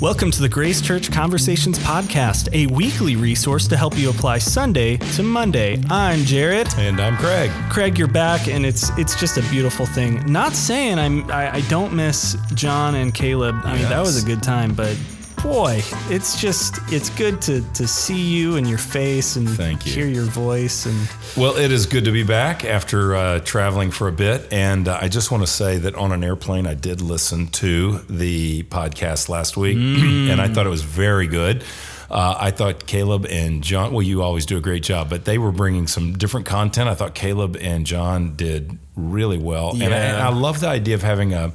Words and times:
Welcome 0.00 0.30
to 0.30 0.40
the 0.40 0.48
Grace 0.48 0.80
Church 0.80 1.12
Conversations 1.12 1.78
Podcast, 1.80 2.48
a 2.54 2.66
weekly 2.72 3.16
resource 3.16 3.68
to 3.68 3.76
help 3.76 3.98
you 3.98 4.08
apply 4.08 4.38
Sunday 4.38 4.96
to 4.96 5.22
Monday. 5.22 5.78
I'm 5.90 6.20
Jared. 6.20 6.68
And 6.78 6.98
I'm 6.98 7.18
Craig. 7.18 7.50
Craig, 7.68 7.98
you're 7.98 8.08
back, 8.08 8.48
and 8.48 8.64
it's 8.64 8.88
it's 8.96 9.20
just 9.20 9.36
a 9.36 9.42
beautiful 9.50 9.84
thing. 9.84 10.24
Not 10.24 10.54
saying 10.54 10.98
I'm 10.98 11.30
I, 11.30 11.56
I 11.56 11.60
don't 11.68 11.92
miss 11.92 12.34
John 12.54 12.94
and 12.94 13.12
Caleb. 13.12 13.56
I 13.62 13.74
mean 13.74 13.90
that 13.90 14.00
was 14.00 14.22
a 14.22 14.26
good 14.26 14.42
time, 14.42 14.74
but 14.74 14.96
boy, 15.42 15.82
it's 16.08 16.40
just 16.40 16.78
it's 16.92 17.10
good 17.10 17.40
to 17.42 17.62
to 17.72 17.86
see 17.86 18.20
you 18.20 18.56
and 18.56 18.68
your 18.68 18.78
face 18.78 19.36
and 19.36 19.48
Thank 19.48 19.86
you. 19.86 19.92
hear 19.92 20.06
your 20.06 20.24
voice 20.24 20.86
and 20.86 21.08
Well, 21.36 21.56
it 21.56 21.72
is 21.72 21.86
good 21.86 22.04
to 22.04 22.12
be 22.12 22.22
back 22.22 22.64
after 22.64 23.14
uh, 23.14 23.40
traveling 23.40 23.90
for 23.90 24.08
a 24.08 24.12
bit. 24.12 24.52
And 24.52 24.88
uh, 24.88 24.98
I 25.00 25.08
just 25.08 25.30
want 25.30 25.42
to 25.42 25.46
say 25.46 25.78
that 25.78 25.94
on 25.94 26.12
an 26.12 26.22
airplane, 26.22 26.66
I 26.66 26.74
did 26.74 27.00
listen 27.00 27.48
to 27.48 27.98
the 28.08 28.64
podcast 28.64 29.28
last 29.28 29.56
week, 29.56 29.76
and 29.78 30.40
I 30.40 30.48
thought 30.48 30.66
it 30.66 30.70
was 30.70 30.82
very 30.82 31.26
good. 31.26 31.64
Uh, 32.10 32.36
I 32.38 32.50
thought 32.50 32.86
Caleb 32.88 33.24
and 33.26 33.62
John, 33.62 33.92
well, 33.92 34.02
you 34.02 34.20
always 34.22 34.44
do 34.44 34.56
a 34.56 34.60
great 34.60 34.82
job, 34.82 35.08
but 35.08 35.26
they 35.26 35.38
were 35.38 35.52
bringing 35.52 35.86
some 35.86 36.18
different 36.18 36.44
content. 36.44 36.88
I 36.88 36.94
thought 36.94 37.14
Caleb 37.14 37.56
and 37.60 37.86
John 37.86 38.34
did 38.34 38.78
really 38.96 39.38
well. 39.38 39.70
And, 39.74 39.94
I, 39.94 39.98
and 39.98 40.16
I 40.16 40.28
love 40.30 40.58
the 40.58 40.66
idea 40.66 40.96
of 40.96 41.02
having 41.02 41.32
a, 41.34 41.52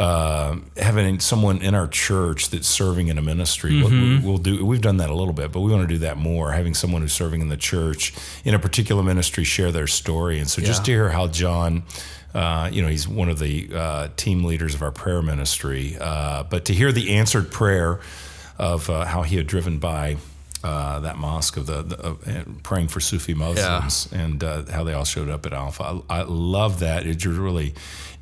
uh, 0.00 0.56
having 0.76 1.20
someone 1.20 1.60
in 1.62 1.74
our 1.74 1.86
church 1.86 2.48
that's 2.50 2.66
serving 2.66 3.08
in 3.08 3.18
a 3.18 3.22
ministry. 3.22 3.82
What 3.82 3.92
we- 3.92 4.18
We'll 4.18 4.38
do. 4.38 4.64
We've 4.64 4.80
done 4.80 4.96
that 4.98 5.10
a 5.10 5.14
little 5.14 5.34
bit, 5.34 5.52
but 5.52 5.60
we 5.60 5.70
want 5.72 5.82
to 5.88 5.94
do 5.94 5.98
that 5.98 6.16
more. 6.16 6.52
Having 6.52 6.74
someone 6.74 7.02
who's 7.02 7.12
serving 7.12 7.40
in 7.42 7.48
the 7.48 7.56
church 7.56 8.12
in 8.44 8.54
a 8.54 8.58
particular 8.58 9.02
ministry 9.02 9.44
share 9.44 9.70
their 9.72 9.86
story, 9.86 10.38
and 10.38 10.48
so 10.48 10.62
just 10.62 10.84
to 10.86 10.90
hear 10.92 11.10
how 11.10 11.26
John. 11.28 11.82
Uh, 12.32 12.70
you 12.72 12.80
know, 12.80 12.86
he's 12.86 13.08
one 13.08 13.28
of 13.28 13.40
the 13.40 13.68
uh, 13.74 14.08
team 14.16 14.44
leaders 14.44 14.72
of 14.76 14.82
our 14.82 14.92
prayer 14.92 15.20
ministry. 15.20 15.96
Uh, 16.00 16.44
but 16.44 16.64
to 16.66 16.72
hear 16.72 16.92
the 16.92 17.16
answered 17.16 17.50
prayer 17.50 17.98
of 18.56 18.88
uh, 18.88 19.04
how 19.04 19.22
he 19.22 19.34
had 19.36 19.48
driven 19.48 19.78
by 19.80 20.16
uh, 20.62 21.00
that 21.00 21.16
mosque 21.16 21.56
of 21.56 21.66
the, 21.66 21.82
the 21.82 21.98
of, 22.00 22.28
uh, 22.28 22.44
praying 22.62 22.88
for 22.88 23.00
Sufi 23.00 23.34
Muslims 23.34 24.08
and 24.12 24.42
uh, 24.44 24.64
how 24.70 24.84
they 24.84 24.92
all 24.92 25.04
showed 25.04 25.28
up 25.30 25.46
at 25.46 25.52
Alpha. 25.52 26.00
I, 26.10 26.20
I 26.20 26.22
love 26.22 26.80
that. 26.80 27.06
It 27.06 27.24
really 27.24 27.74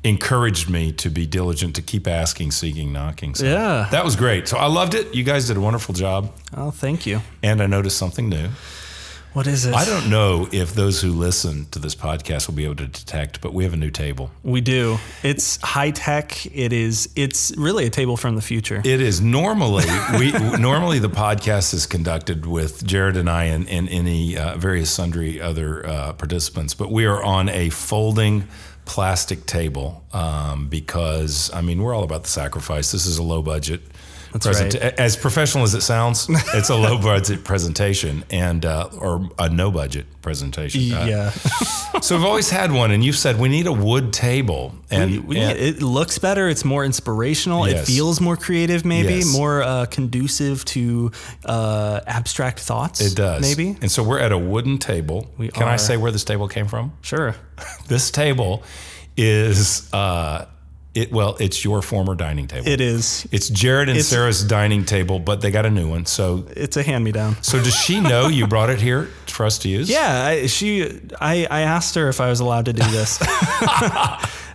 encouraged 0.03 0.69
me 0.69 0.93
to 0.93 1.09
be 1.09 1.25
diligent, 1.25 1.75
to 1.75 1.81
keep 1.81 2.07
asking, 2.07 2.51
seeking, 2.51 2.93
knocking. 2.93 3.35
So 3.35 3.45
Yeah. 3.45 3.87
that 3.91 4.05
was 4.05 4.15
great. 4.15 4.47
So 4.47 4.57
I 4.57 4.67
loved 4.67 4.93
it. 4.93 5.13
You 5.13 5.23
guys 5.25 5.47
did 5.47 5.57
a 5.57 5.61
wonderful 5.61 5.93
job, 5.93 6.31
oh, 6.55 6.71
thank 6.71 7.05
you. 7.05 7.21
and 7.43 7.61
I 7.61 7.65
noticed 7.67 7.97
something 7.97 8.29
new. 8.29 8.47
What 9.33 9.45
is 9.45 9.65
it? 9.65 9.75
I 9.75 9.85
don't 9.85 10.09
know 10.09 10.47
if 10.51 10.73
those 10.73 11.01
who 11.01 11.11
listen 11.11 11.65
to 11.67 11.79
this 11.79 11.93
podcast 11.93 12.47
will 12.47 12.55
be 12.55 12.65
able 12.65 12.77
to 12.77 12.87
detect, 12.87 13.41
but 13.41 13.53
we 13.53 13.63
have 13.63 13.73
a 13.73 13.77
new 13.77 13.91
table. 13.91 14.31
We 14.43 14.59
do. 14.59 14.97
It's 15.21 15.61
high 15.61 15.91
tech. 15.91 16.47
It 16.47 16.73
is. 16.73 17.09
It's 17.15 17.55
really 17.55 17.85
a 17.85 17.91
table 17.91 18.17
from 18.17 18.35
the 18.35 18.41
future. 18.41 18.81
It 18.83 19.01
is 19.01 19.21
normally 19.21 19.85
we 20.17 20.31
normally 20.57 20.97
the 20.97 21.09
podcast 21.09 21.73
is 21.75 21.85
conducted 21.85 22.47
with 22.47 22.83
Jared 22.85 23.17
and 23.17 23.29
I 23.29 23.45
and, 23.45 23.69
and 23.69 23.87
any 23.89 24.35
uh, 24.35 24.57
various 24.57 24.89
sundry 24.89 25.39
other 25.39 25.85
uh, 25.85 26.13
participants, 26.13 26.73
but 26.73 26.91
we 26.91 27.05
are 27.05 27.23
on 27.23 27.49
a 27.49 27.69
folding 27.69 28.47
plastic 28.85 29.45
table 29.45 30.03
um, 30.13 30.67
because 30.67 31.51
I 31.53 31.61
mean 31.61 31.83
we're 31.83 31.93
all 31.93 32.03
about 32.03 32.23
the 32.23 32.29
sacrifice. 32.29 32.91
This 32.91 33.05
is 33.05 33.19
a 33.19 33.23
low 33.23 33.43
budget. 33.43 33.81
Right. 34.45 34.75
As 34.75 35.15
professional 35.17 35.63
as 35.63 35.73
it 35.75 35.81
sounds, 35.81 36.27
it's 36.53 36.69
a 36.69 36.75
low 36.75 36.97
budget 37.01 37.43
presentation 37.43 38.23
and 38.29 38.65
uh, 38.65 38.89
or 38.97 39.29
a 39.39 39.49
no 39.49 39.71
budget 39.71 40.05
presentation. 40.21 40.91
Uh, 40.93 41.05
yeah. 41.05 41.29
so 42.01 42.15
I've 42.15 42.23
always 42.25 42.49
had 42.49 42.71
one, 42.71 42.91
and 42.91 43.03
you've 43.03 43.17
said 43.17 43.39
we 43.39 43.49
need 43.49 43.67
a 43.67 43.73
wood 43.73 44.13
table, 44.13 44.75
and, 44.91 45.11
We- 45.11 45.19
we- 45.19 45.37
and- 45.39 45.57
it 45.57 45.81
looks 45.81 46.17
better. 46.19 46.47
It's 46.49 46.63
more 46.65 46.85
inspirational. 46.85 47.65
It 47.65 47.85
feels 47.85 48.19
more 48.21 48.37
creative, 48.37 48.85
maybe 48.85 49.15
Yes. 49.15 49.33
more 49.33 49.63
uh, 49.63 49.85
conducive 49.87 50.63
to 50.65 51.11
uh, 51.45 52.01
abstract 52.05 52.59
thoughts. 52.59 53.01
It 53.01 53.15
does. 53.15 53.41
maybe. 53.41 53.77
And 53.81 53.91
so 53.91 54.03
we're 54.03 54.19
at 54.19 54.31
a 54.31 54.37
wooden 54.37 54.77
table. 54.77 55.31
We 55.37 55.49
Can 55.49 55.67
I 55.67 55.77
say 55.77 55.97
where 55.97 56.11
this 56.11 56.23
table 56.23 56.47
came 56.47 56.67
from? 56.67 56.93
Sure. 57.01 57.35
This 57.87 58.11
table 58.11 58.63
is 59.17 59.91
uh 59.93 60.45
it 60.95 61.11
well, 61.11 61.37
it's 61.39 61.63
your 61.63 61.81
former 61.81 62.15
dining 62.15 62.47
table. 62.47 62.67
It 62.67 62.81
is. 62.81 63.27
It's 63.31 63.47
Jared 63.49 63.89
and 63.89 63.97
It's- 63.97 64.07
Sarah's 64.07 64.43
dining 64.43 64.85
table, 64.85 65.19
but 65.19 65.41
they 65.41 65.51
got 65.51 65.65
a 65.65 65.69
new 65.69 65.87
one. 65.89 66.05
So 66.05 66.45
It's 66.55 66.77
a 66.77 66.83
hand 66.83 67.03
me 67.03 67.11
down. 67.11 67.37
so 67.43 67.61
does 67.61 67.75
she 67.75 67.99
know 68.01 68.27
you 68.27 68.47
brought 68.47 68.69
it 68.69 68.81
here 68.81 69.05
for 69.27 69.45
us 69.45 69.59
to 69.59 69.69
use? 69.69 69.89
Yeah, 69.89 70.25
I, 70.25 70.47
she. 70.47 70.99
I, 71.21 71.47
I 71.49 71.61
asked 71.61 71.95
her 71.95 72.09
if 72.09 72.19
I 72.19 72.29
was 72.29 72.39
allowed 72.39 72.65
to 72.65 72.73
do 72.73 72.83
this. 72.91 73.19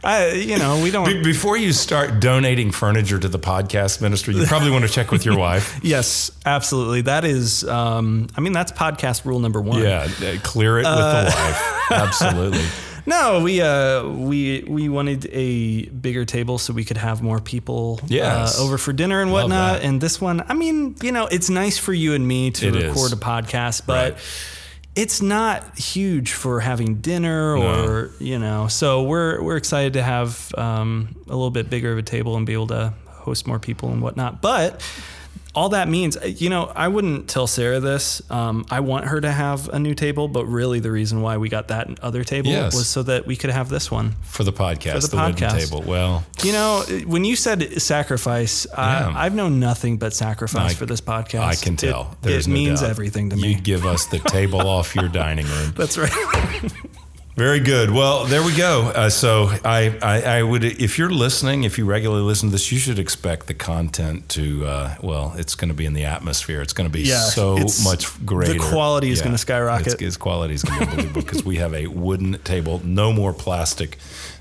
I, 0.07 0.33
you 0.33 0.59
know, 0.59 0.83
we 0.83 0.91
don't. 0.91 1.07
Be- 1.07 1.23
before 1.23 1.57
you 1.57 1.73
start 1.73 2.21
donating 2.21 2.71
furniture 2.73 3.19
to 3.19 3.29
the 3.29 3.39
podcast 3.39 4.03
ministry, 4.03 4.35
you 4.35 4.45
probably 4.45 4.71
want 4.71 4.85
to 4.85 4.91
check 4.91 5.11
with 5.11 5.25
your 5.25 5.39
wife. 5.39 5.81
Yes, 5.85 6.31
absolutely. 6.45 7.03
That 7.03 7.25
is. 7.25 7.65
Um, 7.67 8.27
I 8.37 8.41
mean, 8.41 8.53
that's 8.53 8.73
podcast 8.73 9.25
rule 9.25 9.39
number 9.39 9.61
one. 9.61 9.81
Yeah, 9.83 10.09
uh, 10.23 10.37
clear 10.43 10.79
it 10.79 10.85
with 10.85 10.95
the 10.95 11.33
wife. 11.37 11.91
Absolutely. 11.91 12.65
No, 13.07 13.43
we 13.43 13.61
uh 13.61 14.07
we 14.09 14.65
we 14.67 14.89
wanted 14.89 15.27
a 15.33 15.87
bigger 15.91 16.25
table 16.25 16.57
so 16.59 16.73
we 16.73 16.85
could 16.85 16.97
have 16.97 17.23
more 17.23 17.39
people 17.41 18.01
Yes. 18.07 18.59
uh, 18.59 18.63
over 18.65 18.79
for 18.79 18.93
dinner 18.95 19.21
and 19.21 19.31
Love 19.33 19.45
whatnot. 19.45 19.81
that. 19.81 19.87
And 19.87 20.01
this 20.01 20.21
one, 20.21 20.43
I 20.49 20.55
mean, 20.55 20.97
you 21.03 21.13
know, 21.13 21.27
it's 21.27 21.51
nice 21.51 21.77
for 21.77 21.93
you 21.93 22.15
and 22.15 22.27
me 22.27 22.51
to 22.53 22.69
It 22.69 22.75
record 22.75 23.07
is. 23.07 23.13
a 23.13 23.17
podcast, 23.17 23.83
but 23.87 24.13
Right. 24.15 24.23
it's 24.95 25.21
not 25.21 25.79
huge 25.79 26.33
for 26.33 26.61
having 26.61 26.97
dinner 27.03 27.55
or 27.57 28.11
you 28.21 28.39
know. 28.39 28.69
So 28.69 29.03
we're 29.03 29.43
we're 29.43 29.57
excited 29.57 29.93
to 29.95 30.03
have 30.03 30.55
um, 30.57 31.15
a 31.27 31.33
little 31.35 31.51
bit 31.51 31.69
bigger 31.69 31.93
of 31.93 31.99
a 31.99 32.03
table 32.03 32.37
and 32.37 32.47
be 32.47 32.55
able 32.55 32.69
to 32.69 32.95
host 33.09 33.47
more 33.47 33.59
people 33.59 33.91
and 33.91 34.01
whatnot. 34.01 34.41
But 34.41 34.81
all 35.55 35.69
that 35.69 35.89
means, 35.89 36.17
you 36.41 36.51
know, 36.51 36.65
I 36.75 36.89
wouldn't 36.89 37.29
tell 37.29 37.47
Sarah 37.47 37.79
this. 37.79 38.21
Um, 38.31 38.67
I 38.71 38.81
want 38.81 39.05
her 39.07 39.21
to 39.21 39.31
have 39.31 39.69
a 39.69 39.79
new 39.79 39.95
table, 39.95 40.27
but 40.27 40.47
really 40.47 40.81
the 40.81 40.91
reason 40.91 41.21
why 41.21 41.37
we 41.37 41.49
got 41.49 41.69
that 41.69 41.89
other 42.03 42.25
table 42.25 42.51
Yes. 42.51 42.75
was 42.75 42.89
so 42.89 43.05
that 43.05 43.25
we 43.27 43.37
could 43.37 43.51
have 43.51 43.69
this 43.69 43.89
one. 43.91 44.17
For 44.23 44.43
the 44.43 44.53
podcast, 44.53 44.93
For 44.95 45.01
the 45.01 45.07
the, 45.09 45.17
wooden 45.17 45.35
podcast. 45.37 45.59
table. 45.71 45.83
Well, 45.87 46.25
You 46.43 46.53
know, 46.53 46.83
when 47.07 47.25
you 47.25 47.37
said 47.37 47.81
sacrifice, 47.81 48.67
Yeah. 48.73 49.13
I, 49.15 49.27
I've 49.27 49.35
known 49.35 49.61
nothing 49.61 49.97
but 49.97 50.13
sacrifice 50.13 50.73
I- 50.73 50.75
for 50.75 50.87
this 50.87 51.01
podcast. 51.01 51.41
I 51.41 51.55
can 51.55 51.77
tell. 51.77 52.11
It, 52.23 52.23
There's 52.23 52.47
it 52.47 52.51
no 52.51 52.55
means 52.55 52.81
doubt. 52.81 52.91
everything 52.91 53.31
to 53.31 53.37
me. 53.37 53.51
You'd 53.51 53.63
give 53.63 53.87
us 53.87 54.07
the 54.07 54.19
table 54.19 54.61
off 54.67 54.95
your 54.97 55.09
dining 55.23 55.47
room. 55.47 55.73
That's 55.77 55.97
right. 55.97 56.11
Very 57.37 57.59
good. 57.59 57.91
Well, 57.91 58.27
there 58.27 58.45
we 58.45 58.57
go. 58.57 58.93
Uh, 58.95 59.11
so 59.11 59.49
I, 59.65 59.99
I, 60.01 60.23
I 60.39 60.43
would, 60.45 60.63
if 60.63 60.99
you're 60.99 61.11
listening, 61.11 61.65
if 61.65 61.79
you 61.79 61.85
regularly 61.85 62.23
listen 62.23 62.49
to 62.51 62.53
this, 62.53 62.71
you 62.71 62.79
should 62.79 63.01
expect 63.01 63.49
the 63.49 63.55
content 63.55 64.29
to, 64.31 64.65
uh, 64.65 64.95
well, 65.03 65.35
it's 65.37 65.57
going 65.57 65.69
to 65.69 65.75
be 65.75 65.85
in 65.85 65.95
the 65.95 66.05
atmosphere. 66.05 66.63
It's 66.63 66.73
going 66.73 66.89
to 66.89 66.93
be 66.93 67.03
Yeah, 67.03 67.19
so 67.19 67.59
much 67.83 68.25
greater. 68.25 68.53
The 68.53 68.61
quality 68.61 69.11
is 69.11 69.21
gonna 69.21 69.37
skyrocket. 69.37 69.95
Its, 69.95 70.03
its 70.03 70.17
quality 70.17 70.55
is 70.55 70.63
going 70.63 70.79
to 70.79 70.87
be 70.87 70.91
unbelievable 70.93 71.23
because 71.23 71.45
we 71.45 71.57
have 71.57 71.75
a 71.75 71.89
wooden 71.89 72.39
table, 72.45 72.81
no 72.85 73.13
more 73.13 73.33
plastic 73.33 73.99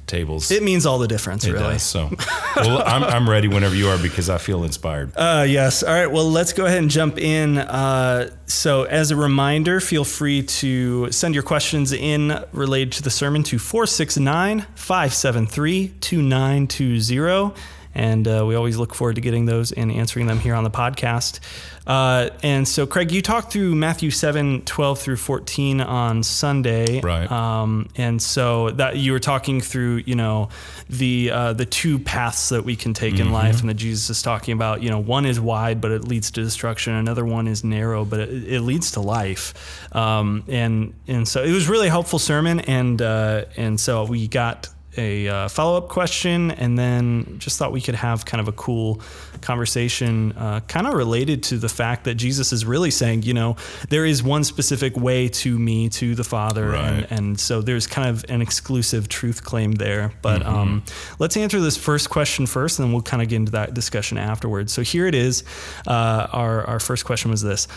tables. 0.08 0.52
it 0.52 0.64
means 0.64 0.86
all 0.86 1.00
the 1.00 1.08
difference, 1.08 1.46
It 1.46 1.54
really. 1.54 1.74
does. 1.74 1.84
So, 1.84 2.10
well, 2.56 2.84
I'm, 2.86 3.04
I'm 3.04 3.30
ready 3.30 3.48
whenever 3.48 3.76
you 3.76 3.88
are 3.90 3.98
because 3.98 4.30
I 4.30 4.38
feel 4.38 4.64
inspired. 4.64 5.12
Uh, 5.16 5.46
yes. 5.48 5.84
All 5.84 5.94
right. 5.94 6.08
Well, 6.12 6.30
let's 6.30 6.54
go 6.54 6.66
ahead 6.66 6.80
and 6.80 6.90
jump 6.90 7.18
in. 7.18 7.58
Uh, 7.58 8.30
so, 8.46 8.84
as 8.84 9.12
a 9.12 9.16
reminder, 9.16 9.80
feel 9.80 10.04
free 10.06 10.44
to 10.44 11.12
send 11.12 11.34
your 11.34 11.44
questions 11.44 11.92
in 11.94 12.44
related 12.52 12.92
to 12.94 13.04
the 13.04 13.10
sermon 13.10 13.44
to 13.44 13.58
469 13.60 14.66
573 14.76 15.88
2920. 16.00 17.54
And 17.96 18.28
uh, 18.28 18.46
we 18.48 18.56
always 18.56 18.78
look 18.78 18.96
forward 18.96 19.16
to 19.16 19.22
getting 19.22 19.46
those 19.46 19.72
and 19.72 19.92
answering 19.92 20.28
them 20.28 20.40
here 20.40 20.56
on 20.56 20.64
the 20.64 20.72
podcast. 20.72 21.40
Uh, 21.86 22.30
and 22.42 22.68
so, 22.68 22.88
Craig, 22.88 23.12
you 23.12 23.22
talked 23.22 23.52
through 23.52 23.76
Matthew 23.76 24.10
7 24.10 24.62
12 24.64 25.00
through 25.00 25.18
14 25.18 25.82
on 25.82 26.24
Sunday. 26.24 27.02
Right. 27.02 27.30
Um, 27.30 27.90
and 27.98 28.22
so 28.22 28.72
that 28.72 28.98
you 28.98 29.12
were 29.12 29.20
talking 29.20 29.60
through, 29.60 30.04
you 30.06 30.16
know, 30.16 30.50
the 30.90 31.32
uh, 31.32 31.54
the 31.54 31.66
two 31.66 32.00
paths 32.00 32.50
that 32.50 32.64
we 32.64 32.76
can 32.76 32.94
take 32.94 33.20
in 33.20 33.32
life, 33.32 33.60
and 33.60 33.70
that 33.70 33.76
Jesus 33.76 34.10
is 34.10 34.22
talking 34.22 34.54
about. 34.54 34.82
You 34.82 34.90
know, 34.90 35.00
one 35.00 35.26
is 35.26 35.40
wide, 35.40 35.82
but 35.82 35.92
it 35.92 36.08
leads 36.08 36.32
to 36.32 36.44
destruction. 36.44 36.94
Another 36.94 37.26
one 37.26 37.48
is 37.48 37.64
narrow, 37.64 38.06
but 38.06 38.22
it, 38.22 38.30
it 38.30 38.62
leads 38.62 38.92
to 38.92 39.02
life. 39.02 39.54
Um, 39.96 40.44
and 40.48 40.94
and 41.08 41.28
so 41.28 41.44
it 41.44 41.52
was 41.52 41.68
really 41.68 41.90
helpful 41.90 42.20
sermon, 42.20 42.62
and 42.62 43.02
uh, 43.02 43.46
and 43.58 43.80
so 43.80 44.06
we 44.06 44.28
got 44.28 44.70
a 44.98 45.28
uh, 45.28 45.48
follow 45.48 45.78
up 45.78 45.90
question, 45.90 46.52
and 46.52 46.78
then 46.78 47.36
just 47.40 47.58
thought 47.58 47.72
we 47.72 47.82
could 47.82 47.96
have 47.96 48.26
kind 48.26 48.40
of 48.42 48.48
a 48.48 48.52
cool 48.54 49.02
conversation, 49.42 50.32
uh, 50.34 50.60
kind 50.62 50.88
of 50.88 50.94
related 50.94 51.44
to 51.44 51.58
the 51.58 51.70
fact 51.70 52.06
that 52.06 52.16
Jesus 52.16 52.54
is 52.54 52.66
really 52.66 52.92
saying, 52.92 53.24
you 53.24 53.34
know, 53.34 53.56
there 53.90 54.06
is 54.06 54.24
one 54.24 54.44
specific 54.44 54.96
way 54.96 55.28
to 55.28 55.58
me, 55.60 55.90
to 55.90 56.16
the 56.16 56.24
Father, 56.24 56.74
and, 56.76 57.02
Right. 57.02 57.12
and 57.12 57.40
so 57.40 57.62
there's 57.62 57.88
kind 57.88 58.10
of 58.10 58.26
an 58.30 58.42
exclusive 58.42 59.08
truth 59.08 59.44
claim 59.44 59.74
there. 59.74 60.12
But 60.22 60.46
um, 60.46 60.84
let's 61.20 61.38
answer 61.38 61.60
this 61.60 61.78
first 61.78 62.10
question 62.10 62.46
first, 62.46 62.80
and 62.80 62.88
then 62.88 62.94
we'll 62.94 63.02
kind 63.04 63.22
of 63.22 63.30
get 63.30 63.38
into 63.38 63.52
that 63.54 63.74
discussion 63.74 64.18
afterwards. 64.18 64.74
So 64.74 64.82
here 64.82 65.08
it 65.08 65.16
is. 65.16 65.44
Uh, 65.88 66.28
our, 66.32 66.64
our 66.66 66.80
first 66.80 67.06
question 67.06 67.32
was 67.32 67.42
this. 67.42 67.68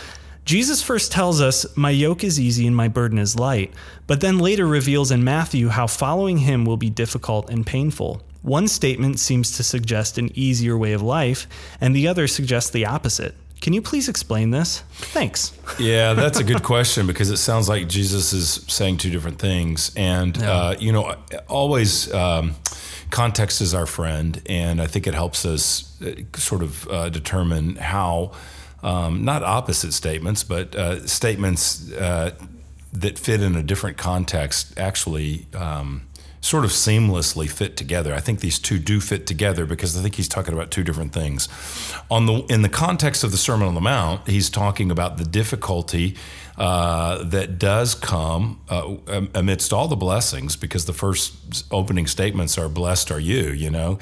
Jesus 0.47 0.81
first 0.81 1.11
tells 1.11 1.41
us, 1.41 1.65
My 1.75 1.89
yoke 1.89 2.23
is 2.23 2.39
easy 2.39 2.65
and 2.67 2.73
my 2.75 2.87
burden 2.87 3.19
is 3.19 3.37
light, 3.37 3.73
but 4.07 4.21
then 4.21 4.39
later 4.39 4.65
reveals 4.65 5.11
in 5.11 5.21
Matthew 5.25 5.67
how 5.67 5.87
following 5.87 6.37
him 6.37 6.63
will 6.63 6.77
be 6.77 6.89
difficult 6.89 7.49
and 7.49 7.67
painful. 7.67 8.21
One 8.43 8.69
statement 8.69 9.19
seems 9.19 9.57
to 9.57 9.63
suggest 9.63 10.17
an 10.17 10.31
easier 10.35 10.77
way 10.77 10.93
of 10.93 11.01
life, 11.01 11.47
and 11.81 11.93
the 11.93 12.07
other 12.07 12.27
suggests 12.29 12.69
the 12.69 12.85
opposite. 12.85 13.35
Can 13.59 13.73
you 13.73 13.81
please 13.81 14.07
explain 14.07 14.51
this? 14.51 14.83
Thanks. 15.13 15.51
Yeah, 15.79 16.13
that's 16.13 16.39
a 16.39 16.43
good 16.45 16.63
question 16.63 17.07
because 17.07 17.29
it 17.29 17.37
sounds 17.37 17.67
like 17.67 17.89
Jesus 17.89 18.31
is 18.31 18.63
saying 18.69 18.97
two 18.97 19.09
different 19.11 19.39
things. 19.39 19.91
And, 19.97 20.37
Yeah. 20.37 20.49
uh, 20.51 20.75
you 20.79 20.93
know, 20.93 21.13
always 21.49 22.11
um, 22.13 22.55
context 23.11 23.59
is 23.59 23.73
our 23.73 23.85
friend. 23.85 24.41
And 24.45 24.81
I 24.81 24.87
think 24.87 25.07
it 25.07 25.13
helps 25.13 25.45
us 25.45 25.91
uh, 26.01 26.13
sort 26.37 26.63
of 26.63 26.87
uh, 26.87 27.09
determine 27.09 27.75
how, 27.75 28.31
um, 28.83 29.25
not 29.25 29.43
opposite 29.43 29.93
statements, 29.93 30.43
but 30.43 30.75
uh, 30.75 31.05
statements 31.07 31.91
uh, 31.93 32.31
that 32.93 33.19
fit 33.19 33.41
in 33.41 33.55
a 33.55 33.63
different 33.63 33.97
context 33.97 34.77
actually. 34.77 35.47
Um, 35.53 36.03
Sort 36.39 36.63
of 36.63 36.71
seamlessly 36.71 37.49
fit 37.49 37.75
together. 37.75 38.13
I 38.13 38.19
think 38.21 38.39
these 38.39 38.59
two 38.59 38.77
do 38.77 39.01
fit 39.01 39.25
together 39.25 39.65
because 39.65 39.97
I 39.97 40.01
think 40.01 40.15
he's 40.15 40.29
talking 40.29 40.53
about 40.53 40.69
two 40.69 40.83
different 40.83 41.11
things. 41.11 41.49
On 42.09 42.25
the 42.27 42.45
in 42.47 42.61
the 42.61 42.69
context 42.69 43.23
of 43.23 43.31
the 43.31 43.37
Sermon 43.37 43.67
on 43.67 43.73
the 43.73 43.81
Mount, 43.81 44.25
he's 44.27 44.49
talking 44.49 44.91
about 44.91 45.17
the 45.17 45.25
difficulty 45.25 46.15
uh, 46.57 47.23
that 47.23 47.59
does 47.59 47.93
come 47.93 48.59
uh, 48.69 48.95
amidst 49.33 49.71
all 49.71 49.87
the 49.87 49.95
blessings, 49.95 50.55
because 50.55 50.85
the 50.85 50.93
first 50.93 51.35
opening 51.71 52.07
statements 52.07 52.57
are 52.57 52.67
"Blessed 52.67 53.11
are 53.11 53.19
you," 53.19 53.51
you 53.51 53.69
know, 53.69 53.99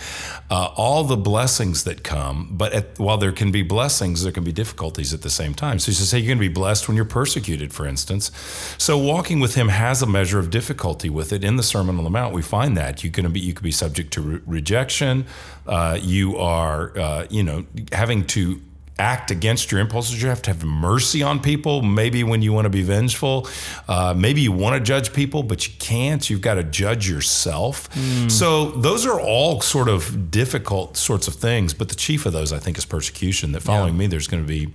uh, 0.50 0.70
all 0.76 1.04
the 1.04 1.18
blessings 1.18 1.84
that 1.84 2.04
come. 2.04 2.50
But 2.52 2.74
at, 2.74 2.98
while 2.98 3.18
there 3.18 3.34
can 3.34 3.52
be 3.52 3.62
blessings, 3.62 4.24
there 4.24 4.32
can 4.32 4.44
be 4.44 4.54
difficulties 4.54 5.14
at 5.14 5.22
the 5.22 5.30
same 5.30 5.54
time. 5.54 5.80
So 5.80 5.88
he 5.88 5.96
says, 5.96 6.12
"Hey, 6.12 6.20
you're 6.20 6.28
going 6.28 6.38
to 6.38 6.50
be 6.50 6.54
blessed 6.54 6.88
when 6.88 6.96
you're 6.96 7.06
persecuted," 7.06 7.74
for 7.74 7.86
instance. 7.86 8.32
So 8.78 8.98
walking 8.98 9.40
with 9.42 9.56
him 9.56 9.68
has 9.70 10.02
a 10.02 10.08
measure 10.08 10.40
of 10.40 10.50
difficulty 10.50 11.10
with 11.10 11.34
it. 11.34 11.44
In 11.44 11.58
the 11.58 11.64
Sermon 11.64 11.98
on 11.98 12.04
the 12.04 12.10
Mount, 12.10 12.34
we 12.34 12.42
find 12.42 12.78
that 12.78 13.04
you 13.04 13.12
can 13.12 13.32
be 13.32 13.40
you 13.40 13.54
could 13.54 13.64
be 13.64 13.72
subject 13.72 14.14
to 14.14 14.22
re- 14.22 14.42
rejection. 14.46 15.26
Uh, 15.68 15.98
you 16.02 16.38
are, 16.38 16.98
uh, 16.98 17.26
you 17.30 17.44
know, 17.44 17.66
having 17.92 18.26
to 18.28 18.62
act 18.98 19.30
against 19.30 19.72
your 19.72 19.82
impulses. 19.82 20.22
You 20.22 20.30
have 20.30 20.42
to 20.44 20.52
have 20.52 20.64
mercy 20.64 21.22
on 21.22 21.42
people. 21.42 21.82
Maybe 21.82 22.24
when 22.24 22.42
you 22.42 22.54
want 22.54 22.66
to 22.66 22.70
be 22.70 22.82
vengeful, 22.82 23.48
uh, 23.88 24.14
maybe 24.16 24.42
you 24.42 24.52
want 24.52 24.78
to 24.78 24.84
judge 24.84 25.12
people, 25.14 25.44
but 25.44 25.68
you 25.68 25.74
can't. 25.80 26.30
You've 26.30 26.42
got 26.42 26.56
to 26.56 26.64
judge 26.64 27.10
yourself. 27.10 27.90
So 28.30 28.72
those 28.72 29.06
are 29.06 29.20
all 29.20 29.60
sort 29.62 29.90
of 29.90 30.32
difficult 30.32 30.96
sorts 30.98 31.28
of 31.28 31.36
things. 31.36 31.74
But 31.74 31.90
the 31.90 31.96
chief 31.96 32.26
of 32.26 32.34
those, 32.34 32.54
I 32.54 32.60
think, 32.60 32.78
is 32.78 32.86
persecution. 32.86 33.52
That 33.52 33.62
following 33.62 33.98
me, 33.98 34.08
there's 34.08 34.28
going 34.28 34.44
to 34.44 34.48
be 34.48 34.74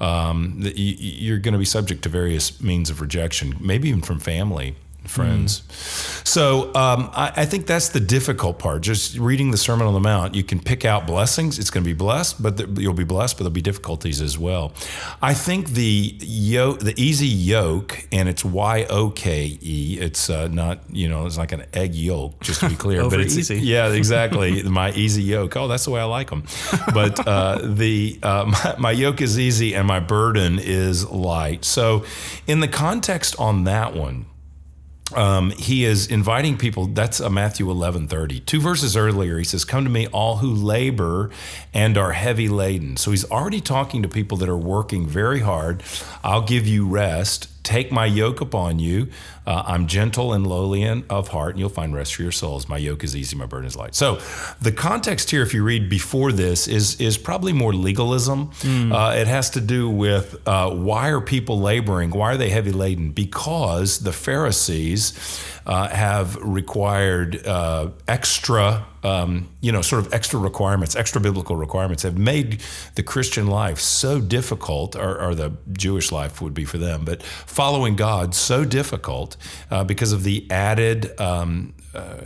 um, 0.00 0.60
that 0.60 0.78
you're 0.78 1.38
going 1.38 1.52
to 1.52 1.58
be 1.58 1.64
subject 1.64 2.02
to 2.02 2.08
various 2.08 2.60
means 2.62 2.88
of 2.90 3.00
rejection, 3.00 3.56
maybe 3.60 3.88
even 3.88 4.02
from 4.02 4.20
family. 4.20 4.76
Friends. 5.08 5.62
So 6.28 6.66
um, 6.74 7.10
I, 7.14 7.32
I 7.36 7.44
think 7.46 7.66
that's 7.66 7.88
the 7.88 8.00
difficult 8.00 8.58
part. 8.58 8.82
Just 8.82 9.16
reading 9.16 9.50
the 9.50 9.56
Sermon 9.56 9.86
on 9.86 9.94
the 9.94 10.00
Mount, 10.00 10.34
you 10.34 10.44
can 10.44 10.60
pick 10.60 10.84
out 10.84 11.06
blessings. 11.06 11.58
It's 11.58 11.70
going 11.70 11.82
to 11.82 11.88
be 11.88 11.94
blessed, 11.94 12.42
but 12.42 12.78
you'll 12.78 12.92
be 12.92 13.04
blessed, 13.04 13.36
but 13.36 13.44
there'll 13.44 13.54
be 13.54 13.62
difficulties 13.62 14.20
as 14.20 14.38
well. 14.38 14.72
I 15.22 15.32
think 15.32 15.70
the 15.70 16.14
yoke, 16.20 16.80
the 16.80 16.94
easy 17.00 17.26
yoke, 17.26 18.06
and 18.12 18.28
it's 18.28 18.44
Y 18.44 18.86
O 18.90 19.10
K 19.10 19.58
E. 19.60 19.98
It's 19.98 20.28
uh, 20.28 20.48
not, 20.48 20.80
you 20.90 21.08
know, 21.08 21.24
it's 21.24 21.38
like 21.38 21.52
an 21.52 21.64
egg 21.72 21.94
yolk, 21.94 22.40
just 22.40 22.60
to 22.60 22.68
be 22.68 22.76
clear. 22.76 23.00
Over 23.00 23.10
but 23.16 23.20
it's 23.20 23.36
easy. 23.36 23.60
yeah, 23.60 23.88
exactly. 23.92 24.62
my 24.62 24.92
easy 24.92 25.22
yoke. 25.22 25.56
Oh, 25.56 25.68
that's 25.68 25.86
the 25.86 25.90
way 25.90 26.00
I 26.00 26.04
like 26.04 26.28
them. 26.28 26.44
But 26.92 27.26
uh, 27.26 27.60
the 27.62 28.18
uh, 28.22 28.44
my, 28.64 28.74
my 28.78 28.90
yoke 28.90 29.22
is 29.22 29.38
easy 29.38 29.74
and 29.74 29.86
my 29.86 30.00
burden 30.00 30.58
is 30.58 31.08
light. 31.08 31.64
So, 31.64 32.04
in 32.46 32.60
the 32.60 32.68
context 32.68 33.36
on 33.38 33.64
that 33.64 33.94
one, 33.94 34.26
um, 35.14 35.50
he 35.52 35.84
is 35.84 36.06
inviting 36.06 36.56
people. 36.56 36.86
That's 36.86 37.20
a 37.20 37.30
Matthew 37.30 37.70
eleven 37.70 38.08
thirty. 38.08 38.40
Two 38.40 38.60
verses 38.60 38.96
earlier, 38.96 39.38
he 39.38 39.44
says, 39.44 39.64
"Come 39.64 39.84
to 39.84 39.90
me, 39.90 40.06
all 40.08 40.38
who 40.38 40.52
labor 40.52 41.30
and 41.72 41.96
are 41.96 42.12
heavy 42.12 42.48
laden." 42.48 42.96
So 42.96 43.10
he's 43.10 43.28
already 43.30 43.60
talking 43.60 44.02
to 44.02 44.08
people 44.08 44.36
that 44.38 44.48
are 44.48 44.56
working 44.56 45.06
very 45.06 45.40
hard. 45.40 45.82
I'll 46.22 46.42
give 46.42 46.66
you 46.66 46.86
rest. 46.86 47.48
Take 47.62 47.92
my 47.92 48.06
yoke 48.06 48.40
upon 48.40 48.78
you. 48.78 49.08
Uh, 49.46 49.62
I'm 49.66 49.86
gentle 49.86 50.32
and 50.32 50.46
lowly 50.46 50.82
in, 50.82 51.04
of 51.10 51.28
heart, 51.28 51.50
and 51.50 51.58
you'll 51.60 51.68
find 51.68 51.94
rest 51.94 52.14
for 52.14 52.22
your 52.22 52.32
souls. 52.32 52.68
My 52.68 52.76
yoke 52.78 53.04
is 53.04 53.14
easy, 53.16 53.36
my 53.36 53.46
burden 53.46 53.66
is 53.66 53.76
light. 53.76 53.94
So, 53.94 54.20
the 54.60 54.72
context 54.72 55.30
here, 55.30 55.42
if 55.42 55.52
you 55.54 55.62
read 55.62 55.88
before 55.88 56.32
this, 56.32 56.68
is 56.68 57.00
is 57.00 57.18
probably 57.18 57.52
more 57.52 57.72
legalism. 57.72 58.50
Uh, 58.92 59.14
it 59.16 59.26
has 59.26 59.50
to 59.50 59.60
do 59.60 59.88
with 59.88 60.36
uh, 60.46 60.70
why 60.70 61.08
are 61.08 61.20
people 61.20 61.60
laboring? 61.60 62.10
Why 62.10 62.32
are 62.32 62.36
they 62.36 62.50
heavy 62.50 62.72
laden? 62.72 63.10
Because 63.10 63.98
the 64.00 64.12
Pharisees 64.12 65.12
uh, 65.66 65.88
have 65.88 66.36
required 66.36 67.46
uh, 67.46 67.90
extra, 68.06 68.86
um, 69.02 69.48
you 69.60 69.72
know, 69.72 69.82
sort 69.82 70.04
of 70.04 70.12
extra 70.12 70.38
requirements, 70.38 70.96
extra 70.96 71.20
biblical 71.20 71.56
requirements, 71.56 72.02
have 72.02 72.18
made 72.18 72.62
the 72.94 73.02
Christian 73.02 73.46
life 73.46 73.80
so 73.80 74.20
difficult, 74.20 74.96
or, 74.96 75.20
or 75.20 75.34
the 75.34 75.52
Jewish 75.72 76.12
life 76.12 76.40
would 76.40 76.54
be 76.54 76.64
for 76.64 76.78
them, 76.78 77.04
but 77.04 77.22
following 77.22 77.96
God 77.96 78.34
so 78.34 78.64
difficult 78.64 79.36
uh, 79.70 79.84
because 79.84 80.12
of 80.12 80.24
the 80.24 80.50
added. 80.50 81.18
Um, 81.20 81.74
uh, 81.94 82.18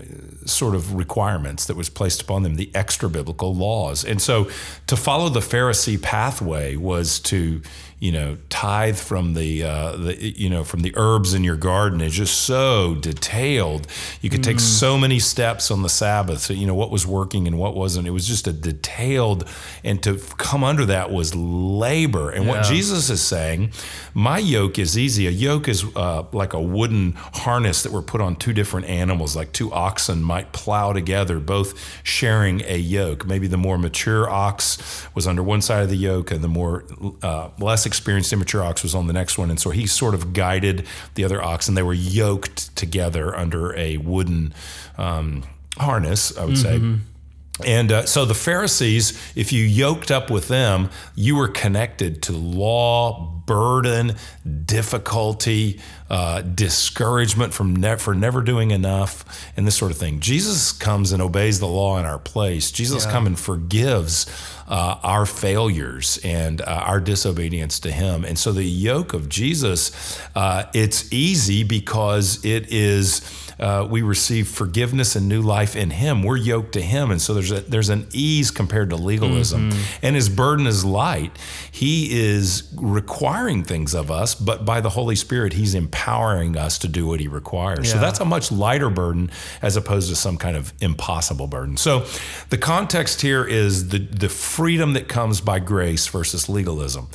sort 0.45 0.75
of 0.75 0.93
requirements 0.95 1.67
that 1.67 1.77
was 1.77 1.89
placed 1.89 2.21
upon 2.21 2.43
them, 2.43 2.57
the 2.57 2.71
extra 2.75 3.09
biblical 3.09 3.55
laws. 3.55 4.05
And 4.05 4.21
so 4.21 4.51
to 4.89 4.97
follow 4.97 5.29
the 5.29 5.41
Pharisee 5.41 6.03
pathway 6.03 6.75
was 6.75 7.21
to, 7.21 7.63
you 8.03 8.11
know, 8.11 8.37
tithe 8.49 8.97
from 8.97 9.35
the, 9.35 9.63
uh, 9.63 9.93
the 9.93 10.21
you 10.37 10.51
know, 10.51 10.65
from 10.65 10.81
the 10.81 10.93
herbs 10.97 11.35
in 11.35 11.45
your 11.45 11.55
garden 11.55 12.01
is 12.01 12.13
just 12.13 12.37
so 12.43 12.97
detailed. 12.97 13.87
You 14.21 14.29
could 14.29 14.43
take 14.43 14.59
so 14.59 14.99
many 14.99 15.21
steps 15.21 15.71
on 15.71 15.83
the 15.83 15.89
Sabbath. 15.89 16.41
So, 16.41 16.53
you 16.53 16.67
know, 16.67 16.75
what 16.75 16.91
was 16.91 17.07
working 17.07 17.47
and 17.47 17.61
what 17.61 17.77
wasn't. 17.77 18.09
It 18.09 18.11
was 18.11 18.27
just 18.27 18.49
a 18.49 18.53
detailed, 18.53 19.49
and 19.85 20.03
to 20.03 20.19
come 20.37 20.65
under 20.65 20.85
that 20.87 21.13
was 21.13 21.37
labor. 21.37 22.31
And 22.31 22.49
what 22.49 22.65
Jesus 22.65 23.09
is 23.09 23.21
saying, 23.21 23.71
my 24.15 24.39
yoke 24.39 24.81
is 24.81 24.99
easy. 24.99 25.29
A 25.29 25.31
yoke 25.31 25.69
is 25.69 25.85
uh, 25.95 26.25
like 26.33 26.55
a 26.55 26.61
wooden 26.61 27.13
harness 27.13 27.85
that 27.85 27.93
were 27.93 28.03
put 28.03 28.21
on 28.21 28.35
two 28.35 28.53
different 28.53 28.89
animals, 28.89 29.37
like 29.37 29.53
two 29.53 29.73
oxen 29.73 30.25
might 30.25 30.53
plow 30.53 30.93
together, 30.93 31.39
both 31.39 32.03
sharing 32.03 32.63
a 32.63 32.79
yoke. 32.79 33.27
Maybe 33.27 33.47
the 33.47 33.57
more 33.57 33.79
mature 33.79 34.29
ox 34.29 35.07
was 35.15 35.29
under 35.29 35.45
one 35.45 35.63
side 35.63 35.85
of 35.85 35.89
the 35.89 35.97
yoke, 35.97 36.33
and 36.33 36.43
the 36.43 36.49
more 36.49 36.85
uh, 37.23 37.51
less 37.61 37.92
experienced 37.93 38.33
immature 38.33 38.63
ox 38.63 38.83
was 38.83 38.95
on 38.95 39.07
the 39.07 39.13
next 39.13 39.39
one. 39.39 39.51
And 39.51 39.61
so 39.61 39.71
he 39.71 39.87
sort 39.87 40.15
of 40.15 40.33
guided 40.33 40.87
the 41.15 41.25
other 41.25 41.41
ox, 41.43 41.69
and 41.69 41.77
they 41.77 41.83
were 41.83 41.93
yoked 41.95 42.75
together 42.75 43.37
under 43.37 43.77
a 43.77 43.99
wooden 43.99 44.55
um, 44.99 45.45
harness, 45.79 46.37
I 46.37 46.45
would 46.47 46.59
say. 46.59 46.79
And 47.65 47.93
uh, 47.93 48.07
so 48.07 48.25
the 48.25 48.35
Pharisees, 48.35 49.21
if 49.37 49.53
you 49.53 49.63
yoked 49.63 50.11
up 50.11 50.31
with 50.31 50.49
them, 50.49 50.89
you 51.15 51.37
were 51.37 51.49
connected 51.49 52.23
to 52.25 52.33
law, 52.33 53.43
burden, 53.47 54.17
difficulty, 54.65 55.79
uh, 56.09 56.41
discouragement 56.41 57.53
from 57.53 57.77
ne- 57.77 57.97
for 57.97 58.15
never 58.15 58.41
doing 58.41 58.71
enough, 58.71 59.25
and 59.57 59.67
this 59.67 59.77
sort 59.77 59.91
of 59.91 59.99
thing. 59.99 60.21
Jesus 60.21 60.73
comes 60.73 61.13
and 61.13 61.21
obeys 61.23 61.61
the 61.61 61.69
law 61.69 61.99
in 61.99 62.07
our 62.07 62.19
place. 62.19 62.73
Jesus 62.73 63.05
comes 63.05 63.27
and 63.27 63.39
forgives 63.39 64.27
uh, 64.67 64.99
our 65.03 65.27
failures 65.27 66.19
and 66.25 66.63
uh, 66.63 66.65
our 66.87 67.01
disobedience 67.01 67.79
to 67.81 67.91
Him. 67.91 68.25
And 68.25 68.39
so 68.39 68.53
the 68.53 68.65
yoke 68.65 69.13
of 69.13 69.29
Jesus, 69.29 70.19
uh, 70.35 70.65
it's 70.73 71.13
easy 71.13 71.65
because 71.65 72.43
it 72.45 72.73
is 72.73 73.21
uh, 73.63 73.87
we 73.89 74.03
receive 74.03 74.49
forgiveness 74.49 75.15
and 75.15 75.29
new 75.29 75.41
life 75.41 75.77
in 75.77 75.91
Him. 75.91 76.25
We're 76.25 76.37
yoked 76.37 76.73
to 76.73 76.83
Him, 76.83 77.13
and 77.13 77.23
so 77.23 77.33
there's 77.33 77.53
a, 77.53 77.61
there's 77.61 77.91
an 77.91 78.09
ease 78.13 78.51
compared 78.51 78.91
to 78.91 78.97
legalism. 78.97 79.71
And 80.03 80.17
His 80.17 80.29
burden 80.29 80.67
is 80.67 80.85
light. 80.85 81.39
He 81.71 82.21
is 82.21 82.69
requiring 82.77 83.63
things 83.63 83.95
of 83.95 84.11
us, 84.11 84.35
but 84.35 84.65
by 84.65 84.81
the 84.81 84.91
Holy 84.91 85.15
Spirit, 85.15 85.53
He's 85.53 85.77
empowering 85.77 86.57
us 86.57 86.77
to 86.79 86.89
do 86.89 87.07
what 87.07 87.21
He 87.21 87.29
requires. 87.29 87.91
So 87.91 87.99
that's 87.99 88.19
a 88.19 88.25
much 88.25 88.51
lighter 88.51 88.91
burden 88.91 89.31
as 89.63 89.77
opposed 89.77 90.09
to 90.09 90.17
some 90.17 90.39
kind 90.39 90.57
of 90.57 90.73
impossible 90.81 91.47
burden. 91.47 91.77
So 91.77 92.05
the 92.51 92.59
context 92.59 93.21
here 93.21 93.45
is 93.45 93.91
the 93.91 93.99
the 93.99 94.29
freedom 94.29 94.95
that 94.95 95.07
comes 95.07 95.41
by 95.41 95.61
grace 95.61 96.09
versus 96.09 96.49
legalism. 96.49 97.09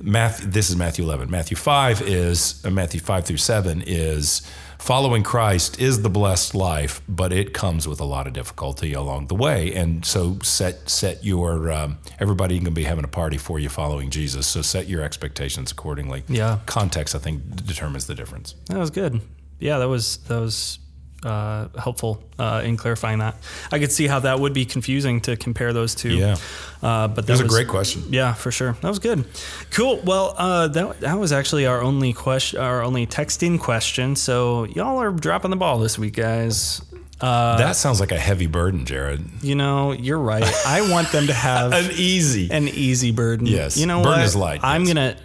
Matthew, 0.00 0.48
this 0.48 0.68
is 0.68 0.76
Matthew 0.76 1.04
11. 1.04 1.30
Matthew 1.30 1.56
5 1.56 2.02
is 2.02 2.62
uh, 2.64 2.70
Matthew 2.70 3.00
5 3.00 3.24
through 3.24 3.36
7 3.38 3.82
is 3.86 4.42
following 4.78 5.22
Christ 5.22 5.80
is 5.80 6.02
the 6.02 6.10
blessed 6.10 6.54
life, 6.54 7.00
but 7.08 7.32
it 7.32 7.52
comes 7.52 7.88
with 7.88 8.00
a 8.00 8.04
lot 8.04 8.26
of 8.26 8.32
difficulty 8.32 8.92
along 8.92 9.26
the 9.26 9.34
way. 9.34 9.74
And 9.74 10.04
so 10.04 10.38
set 10.42 10.88
set 10.88 11.24
your 11.24 11.70
um, 11.70 11.98
everybody 12.18 12.58
can 12.60 12.74
be 12.74 12.84
having 12.84 13.04
a 13.04 13.08
party 13.08 13.38
for 13.38 13.58
you 13.58 13.68
following 13.68 14.10
Jesus. 14.10 14.46
So 14.46 14.62
set 14.62 14.88
your 14.88 15.02
expectations 15.02 15.72
accordingly. 15.72 16.24
Yeah. 16.28 16.60
Context, 16.66 17.14
I 17.14 17.18
think, 17.18 17.66
determines 17.66 18.06
the 18.06 18.14
difference. 18.14 18.54
That 18.68 18.78
was 18.78 18.90
good. 18.90 19.20
Yeah, 19.58 19.78
that 19.78 19.88
was 19.88 20.18
that 20.28 20.40
was 20.40 20.78
uh, 21.24 21.68
helpful 21.78 22.22
uh, 22.38 22.62
in 22.64 22.76
clarifying 22.76 23.18
that. 23.20 23.36
I 23.72 23.78
could 23.78 23.90
see 23.90 24.06
how 24.06 24.20
that 24.20 24.38
would 24.40 24.52
be 24.52 24.64
confusing 24.64 25.20
to 25.22 25.36
compare 25.36 25.72
those 25.72 25.94
two. 25.94 26.10
Yeah. 26.16 26.36
uh, 26.82 27.08
but 27.08 27.26
that 27.26 27.32
was 27.32 27.40
a 27.40 27.44
great 27.48 27.68
question. 27.68 28.02
Yeah, 28.10 28.34
for 28.34 28.50
sure. 28.50 28.72
That 28.82 28.88
was 28.88 28.98
good. 28.98 29.24
Cool. 29.70 30.00
Well, 30.04 30.34
uh, 30.36 30.68
that 30.68 31.00
that 31.00 31.18
was 31.18 31.32
actually 31.32 31.66
our 31.66 31.80
only 31.82 32.12
question, 32.12 32.60
our 32.60 32.82
only 32.82 33.06
texting 33.06 33.58
question. 33.58 34.16
So 34.16 34.64
y'all 34.64 34.98
are 35.00 35.10
dropping 35.12 35.50
the 35.50 35.56
ball 35.56 35.78
this 35.78 35.98
week, 35.98 36.14
guys. 36.14 36.82
that 37.20 37.76
sounds 37.76 38.00
like 38.00 38.12
a 38.12 38.18
heavy 38.18 38.46
burden, 38.46 38.84
Jared. 38.84 39.24
You 39.42 39.54
know, 39.54 39.92
you're 39.92 40.18
right. 40.18 40.44
I 40.66 40.90
want 40.90 41.10
them 41.10 41.26
to 41.28 41.32
have 41.48 41.72
An 41.72 41.90
easy. 41.92 42.50
an 42.50 42.68
easy 42.68 43.12
burden. 43.12 43.46
Yes. 43.46 43.76
You 43.78 43.86
know 43.86 44.02
Burden 44.02 44.18
what? 44.20 44.24
is 44.26 44.36
light, 44.36 44.60
I'm 44.62 44.84
yes. 44.84 44.88
gonna. 44.94 45.16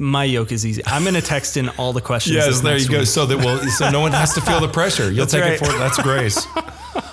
My 0.00 0.24
yoke 0.24 0.50
is 0.50 0.64
easy. 0.64 0.82
I'm 0.86 1.04
gonna 1.04 1.20
text 1.20 1.56
in 1.58 1.68
all 1.70 1.92
the 1.92 2.00
questions. 2.00 2.36
Yes, 2.36 2.60
there 2.60 2.72
you 2.72 2.78
next 2.78 2.88
go. 2.88 3.04
So 3.04 3.26
that 3.26 3.36
will 3.36 3.58
so 3.70 3.90
no 3.90 4.00
one 4.00 4.12
has 4.12 4.34
to 4.34 4.40
feel 4.40 4.58
the 4.60 4.68
pressure. 4.80 5.04
You'll 5.12 5.26
That's 5.26 5.32
take 5.32 5.42
right. 5.42 5.52
it 5.52 5.58
for 5.58 5.78
that's 5.78 6.00
grace. 6.02 6.46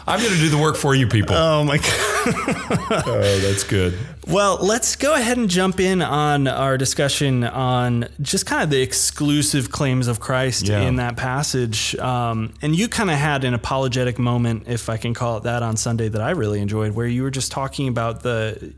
I'm 0.10 0.22
going 0.22 0.32
to 0.34 0.40
do 0.40 0.48
the 0.48 0.58
work 0.58 0.78
for 0.78 0.96
you 0.96 1.06
people. 1.06 1.36
Oh 1.36 1.66
my 1.66 1.78
god. 1.78 1.84
oh, 3.08 3.40
that's 3.44 3.66
good. 3.66 3.98
Well, 4.26 4.58
let's 4.62 4.96
go 4.96 5.14
ahead 5.14 5.38
and 5.38 5.50
jump 5.50 5.82
in 5.82 6.02
on 6.02 6.48
our 6.48 6.78
discussion 6.78 7.44
on 7.44 8.08
just 8.22 8.46
kind 8.46 8.64
of 8.64 8.70
the 8.70 8.82
exclusive 8.82 9.70
claims 9.70 10.08
of 10.08 10.22
Christ 10.22 10.66
Yeah. 10.70 10.82
in 10.82 10.96
that 10.96 11.18
passage. 11.18 11.94
Um, 11.98 12.54
and 12.62 12.74
you 12.74 12.88
kind 12.88 13.12
of 13.12 13.18
had 13.18 13.44
an 13.44 13.54
apologetic 13.54 14.18
moment, 14.18 14.64
if 14.68 14.88
I 14.90 14.96
can 14.96 15.14
call 15.14 15.38
it 15.38 15.44
that, 15.44 15.62
on 15.62 15.76
Sunday 15.76 16.08
that 16.08 16.22
I 16.22 16.32
really 16.32 16.62
enjoyed, 16.62 16.94
where 16.94 17.08
you 17.08 17.24
were 17.24 17.32
just 17.32 17.52
talking 17.52 17.90
about 17.90 18.24
the 18.24 18.74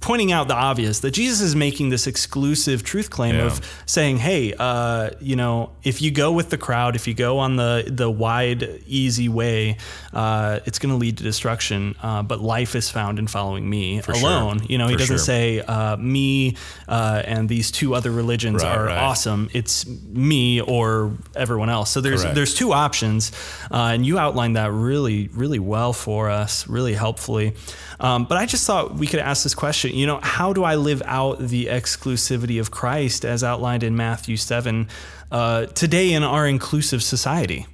pointing 0.00 0.32
out 0.32 0.48
the 0.48 0.54
obvious 0.54 1.00
that 1.00 1.12
Jesus 1.12 1.40
is 1.40 1.54
making 1.54 1.90
this 1.90 2.06
exclusive 2.06 2.82
truth 2.82 3.10
claim 3.10 3.34
Yeah. 3.36 3.46
of 3.46 3.60
saying, 3.86 4.18
"Hey, 4.18 4.54
uh, 4.58 5.10
you 5.20 5.36
know, 5.36 5.70
if 5.82 6.02
you 6.02 6.10
go 6.10 6.32
with 6.32 6.50
the 6.50 6.58
crowd, 6.58 6.96
if 6.96 7.06
you 7.06 7.14
go 7.14 7.38
on 7.38 7.56
the 7.56 7.84
the 7.86 8.10
wide, 8.10 8.80
easy 8.86 9.28
way, 9.28 9.76
uh, 10.12 10.60
it's 10.66 10.78
going 10.78 10.92
to 10.92 10.98
lead 10.98 11.16
to 11.18 11.24
destruction. 11.24 11.94
Uh, 12.02 12.22
but 12.22 12.40
life 12.40 12.74
is 12.74 12.90
found 12.90 13.18
in 13.18 13.26
following 13.26 13.68
me 13.68 14.00
sure. 14.02 14.14
alone. 14.14 14.62
You 14.68 14.78
know, 14.78 14.88
he 14.88 14.96
doesn't 14.96 15.16
sure. 15.16 15.24
say 15.24 15.60
uh, 15.60 15.96
me 15.96 16.56
uh, 16.88 17.22
and 17.24 17.48
these 17.48 17.70
two 17.70 17.94
other 17.94 18.10
religions 18.10 18.62
Right, 18.62 18.76
are 18.76 18.84
right. 18.86 18.98
awesome. 18.98 19.48
It's 19.52 19.86
me 19.86 20.60
or 20.60 21.12
everyone 21.36 21.70
else. 21.70 21.90
So 21.90 22.00
there's 22.00 22.22
Correct. 22.22 22.34
there's 22.34 22.54
two 22.54 22.72
options, 22.72 23.32
uh, 23.70 23.92
and 23.94 24.04
you 24.04 24.18
outlined 24.18 24.56
that 24.56 24.72
really 24.72 25.28
really 25.32 25.58
well 25.58 25.92
for 25.92 26.30
us, 26.30 26.66
really 26.68 26.94
helpfully. 26.94 27.54
Um, 28.00 28.24
but 28.24 28.36
I 28.38 28.46
just 28.46 28.66
thought 28.66 28.94
we 28.94 29.06
could 29.06 29.20
ask 29.20 29.44
this 29.44 29.51
question. 29.54 29.94
You 29.94 30.06
know, 30.06 30.20
how 30.22 30.52
do 30.52 30.64
I 30.64 30.74
live 30.74 31.02
out 31.06 31.38
the 31.38 31.66
exclusivity 31.66 32.60
of 32.60 32.70
Christ 32.70 33.24
as 33.24 33.42
outlined 33.42 33.82
in 33.82 33.96
Matthew 33.96 34.36
seven 34.36 34.88
uh, 35.30 35.66
today 35.66 36.12
in 36.12 36.22
our 36.22 36.46
inclusive 36.46 37.02
society? 37.02 37.66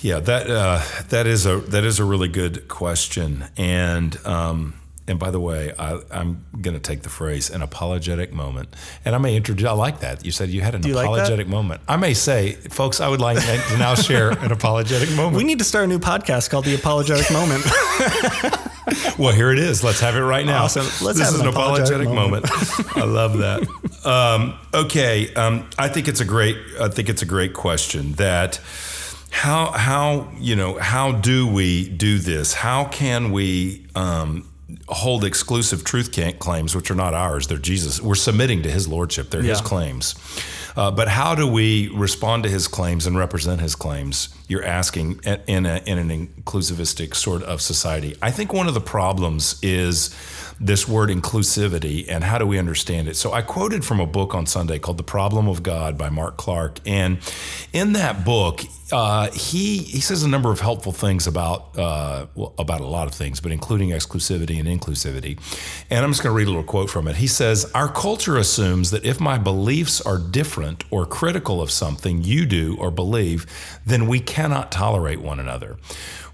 Yeah, 0.00 0.20
that 0.20 0.48
uh, 0.48 0.82
that 1.08 1.26
is 1.26 1.44
a 1.44 1.58
that 1.58 1.84
is 1.84 1.98
a 1.98 2.04
really 2.04 2.28
good 2.28 2.68
question, 2.68 3.46
and 3.56 4.16
um, 4.24 4.74
and 5.08 5.18
by 5.18 5.32
the 5.32 5.40
way, 5.40 5.72
I, 5.76 6.00
I'm 6.12 6.44
going 6.60 6.74
to 6.74 6.80
take 6.80 7.02
the 7.02 7.08
phrase 7.08 7.50
"an 7.50 7.62
apologetic 7.62 8.32
moment," 8.32 8.68
and 9.04 9.16
I 9.16 9.18
may 9.18 9.34
introduce. 9.34 9.66
I 9.66 9.72
like 9.72 10.00
that 10.00 10.24
you 10.24 10.30
said 10.30 10.50
you 10.50 10.60
had 10.60 10.76
an 10.76 10.86
you 10.86 10.94
like 10.94 11.06
apologetic 11.06 11.48
moment. 11.48 11.80
I 11.88 11.96
may 11.96 12.14
say, 12.14 12.52
folks, 12.52 13.00
I 13.00 13.08
would 13.08 13.20
like 13.20 13.38
to 13.38 13.78
now 13.78 13.96
share 13.96 14.30
an 14.30 14.52
apologetic 14.52 15.10
moment. 15.16 15.36
We 15.36 15.44
need 15.44 15.58
to 15.58 15.64
start 15.64 15.84
a 15.84 15.88
new 15.88 15.98
podcast 15.98 16.50
called 16.50 16.66
The 16.66 16.76
Apologetic 16.76 17.30
Moment. 17.32 17.64
Well, 19.18 19.32
here 19.34 19.50
it 19.50 19.58
is. 19.58 19.82
Let's 19.82 20.00
have 20.00 20.14
it 20.16 20.20
right 20.20 20.46
now. 20.46 20.64
Awesome. 20.64 20.84
Let's 21.04 21.18
this 21.18 21.26
have 21.26 21.34
is 21.34 21.40
an 21.40 21.48
apologetic, 21.48 22.06
apologetic 22.06 22.08
moment. 22.08 22.96
I 22.96 23.04
love 23.04 23.38
that. 23.38 23.66
Um, 24.04 24.58
okay, 24.72 25.34
um, 25.34 25.68
I 25.76 25.88
think 25.88 26.06
it's 26.06 26.20
a 26.20 26.24
great. 26.24 26.56
I 26.80 26.88
think 26.88 27.08
it's 27.08 27.22
a 27.22 27.26
great 27.26 27.52
question. 27.52 28.12
That 28.12 28.60
how 29.30 29.72
how 29.72 30.28
you 30.38 30.54
know 30.54 30.78
how 30.78 31.12
do 31.12 31.46
we 31.46 31.88
do 31.88 32.18
this? 32.18 32.54
How 32.54 32.84
can 32.84 33.32
we 33.32 33.86
um, 33.96 34.48
hold 34.86 35.24
exclusive 35.24 35.82
truth 35.82 36.16
claims, 36.38 36.76
which 36.76 36.90
are 36.90 36.96
not 36.96 37.14
ours? 37.14 37.48
They're 37.48 37.58
Jesus. 37.58 38.00
We're 38.00 38.14
submitting 38.14 38.62
to 38.62 38.70
His 38.70 38.86
lordship. 38.86 39.30
They're 39.30 39.42
His 39.42 39.60
claims. 39.60 40.14
Uh, 40.78 40.92
but 40.92 41.08
how 41.08 41.34
do 41.34 41.44
we 41.44 41.88
respond 41.88 42.44
to 42.44 42.48
his 42.48 42.68
claims 42.68 43.04
and 43.04 43.18
represent 43.18 43.60
his 43.60 43.74
claims? 43.74 44.28
You're 44.48 44.64
asking 44.64 45.20
in, 45.46 45.66
a, 45.66 45.82
in 45.84 45.98
an 45.98 46.10
inclusivistic 46.10 47.14
sort 47.14 47.42
of 47.42 47.60
society. 47.60 48.16
I 48.22 48.30
think 48.30 48.52
one 48.52 48.66
of 48.66 48.74
the 48.74 48.80
problems 48.80 49.58
is 49.62 50.08
this 50.60 50.88
word 50.88 51.08
inclusivity 51.10 52.04
and 52.08 52.24
how 52.24 52.38
do 52.38 52.46
we 52.46 52.58
understand 52.58 53.08
it? 53.08 53.16
So 53.16 53.32
I 53.32 53.42
quoted 53.42 53.84
from 53.84 54.00
a 54.00 54.06
book 54.06 54.34
on 54.34 54.46
Sunday 54.46 54.78
called 54.78 54.98
The 54.98 55.04
Problem 55.04 55.48
of 55.48 55.62
God 55.62 55.96
by 55.96 56.08
Mark 56.10 56.36
Clark. 56.36 56.80
And 56.86 57.18
in 57.72 57.92
that 57.92 58.24
book, 58.24 58.62
uh, 58.90 59.30
he 59.32 59.78
he 59.78 60.00
says 60.00 60.22
a 60.22 60.28
number 60.28 60.50
of 60.50 60.60
helpful 60.60 60.92
things 60.92 61.26
about 61.26 61.78
uh, 61.78 62.26
well, 62.34 62.54
about 62.58 62.80
a 62.80 62.86
lot 62.86 63.06
of 63.06 63.14
things, 63.14 63.38
but 63.38 63.52
including 63.52 63.90
exclusivity 63.90 64.58
and 64.58 64.66
inclusivity. 64.66 65.38
And 65.90 66.04
I'm 66.04 66.10
just 66.10 66.22
going 66.22 66.32
to 66.32 66.36
read 66.36 66.46
a 66.46 66.50
little 66.50 66.64
quote 66.64 66.88
from 66.88 67.06
it. 67.06 67.16
He 67.16 67.26
says, 67.26 67.70
"Our 67.74 67.88
culture 67.88 68.38
assumes 68.38 68.90
that 68.90 69.04
if 69.04 69.20
my 69.20 69.36
beliefs 69.36 70.00
are 70.00 70.18
different 70.18 70.84
or 70.90 71.04
critical 71.04 71.60
of 71.60 71.70
something 71.70 72.22
you 72.22 72.46
do 72.46 72.76
or 72.78 72.90
believe, 72.90 73.46
then 73.84 74.06
we 74.06 74.20
cannot 74.20 74.72
tolerate 74.72 75.20
one 75.20 75.38
another." 75.38 75.76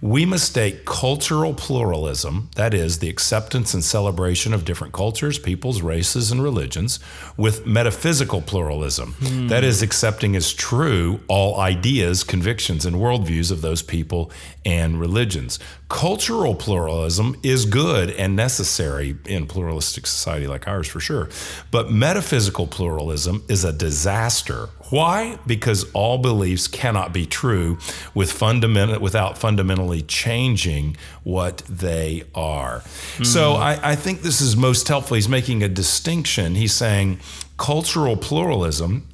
We 0.00 0.26
mistake 0.26 0.84
cultural 0.84 1.54
pluralism, 1.54 2.50
that 2.56 2.74
is, 2.74 2.98
the 2.98 3.08
acceptance 3.08 3.72
and 3.72 3.82
celebration 3.82 4.13
of 4.54 4.64
different 4.64 4.92
cultures, 4.92 5.38
peoples, 5.38 5.82
races, 5.82 6.30
and 6.32 6.42
religions, 6.42 7.00
with 7.36 7.66
metaphysical 7.66 8.40
pluralism, 8.40 9.14
that 9.48 9.64
is, 9.64 9.82
accepting 9.82 10.34
as 10.36 10.52
true 10.52 11.20
all 11.28 11.60
ideas, 11.60 12.24
convictions, 12.24 12.86
and 12.86 12.96
worldviews 12.96 13.50
of 13.50 13.60
those 13.60 13.82
people 13.82 14.30
and 14.64 14.98
religions. 14.98 15.58
Cultural 15.88 16.54
pluralism 16.54 17.36
is 17.42 17.66
good 17.66 18.10
and 18.10 18.34
necessary 18.34 19.16
in 19.26 19.46
pluralistic 19.46 20.06
society 20.06 20.46
like 20.46 20.66
ours, 20.66 20.88
for 20.88 21.00
sure. 21.00 21.28
But 21.70 21.90
metaphysical 21.90 22.66
pluralism 22.66 23.44
is 23.48 23.64
a 23.64 23.72
disaster. 23.72 24.70
Why? 24.90 25.38
Because 25.46 25.90
all 25.92 26.18
beliefs 26.18 26.66
cannot 26.66 27.12
be 27.12 27.26
true 27.26 27.78
with 28.14 28.32
fundamental, 28.32 29.00
without 29.00 29.38
fundamentally 29.38 30.02
changing 30.02 30.96
what 31.22 31.58
they 31.68 32.24
are. 32.34 32.82
So 33.22 33.54
mm-hmm. 33.54 33.62
I, 33.62 33.90
I 33.92 33.96
think 33.96 34.22
this 34.22 34.40
is 34.40 34.56
most 34.56 34.88
helpful. 34.88 35.14
He's 35.16 35.28
making 35.28 35.62
a 35.62 35.68
distinction. 35.68 36.54
He's 36.54 36.72
saying 36.72 37.20
cultural 37.56 38.16
pluralism 38.16 39.08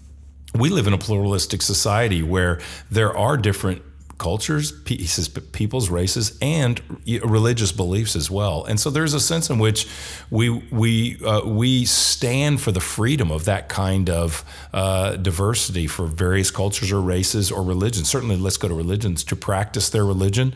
we 0.54 0.68
live 0.68 0.86
in 0.86 0.92
a 0.92 0.98
pluralistic 0.98 1.62
society 1.62 2.22
where 2.22 2.60
there 2.90 3.16
are 3.16 3.36
different 3.36 3.82
cultures, 4.20 4.72
says 5.06 5.28
peoples, 5.28 5.90
races, 5.90 6.38
and 6.40 6.80
religious 7.24 7.72
beliefs 7.72 8.14
as 8.14 8.30
well. 8.30 8.64
And 8.64 8.78
so 8.78 8.90
there's 8.90 9.14
a 9.14 9.20
sense 9.20 9.50
in 9.50 9.58
which 9.58 9.88
we 10.30 10.50
we 10.70 11.18
uh, 11.24 11.44
we 11.44 11.86
stand 11.86 12.60
for 12.60 12.70
the 12.70 12.80
freedom 12.80 13.32
of 13.32 13.46
that 13.46 13.68
kind 13.68 14.08
of 14.08 14.44
uh, 14.72 15.16
diversity 15.16 15.88
for 15.88 16.06
various 16.06 16.50
cultures 16.52 16.92
or 16.92 17.00
races 17.00 17.50
or 17.50 17.64
religions. 17.64 18.08
Certainly, 18.08 18.36
let's 18.36 18.58
go 18.58 18.68
to 18.68 18.74
religions 18.74 19.24
to 19.24 19.34
practice 19.34 19.88
their 19.88 20.04
religion. 20.04 20.54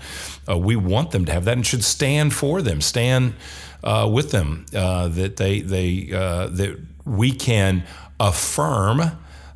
Uh, 0.49 0.59
we 0.59 0.77
want 0.77 1.11
them 1.11 1.25
to 1.25 1.33
have 1.33 1.45
that 1.47 1.57
and 1.57 1.67
should 1.67 1.83
stand 1.83 2.33
for 2.33 2.63
them, 2.63 2.81
stand 2.81 3.35
uh, 3.83 4.09
with 4.13 4.31
them. 4.31 4.67
Uh, 4.75 5.09
that 5.09 5.37
they 5.37 5.61
they 5.63 6.13
uh, 6.13 6.47
that 6.49 6.79
we 7.05 7.33
can 7.33 7.83
affirm 8.21 9.01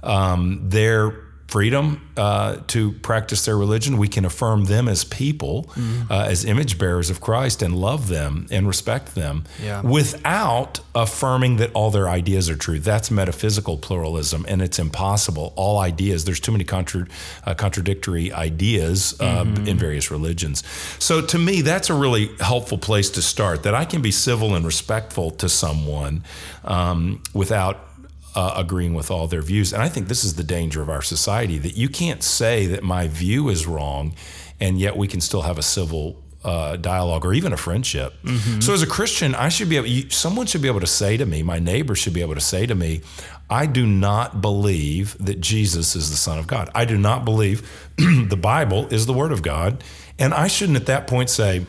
um, 0.03 0.69
their 0.69 1.28
freedom 1.49 2.07
uh, 2.19 2.57
to 2.67 2.93
practice 2.93 3.47
their 3.47 3.57
religion. 3.57 3.97
We 3.97 4.07
can 4.09 4.27
affirm 4.27 4.67
them 4.67 4.87
as 4.87 5.03
people, 5.05 5.71
uh, 6.11 6.27
as 6.29 6.45
image 6.45 6.79
bearers 6.79 7.09
of 7.09 7.21
Christ, 7.23 7.63
and 7.63 7.75
love 7.75 8.09
them 8.09 8.47
and 8.51 8.67
respect 8.67 9.15
them 9.15 9.45
Yeah. 9.65 9.81
without 9.81 10.81
affirming 10.95 11.57
that 11.57 11.71
all 11.73 11.91
their 11.91 12.07
ideas 12.07 12.51
are 12.51 12.55
true. 12.57 12.79
That's 12.79 13.11
metaphysical 13.11 13.79
pluralism, 13.79 14.45
and 14.47 14.61
it's 14.61 14.79
impossible. 14.79 15.55
All 15.57 15.79
ideas, 15.79 16.27
there's 16.27 16.41
too 16.41 16.53
many 16.53 16.65
contra- 16.65 17.07
uh, 17.47 17.55
contradictory 17.55 18.31
ideas 18.31 19.15
uh, 19.19 19.47
in 19.65 19.79
various 19.79 20.11
religions. 20.11 20.63
So 20.99 21.23
to 21.23 21.39
me, 21.39 21.63
that's 21.63 21.89
a 21.89 21.95
really 21.95 22.29
helpful 22.41 22.77
place 22.79 23.09
to 23.11 23.23
start, 23.23 23.63
that 23.63 23.75
I 23.75 23.87
can 23.87 24.03
be 24.03 24.11
civil 24.11 24.55
and 24.55 24.67
respectful 24.67 25.31
to 25.31 25.49
someone 25.49 26.25
um, 26.65 27.23
without 27.33 27.88
uh, 28.35 28.55
agreeing 28.57 28.95
with 28.95 29.11
all 29.11 29.27
their 29.27 29.43
views. 29.43 29.73
And 29.73 29.83
I 29.83 29.89
think 29.89 30.09
this 30.09 30.25
is 30.25 30.35
the 30.35 30.45
danger 30.45 30.83
of 30.83 30.89
our 30.89 31.03
society 31.03 31.59
that 31.59 31.77
you 31.77 31.89
can't 31.89 32.23
say 32.23 32.67
that 32.67 32.83
my 32.83 33.09
view 33.09 33.49
is 33.49 33.67
wrong, 33.67 34.15
and 34.61 34.79
yet 34.79 34.97
we 34.97 35.09
can 35.09 35.21
still 35.21 35.43
have 35.43 35.59
a 35.59 35.63
civil 35.63 36.23
uh, 36.45 36.77
dialogue 36.77 37.25
or 37.25 37.33
even 37.35 37.53
a 37.53 37.57
friendship. 37.57 38.15
So 38.61 38.73
as 38.73 38.83
a 38.83 38.87
Christian, 38.87 39.35
I 39.35 39.49
should 39.49 39.69
be 39.69 39.77
able. 39.77 39.89
You, 39.89 40.09
someone 40.11 40.47
should 40.47 40.63
be 40.63 40.69
able 40.69 40.81
to 40.81 40.87
say 40.87 41.17
to 41.17 41.27
me, 41.27 41.43
my 41.43 41.59
neighbor 41.59 41.95
should 41.95 42.15
be 42.15 42.21
able 42.21 42.35
to 42.35 42.41
say 42.41 42.65
to 42.67 42.75
me, 42.75 43.03
I 43.51 43.67
do 43.67 43.87
not 43.87 44.41
believe 44.41 45.17
that 45.19 45.41
Jesus 45.41 45.97
is 45.97 46.11
the 46.11 46.17
Son 46.17 46.39
of 46.39 46.47
God. 46.47 46.71
I 46.75 46.85
do 46.85 46.97
not 46.97 47.25
believe 47.25 47.69
the 47.97 48.39
Bible 48.41 48.87
is 48.93 49.07
the 49.07 49.13
Word 49.13 49.33
of 49.33 49.43
God, 49.43 49.83
and 50.19 50.33
I 50.33 50.47
shouldn't 50.47 50.77
at 50.77 50.87
that 50.87 51.07
point 51.07 51.31
say. 51.31 51.67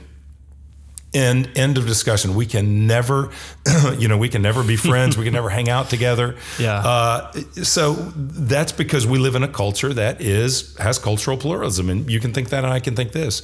End 1.12 1.50
end 1.56 1.78
of 1.80 1.88
discussion. 1.88 2.36
We 2.36 2.46
can 2.46 2.86
never, 2.86 3.32
you 3.98 4.08
know, 4.08 4.18
we 4.18 4.30
can 4.30 4.44
never 4.44 4.63
be 4.63 4.75
friends. 4.75 5.18
we 5.18 5.24
can 5.24 5.34
never 5.34 5.50
hang 5.50 5.68
out 5.70 5.89
together. 5.89 6.36
Yeah. 6.60 6.78
Uh, 6.80 7.32
so 7.63 7.94
that's 7.94 8.72
because 8.74 9.08
we 9.08 9.18
live 9.18 9.36
in 9.36 9.44
a 9.44 9.48
culture 9.48 9.94
that 9.94 10.22
is 10.22 10.75
has 10.78 11.00
cultural 11.00 11.38
pluralism, 11.38 11.89
and 11.89 12.10
you 12.12 12.20
can 12.20 12.32
think 12.34 12.50
that, 12.50 12.63
and 12.63 12.72
I 12.74 12.80
can 12.80 12.96
think 12.96 13.12
this. 13.12 13.42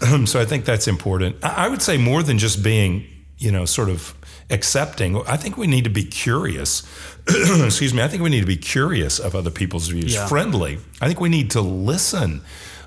so 0.24 0.40
I 0.40 0.44
think 0.44 0.64
that's 0.64 0.88
important. 0.88 1.36
I 1.42 1.66
I 1.66 1.68
would 1.68 1.82
say 1.82 1.98
more 1.98 2.22
than 2.22 2.38
just 2.38 2.62
being, 2.64 3.04
you 3.38 3.52
know, 3.52 3.64
sort 3.64 3.90
of 3.90 4.14
accepting. 4.50 5.16
I 5.26 5.36
think 5.36 5.56
we 5.56 5.66
need 5.66 5.84
to 5.84 5.90
be 5.90 6.04
curious. 6.04 6.82
Excuse 7.28 7.94
me. 7.94 8.02
I 8.02 8.08
think 8.08 8.22
we 8.22 8.30
need 8.30 8.40
to 8.40 8.46
be 8.46 8.56
curious 8.56 9.18
of 9.18 9.34
other 9.34 9.50
people's 9.50 9.88
views. 9.88 10.14
Yeah. 10.14 10.26
Friendly. 10.26 10.78
I 11.00 11.06
think 11.06 11.20
we 11.20 11.28
need 11.28 11.50
to 11.52 11.60
listen 11.60 12.40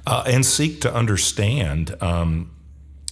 uh, 0.05 0.23
and 0.27 0.45
seek 0.45 0.81
to 0.81 0.93
understand. 0.93 1.95
Um, 2.01 2.51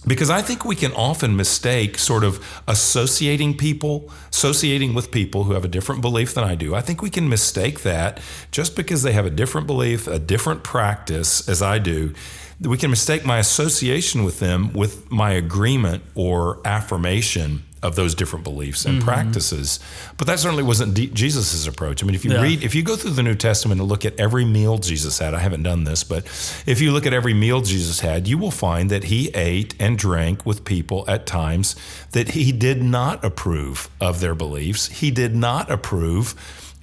because 0.06 0.30
I 0.30 0.40
think 0.40 0.64
we 0.64 0.76
can 0.76 0.92
often 0.92 1.36
mistake 1.36 1.98
sort 1.98 2.24
of 2.24 2.44
associating 2.68 3.56
people, 3.56 4.10
associating 4.30 4.94
with 4.94 5.10
people 5.10 5.44
who 5.44 5.52
have 5.52 5.64
a 5.64 5.68
different 5.68 6.00
belief 6.00 6.34
than 6.34 6.44
I 6.44 6.54
do. 6.54 6.74
I 6.74 6.80
think 6.80 7.02
we 7.02 7.10
can 7.10 7.28
mistake 7.28 7.80
that 7.82 8.20
just 8.52 8.76
because 8.76 9.02
they 9.02 9.12
have 9.12 9.26
a 9.26 9.30
different 9.30 9.66
belief, 9.66 10.06
a 10.06 10.18
different 10.18 10.62
practice 10.62 11.48
as 11.48 11.60
I 11.60 11.78
do. 11.78 12.14
We 12.60 12.78
can 12.78 12.90
mistake 12.90 13.26
my 13.26 13.38
association 13.38 14.24
with 14.24 14.38
them 14.38 14.72
with 14.72 15.10
my 15.10 15.32
agreement 15.32 16.02
or 16.14 16.60
affirmation 16.64 17.64
of 17.86 17.94
those 17.94 18.14
different 18.14 18.44
beliefs 18.44 18.84
and 18.84 18.98
mm-hmm. 18.98 19.08
practices. 19.08 19.78
But 20.16 20.26
that 20.26 20.40
certainly 20.40 20.64
wasn't 20.64 20.94
D- 20.94 21.06
Jesus's 21.06 21.66
approach. 21.66 22.02
I 22.02 22.06
mean, 22.06 22.16
if 22.16 22.24
you 22.24 22.32
yeah. 22.32 22.42
read, 22.42 22.64
if 22.64 22.74
you 22.74 22.82
go 22.82 22.96
through 22.96 23.12
the 23.12 23.22
New 23.22 23.36
Testament 23.36 23.80
and 23.80 23.88
look 23.88 24.04
at 24.04 24.18
every 24.18 24.44
meal 24.44 24.78
Jesus 24.78 25.18
had, 25.18 25.34
I 25.34 25.38
haven't 25.38 25.62
done 25.62 25.84
this, 25.84 26.02
but 26.02 26.24
if 26.66 26.80
you 26.80 26.90
look 26.90 27.06
at 27.06 27.14
every 27.14 27.34
meal 27.34 27.60
Jesus 27.60 28.00
had, 28.00 28.26
you 28.26 28.38
will 28.38 28.50
find 28.50 28.90
that 28.90 29.04
he 29.04 29.28
ate 29.34 29.74
and 29.78 29.96
drank 29.96 30.44
with 30.44 30.64
people 30.64 31.04
at 31.06 31.26
times 31.26 31.76
that 32.10 32.30
he 32.30 32.50
did 32.50 32.82
not 32.82 33.24
approve 33.24 33.88
of 34.00 34.20
their 34.20 34.34
beliefs. 34.34 34.88
He 34.88 35.10
did 35.10 35.34
not 35.34 35.70
approve. 35.70 36.34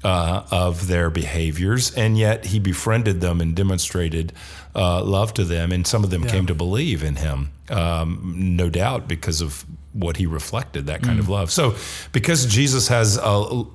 Uh, 0.06 0.46
of 0.52 0.88
their 0.88 1.10
behaviors, 1.10 1.96
and 1.96 2.18
yet 2.18 2.48
he 2.48 2.60
befriended 2.60 3.22
them 3.22 3.40
and 3.40 3.56
demonstrated 3.56 4.34
uh, 4.76 5.02
love 5.02 5.34
to 5.34 5.46
them, 5.46 5.72
and 5.72 5.88
some 5.88 6.04
of 6.04 6.10
them 6.10 6.24
yeah. 6.24 6.30
came 6.30 6.46
to 6.46 6.54
believe 6.54 7.04
in 7.04 7.16
him, 7.16 7.54
um, 7.70 8.34
no 8.36 8.70
doubt 8.70 9.08
because 9.08 9.40
of 9.40 9.66
what 9.94 10.18
he 10.18 10.26
reflected 10.26 10.88
that 10.88 11.04
kind 11.04 11.18
mm. 11.18 11.22
of 11.22 11.30
love. 11.30 11.52
So, 11.52 11.76
because 12.12 12.46
Jesus 12.46 12.88
has 12.88 13.18
a 13.18 13.24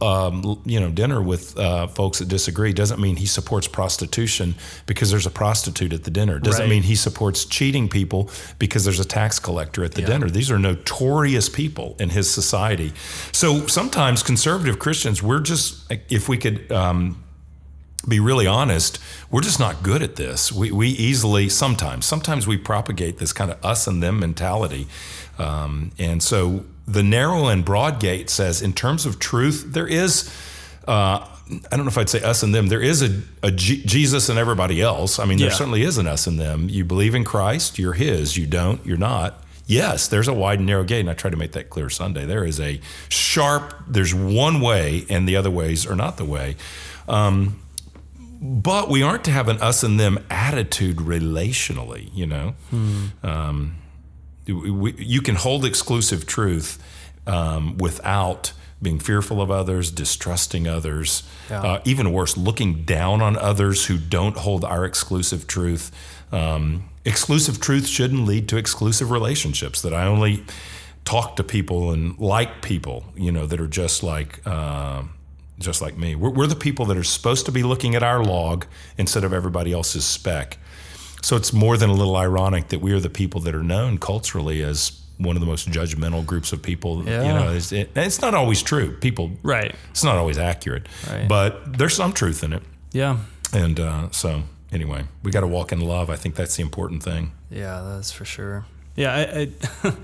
um, 0.03 0.61
you 0.65 0.81
know 0.81 0.91
dinner 0.91 1.23
with 1.23 1.57
uh, 1.59 1.87
folks 1.87 2.19
that 2.19 2.29
disagree, 2.29 2.73
doesn't 2.73 3.01
mean 3.01 3.17
he 3.17 3.27
supports 3.27 3.69
prostitution 3.69 4.55
because 4.87 5.11
there's 5.11 5.27
a 5.27 5.31
prostitute 5.31 5.93
at 5.93 6.05
the 6.05 6.11
dinner. 6.11 6.39
Doesn't 6.39 6.63
right. 6.63 6.71
mean 6.71 6.83
he 6.83 6.97
supports 6.97 7.45
cheating 7.45 7.89
people 7.89 8.31
because 8.59 8.85
there's 8.85 9.01
a 9.01 9.05
tax 9.05 9.39
collector 9.39 9.85
at 9.85 9.93
the 9.95 10.03
yeah. 10.03 10.09
dinner. 10.09 10.29
These 10.29 10.51
are 10.51 10.59
notorious 10.59 11.49
people 11.49 11.97
in 11.99 12.11
his 12.11 12.31
society. 12.31 12.93
So 13.33 13.67
sometimes 13.67 14.23
conservative 14.23 14.79
Christians, 14.79 15.23
we're 15.23 15.41
just 15.41 15.91
if 16.11 16.29
we 16.29 16.37
could. 16.37 16.71
Um, 16.73 17.25
be 18.09 18.21
really 18.21 18.47
honest, 18.47 18.99
we're 19.31 19.43
just 19.43 19.61
not 19.61 19.83
good 19.83 20.03
at 20.03 20.17
this. 20.17 20.51
We, 20.51 20.71
we 20.71 20.89
easily, 20.89 21.49
sometimes, 21.49 22.07
sometimes 22.07 22.47
we 22.47 22.57
propagate 22.57 23.19
this 23.19 23.33
kind 23.33 23.51
of 23.51 23.65
us 23.65 23.87
and 23.87 24.03
them 24.03 24.19
mentality 24.21 24.87
um, 25.39 25.93
and 25.99 26.23
so 26.23 26.65
the 26.87 27.03
narrow 27.03 27.47
and 27.47 27.65
broad 27.65 28.01
gate 28.01 28.29
says, 28.29 28.61
in 28.61 28.73
terms 28.73 29.07
of 29.07 29.19
truth, 29.19 29.65
there 29.69 29.87
is. 29.87 30.33
Uh, 30.87 31.27
I 31.71 31.77
don't 31.77 31.87
know 31.87 31.91
if 31.91 31.97
I'd 31.97 32.11
say 32.11 32.23
us 32.23 32.43
and 32.43 32.55
them. 32.55 32.67
There 32.67 32.83
is 32.83 33.03
a, 33.03 33.23
a 33.43 33.51
G- 33.51 33.83
Jesus 33.85 34.29
and 34.29 34.39
everybody 34.39 34.83
else. 34.83 35.19
I 35.19 35.25
mean, 35.25 35.39
there 35.39 35.49
yeah. 35.49 35.55
certainly 35.55 35.83
is 35.83 35.97
an 35.97 36.07
us 36.07 36.27
and 36.27 36.39
them. 36.39 36.69
You 36.69 36.85
believe 36.85 37.15
in 37.15 37.25
Christ, 37.25 37.79
you're 37.79 37.95
His. 37.95 38.37
You 38.37 38.47
don't, 38.47 38.85
you're 38.85 38.99
not. 38.99 39.43
Yes, 39.67 40.09
there's 40.09 40.29
a 40.29 40.35
wide 40.35 40.59
and 40.59 40.67
narrow 40.67 40.85
gate, 40.85 41.01
and 41.01 41.11
I 41.11 41.15
try 41.15 41.31
to 41.31 41.37
make 41.37 41.53
that 41.53 41.71
clear 41.71 41.89
Sunday. 41.89 42.27
There 42.27 42.45
is 42.45 42.59
a 42.59 42.81
sharp. 43.09 43.75
There's 43.87 44.15
one 44.15 44.61
way, 44.61 45.07
and 45.09 45.29
the 45.29 45.37
other 45.37 45.51
ways 45.51 45.87
are 45.87 45.97
not 45.97 46.17
the 46.17 46.25
way. 46.25 46.57
Um, 47.07 47.61
but 48.41 48.89
we 48.89 49.03
aren't 49.03 49.25
to 49.25 49.31
have 49.31 49.49
an 49.49 49.59
us 49.59 49.83
and 49.83 49.99
them 49.99 50.25
attitude 50.31 50.97
relationally. 50.97 52.11
You 52.15 52.27
know. 52.27 52.55
Hmm. 52.71 53.07
Um, 53.23 53.77
we, 54.47 54.95
you 54.99 55.21
can 55.21 55.35
hold 55.35 55.65
exclusive 55.65 56.27
truth 56.27 56.83
um, 57.27 57.77
without 57.77 58.53
being 58.81 58.99
fearful 58.99 59.43
of 59.43 59.51
others, 59.51 59.91
distrusting 59.91 60.69
others, 60.69 61.25
yeah. 61.51 61.63
uh, 61.63 61.83
even 61.85 62.13
worse, 62.13 62.37
looking 62.37 62.85
down 62.85 63.21
on 63.21 63.37
others 63.37 63.87
who 63.87 63.99
don't 63.99 64.37
hold 64.37 64.65
our 64.65 64.85
exclusive 64.85 65.47
truth. 65.47 65.91
Um, 66.31 66.89
exclusive 67.05 67.61
truth 67.61 67.87
shouldn't 67.87 68.25
lead 68.25 68.49
to 68.51 68.57
exclusive 68.57 69.11
relationships. 69.11 69.83
That 69.83 69.93
I 69.93 70.07
only 70.07 70.45
talk 71.05 71.37
to 71.37 71.45
people 71.45 71.91
and 71.91 72.19
like 72.19 72.63
people, 72.63 73.05
you 73.17 73.33
know, 73.33 73.47
that 73.47 73.61
are 73.61 73.69
just 73.69 74.03
like. 74.03 74.41
Uh, 74.47 75.05
just 75.59 75.83
like 75.83 75.97
me. 75.97 76.15
We're, 76.15 76.31
we're 76.31 76.47
the 76.47 76.57
people 76.57 76.87
that 76.87 76.97
are 76.97 77.05
supposed 77.05 77.47
to 77.47 77.53
be 77.53 77.63
looking 77.63 77.95
at 77.95 78.03
our 78.03 78.23
log 78.23 78.67
instead 78.97 79.25
of 79.25 79.33
everybody 79.33 79.73
else's 79.73 80.05
speck. 80.05 80.59
So 81.23 81.37
it's 81.37 81.53
more 81.53 81.77
than 81.77 81.91
a 81.91 81.95
little 81.95 82.17
ironic 82.17 82.69
that 82.69 82.81
we 82.81 82.93
are 82.93 83.01
the 83.01 83.11
people 83.11 83.41
that 83.43 83.55
are 83.55 83.63
known 83.63 83.99
culturally 83.99 84.63
as 84.63 85.01
one 85.19 85.35
of 85.37 85.41
the 85.41 85.47
most 85.47 85.69
judgmental 85.69 86.25
groups 86.25 86.53
of 86.53 86.63
people. 86.63 87.05
Yeah. 87.05 87.23
You 87.23 87.33
know, 87.33 87.53
it's, 87.53 87.73
it, 87.73 87.91
it's 87.97 88.21
not 88.21 88.35
always 88.35 88.63
true. 88.63 88.97
People, 88.99 89.33
right? 89.43 89.75
It's 89.91 90.05
not 90.05 90.17
always 90.17 90.39
accurate, 90.39 90.87
right. 91.11 91.29
but 91.29 91.77
there's 91.77 91.97
some 91.97 92.13
truth 92.13 92.45
in 92.45 92.53
it. 92.53 92.63
Yeah. 92.93 93.19
And 93.53 93.81
uh, 93.81 94.11
so, 94.11 94.45
anyway, 94.71 95.05
we 95.23 95.33
got 95.33 95.41
to 95.41 95.47
walk 95.47 95.73
in 95.73 95.81
love. 95.81 96.09
I 96.09 96.17
think 96.17 96.37
that's 96.37 96.57
the 96.57 96.63
important 96.63 97.03
thing. 97.03 97.33
Yeah, 97.51 97.83
that's 97.83 98.13
for 98.13 98.25
sure. 98.25 98.65
Yeah, 98.95 99.15
I, 99.15 99.53
I 99.83 99.93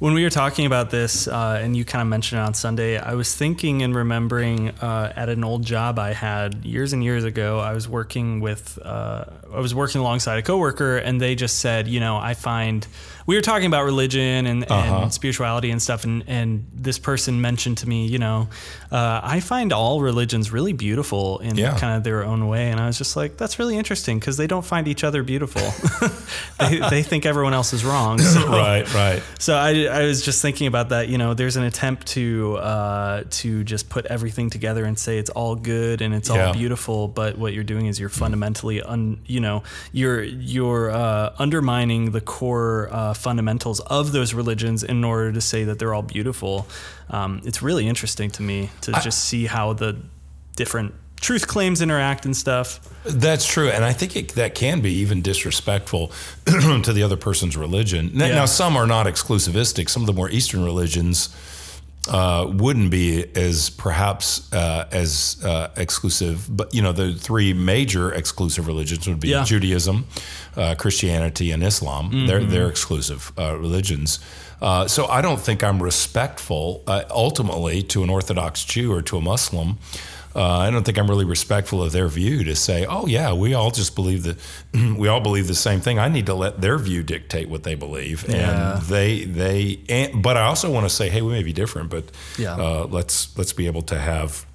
when 0.00 0.14
we 0.14 0.24
were 0.24 0.30
talking 0.30 0.64
about 0.64 0.88
this, 0.88 1.28
uh, 1.28 1.60
and 1.62 1.76
you 1.76 1.84
kind 1.84 2.00
of 2.00 2.08
mentioned 2.08 2.40
it 2.40 2.44
on 2.44 2.54
Sunday, 2.54 2.96
I 2.96 3.12
was 3.12 3.34
thinking 3.34 3.82
and 3.82 3.94
remembering 3.94 4.70
uh, 4.70 5.12
at 5.14 5.28
an 5.28 5.44
old 5.44 5.62
job 5.62 5.98
I 5.98 6.14
had 6.14 6.64
years 6.64 6.94
and 6.94 7.04
years 7.04 7.22
ago. 7.24 7.58
I 7.58 7.74
was 7.74 7.86
working 7.86 8.40
with, 8.40 8.78
uh, 8.82 9.26
I 9.52 9.60
was 9.60 9.74
working 9.74 10.00
alongside 10.00 10.38
a 10.38 10.42
coworker, 10.42 10.96
and 10.96 11.20
they 11.20 11.34
just 11.34 11.58
said, 11.58 11.86
you 11.86 12.00
know, 12.00 12.16
I 12.16 12.32
find 12.32 12.86
we 13.30 13.36
were 13.36 13.42
talking 13.42 13.68
about 13.68 13.84
religion 13.84 14.44
and, 14.44 14.68
uh-huh. 14.68 15.02
and 15.02 15.14
spirituality 15.14 15.70
and 15.70 15.80
stuff, 15.80 16.02
and, 16.02 16.24
and 16.26 16.66
this 16.74 16.98
person 16.98 17.40
mentioned 17.40 17.78
to 17.78 17.88
me, 17.88 18.08
you 18.08 18.18
know, 18.18 18.48
uh, 18.90 19.20
I 19.22 19.38
find 19.38 19.72
all 19.72 20.00
religions 20.00 20.50
really 20.50 20.72
beautiful 20.72 21.38
in 21.38 21.56
yeah. 21.56 21.78
kind 21.78 21.96
of 21.96 22.02
their 22.02 22.24
own 22.24 22.48
way, 22.48 22.72
and 22.72 22.80
I 22.80 22.88
was 22.88 22.98
just 22.98 23.14
like, 23.14 23.36
that's 23.36 23.60
really 23.60 23.76
interesting 23.76 24.18
because 24.18 24.36
they 24.36 24.48
don't 24.48 24.64
find 24.64 24.88
each 24.88 25.04
other 25.04 25.22
beautiful. 25.22 25.62
they, 26.58 26.80
they 26.90 27.04
think 27.04 27.24
everyone 27.24 27.54
else 27.54 27.72
is 27.72 27.84
wrong. 27.84 28.18
So, 28.30 28.48
right, 28.48 28.94
right. 28.94 29.22
So 29.40 29.56
I, 29.56 29.86
I 29.86 30.04
was 30.04 30.24
just 30.24 30.40
thinking 30.40 30.68
about 30.68 30.90
that. 30.90 31.08
You 31.08 31.18
know, 31.18 31.34
there's 31.34 31.56
an 31.56 31.64
attempt 31.64 32.06
to 32.08 32.56
uh, 32.58 33.24
to 33.28 33.64
just 33.64 33.88
put 33.88 34.06
everything 34.06 34.50
together 34.50 34.84
and 34.84 34.96
say 34.96 35.18
it's 35.18 35.30
all 35.30 35.56
good 35.56 36.00
and 36.00 36.14
it's 36.14 36.28
yeah. 36.28 36.46
all 36.46 36.52
beautiful, 36.52 37.08
but 37.08 37.38
what 37.38 37.52
you're 37.52 37.64
doing 37.64 37.86
is 37.86 37.98
you're 37.98 38.08
fundamentally, 38.08 38.82
un, 38.82 39.20
you 39.26 39.40
know, 39.40 39.64
you're 39.90 40.22
you're 40.22 40.90
uh, 40.90 41.34
undermining 41.38 42.12
the 42.12 42.20
core 42.20 42.88
uh, 42.92 43.14
fundamentals 43.20 43.80
of 43.80 44.12
those 44.12 44.34
religions 44.34 44.82
in 44.82 45.04
order 45.04 45.32
to 45.32 45.40
say 45.40 45.64
that 45.64 45.78
they're 45.78 45.94
all 45.94 46.02
beautiful. 46.02 46.66
Um, 47.10 47.40
it's 47.44 47.62
really 47.62 47.86
interesting 47.86 48.30
to 48.32 48.42
me 48.42 48.70
to 48.82 48.96
I, 48.96 49.00
just 49.00 49.24
see 49.24 49.46
how 49.46 49.72
the 49.72 49.96
different 50.56 50.94
truth 51.20 51.46
claims 51.46 51.82
interact 51.82 52.24
and 52.24 52.36
stuff. 52.36 52.80
That's 53.04 53.46
true, 53.46 53.68
and 53.68 53.84
I 53.84 53.92
think 53.92 54.16
it, 54.16 54.28
that 54.30 54.54
can 54.54 54.80
be 54.80 54.92
even 54.94 55.22
disrespectful 55.22 56.12
to 56.46 56.92
the 56.92 57.02
other 57.02 57.16
person's 57.16 57.56
religion. 57.56 58.10
Now, 58.14 58.26
yeah. 58.26 58.34
now, 58.34 58.44
some 58.46 58.76
are 58.76 58.86
not 58.86 59.06
exclusivistic. 59.06 59.88
Some 59.88 60.02
of 60.02 60.06
the 60.06 60.12
more 60.12 60.30
Eastern 60.30 60.64
religions 60.64 61.28
uh, 62.08 62.50
wouldn't 62.50 62.90
be 62.90 63.26
as 63.36 63.70
perhaps 63.70 64.52
uh, 64.52 64.88
as 64.90 65.42
uh, 65.44 65.68
exclusive, 65.76 66.48
but 66.50 66.72
you 66.74 66.82
know 66.82 66.92
the 66.92 67.12
three 67.14 67.52
major 67.52 68.12
exclusive 68.12 68.66
religions 68.66 69.06
would 69.06 69.20
be 69.20 69.28
yeah. 69.28 69.44
Judaism, 69.44 70.06
uh, 70.56 70.74
Christianity, 70.76 71.50
and 71.50 71.62
Islam. 71.62 72.06
Mm-hmm. 72.06 72.26
They're 72.26 72.44
they're 72.44 72.68
exclusive 72.68 73.32
uh, 73.38 73.56
religions. 73.56 74.18
Uh, 74.62 74.86
so 74.86 75.06
I 75.06 75.22
don't 75.22 75.40
think 75.40 75.64
I'm 75.64 75.82
respectful 75.82 76.84
ultimately 77.10 77.82
to 77.84 78.02
an 78.02 78.10
Orthodox 78.10 78.64
Jew 78.64 78.92
or 78.92 79.00
to 79.02 79.16
a 79.16 79.20
Muslim. 79.20 79.78
Uh, 80.34 80.58
I 80.58 80.70
don't 80.70 80.84
think 80.84 80.96
I'm 80.98 81.08
really 81.08 81.24
respectful 81.24 81.82
of 81.82 81.92
their 81.92 82.06
view 82.08 82.44
to 82.44 82.54
say, 82.54 82.86
"Oh 82.86 83.06
yeah, 83.06 83.32
we 83.32 83.54
all 83.54 83.70
just 83.70 83.94
believe 83.94 84.22
that 84.22 84.38
we 84.98 85.08
all 85.08 85.20
believe 85.20 85.48
the 85.48 85.54
same 85.54 85.80
thing." 85.80 85.98
I 85.98 86.08
need 86.08 86.26
to 86.26 86.34
let 86.34 86.60
their 86.60 86.78
view 86.78 87.02
dictate 87.02 87.48
what 87.48 87.64
they 87.64 87.74
believe, 87.74 88.24
yeah. 88.28 88.74
and 88.74 88.82
they 88.82 89.24
they. 89.24 89.80
And, 89.88 90.22
but 90.22 90.36
I 90.36 90.42
also 90.42 90.70
want 90.70 90.86
to 90.86 90.90
say, 90.90 91.08
"Hey, 91.08 91.22
we 91.22 91.32
may 91.32 91.42
be 91.42 91.52
different, 91.52 91.90
but 91.90 92.04
yeah. 92.38 92.54
uh, 92.54 92.86
let's 92.88 93.36
let's 93.36 93.52
be 93.52 93.66
able 93.66 93.82
to 93.82 93.98
have 93.98 94.46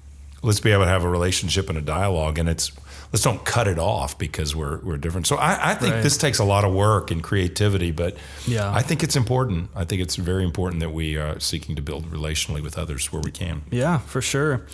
let's 0.42 0.60
be 0.60 0.72
able 0.72 0.84
to 0.84 0.90
have 0.90 1.04
a 1.04 1.10
relationship 1.10 1.68
and 1.68 1.76
a 1.76 1.82
dialogue." 1.82 2.38
And 2.38 2.48
it's 2.48 2.72
let's 3.16 3.24
don't 3.24 3.46
cut 3.46 3.66
it 3.66 3.78
off 3.78 4.18
because 4.18 4.54
we're 4.54 4.78
we're 4.80 4.98
different. 4.98 5.26
So 5.26 5.36
I, 5.36 5.70
I 5.70 5.74
think 5.74 5.94
right. 5.94 6.02
this 6.02 6.18
takes 6.18 6.38
a 6.38 6.44
lot 6.44 6.64
of 6.64 6.74
work 6.74 7.10
and 7.10 7.22
creativity, 7.22 7.90
but 7.90 8.14
yeah, 8.46 8.70
I 8.70 8.82
think 8.82 9.02
it's 9.02 9.16
important. 9.16 9.70
I 9.74 9.86
think 9.86 10.02
it's 10.02 10.16
very 10.16 10.44
important 10.44 10.80
that 10.80 10.90
we 10.90 11.16
are 11.16 11.40
seeking 11.40 11.76
to 11.76 11.82
build 11.82 12.10
relationally 12.10 12.62
with 12.62 12.76
others 12.76 13.10
where 13.10 13.22
we 13.22 13.30
can. 13.30 13.62
Yeah, 13.70 14.00
for 14.00 14.20
sure. 14.20 14.66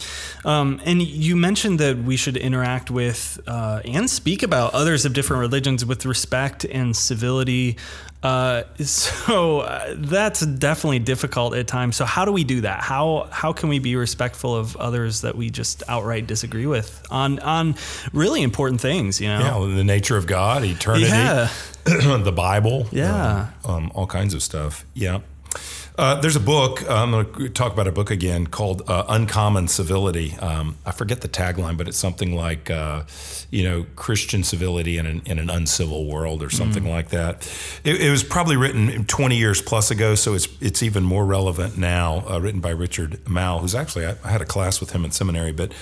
Um, 0.44 0.80
and 0.84 1.00
you 1.00 1.36
mentioned 1.36 1.78
that 1.78 1.98
we 1.98 2.16
should 2.16 2.36
interact 2.36 2.90
with 2.90 3.38
uh, 3.46 3.80
and 3.84 4.10
speak 4.10 4.42
about 4.42 4.74
others 4.74 5.04
of 5.04 5.12
different 5.12 5.40
religions 5.40 5.86
with 5.86 6.04
respect 6.04 6.64
and 6.64 6.96
civility. 6.96 7.76
Uh, 8.22 8.62
so 8.84 9.60
uh, 9.60 9.94
that's 9.98 10.44
definitely 10.46 11.00
difficult 11.00 11.54
at 11.54 11.66
times. 11.66 11.96
So 11.96 12.04
how 12.04 12.24
do 12.24 12.32
we 12.32 12.44
do 12.44 12.62
that? 12.62 12.80
How 12.80 13.28
how 13.30 13.52
can 13.52 13.68
we 13.68 13.78
be 13.78 13.96
respectful 13.96 14.54
of 14.54 14.76
others 14.76 15.22
that 15.22 15.36
we 15.36 15.50
just 15.50 15.82
outright 15.88 16.26
disagree 16.26 16.66
with 16.66 17.04
on 17.10 17.38
on 17.40 17.74
really 18.12 18.42
important 18.42 18.80
things? 18.80 19.20
You 19.20 19.28
know, 19.28 19.66
yeah, 19.66 19.74
the 19.74 19.84
nature 19.84 20.16
of 20.16 20.26
God, 20.26 20.64
eternity, 20.64 21.06
yeah. 21.06 21.48
the 21.84 22.32
Bible, 22.34 22.86
yeah, 22.92 23.50
um, 23.64 23.74
um, 23.74 23.92
all 23.94 24.06
kinds 24.06 24.34
of 24.34 24.42
stuff. 24.42 24.86
Yeah. 24.94 25.20
Uh, 25.98 26.18
there's 26.20 26.36
a 26.36 26.40
book. 26.40 26.82
Uh, 26.88 26.94
I'm 26.94 27.10
going 27.10 27.34
to 27.34 27.48
talk 27.50 27.72
about 27.72 27.86
a 27.86 27.92
book 27.92 28.10
again 28.10 28.46
called 28.46 28.82
uh, 28.88 29.04
Uncommon 29.08 29.68
Civility. 29.68 30.34
Um, 30.40 30.76
I 30.86 30.90
forget 30.90 31.20
the 31.20 31.28
tagline, 31.28 31.76
but 31.76 31.86
it's 31.86 31.98
something 31.98 32.34
like, 32.34 32.70
uh, 32.70 33.02
you 33.50 33.64
know, 33.64 33.86
Christian 33.94 34.42
civility 34.42 34.96
in 34.96 35.04
an, 35.06 35.22
in 35.26 35.38
an 35.38 35.50
uncivil 35.50 36.06
world 36.06 36.42
or 36.42 36.48
something 36.48 36.84
mm. 36.84 36.90
like 36.90 37.10
that. 37.10 37.46
It, 37.84 38.00
it, 38.00 38.10
was 38.10 38.24
probably 38.24 38.56
written 38.56 39.04
20 39.04 39.36
years 39.36 39.60
plus 39.60 39.90
ago, 39.90 40.14
so 40.14 40.34
it's 40.34 40.48
it's 40.60 40.82
even 40.82 41.04
more 41.04 41.26
relevant 41.26 41.76
now. 41.76 42.24
Uh, 42.28 42.38
written 42.38 42.60
by 42.60 42.70
Richard 42.70 43.20
Mouw, 43.24 43.60
who's 43.60 43.74
actually 43.74 44.06
I, 44.06 44.16
I, 44.24 44.30
had 44.30 44.40
a 44.40 44.46
class 44.46 44.80
with 44.80 44.92
him 44.92 45.04
in 45.04 45.10
seminary, 45.10 45.52
but 45.52 45.72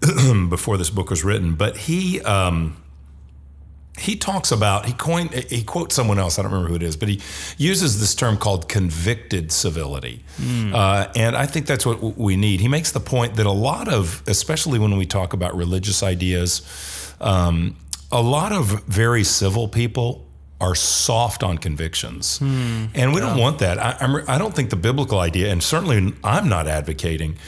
before 0.48 0.78
this 0.78 0.90
book 0.90 1.10
was 1.10 1.22
written. 1.22 1.54
But 1.54 1.76
he. 1.76 2.20
Um, 2.22 2.76
he 3.98 4.16
talks 4.16 4.52
about 4.52 4.86
he 4.86 4.92
coined 4.92 5.32
he 5.34 5.62
quotes 5.62 5.94
someone 5.94 6.18
else 6.18 6.38
I 6.38 6.42
don't 6.42 6.52
remember 6.52 6.70
who 6.70 6.76
it 6.76 6.82
is 6.82 6.96
but 6.96 7.08
he 7.08 7.20
uses 7.58 8.00
this 8.00 8.14
term 8.14 8.36
called 8.36 8.68
convicted 8.68 9.52
civility 9.52 10.24
mm. 10.36 10.72
uh, 10.74 11.10
and 11.16 11.36
I 11.36 11.46
think 11.46 11.66
that's 11.66 11.84
what 11.84 12.16
we 12.16 12.36
need 12.36 12.60
he 12.60 12.68
makes 12.68 12.92
the 12.92 13.00
point 13.00 13.36
that 13.36 13.46
a 13.46 13.52
lot 13.52 13.92
of 13.92 14.22
especially 14.26 14.78
when 14.78 14.96
we 14.96 15.06
talk 15.06 15.32
about 15.32 15.56
religious 15.56 16.02
ideas 16.02 16.62
um, 17.20 17.76
a 18.12 18.22
lot 18.22 18.52
of 18.52 18.84
very 18.84 19.24
civil 19.24 19.68
people 19.68 20.26
are 20.60 20.74
soft 20.74 21.42
on 21.42 21.56
convictions. 21.56 22.38
Hmm. 22.38 22.86
And 22.94 23.14
we 23.14 23.20
yeah. 23.20 23.28
don't 23.28 23.38
want 23.38 23.60
that. 23.60 23.78
I, 23.78 23.96
I'm, 24.00 24.16
I 24.28 24.36
do 24.36 24.44
not 24.44 24.54
think 24.54 24.68
the 24.70 24.76
biblical 24.76 25.18
idea, 25.18 25.50
and 25.50 25.62
certainly 25.62 26.14
I'm 26.22 26.48
not 26.48 26.68
advocating 26.68 27.38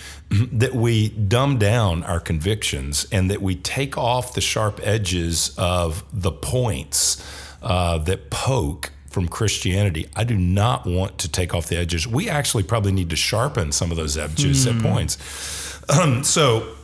that 0.53 0.75
we 0.75 1.11
dumb 1.11 1.59
down 1.59 2.03
our 2.05 2.21
convictions 2.21 3.07
and 3.13 3.31
that 3.31 3.43
we 3.43 3.55
take 3.57 3.99
off 3.99 4.35
the 4.35 4.41
sharp 4.41 4.81
edges 4.83 5.55
of 5.59 6.05
the 6.13 6.33
points 6.33 7.23
uh, 7.63 7.99
that 7.99 8.31
poke 8.31 8.93
from 9.09 9.29
Christianity. 9.29 10.09
I 10.17 10.25
do 10.25 10.37
not 10.37 10.87
want 10.87 11.19
to 11.19 11.29
take 11.31 11.55
off 11.55 11.69
the 11.69 11.77
edges. 11.77 12.09
We 12.09 12.29
actually 12.31 12.63
probably 12.63 12.93
need 12.93 13.11
to 13.11 13.17
sharpen 13.17 13.73
some 13.73 13.91
of 13.91 13.97
those 13.97 14.17
edges 14.17 14.67
mm. 14.67 14.77
at 14.77 14.83
points. 14.83 15.81
Um, 15.91 16.25
so 16.25 16.75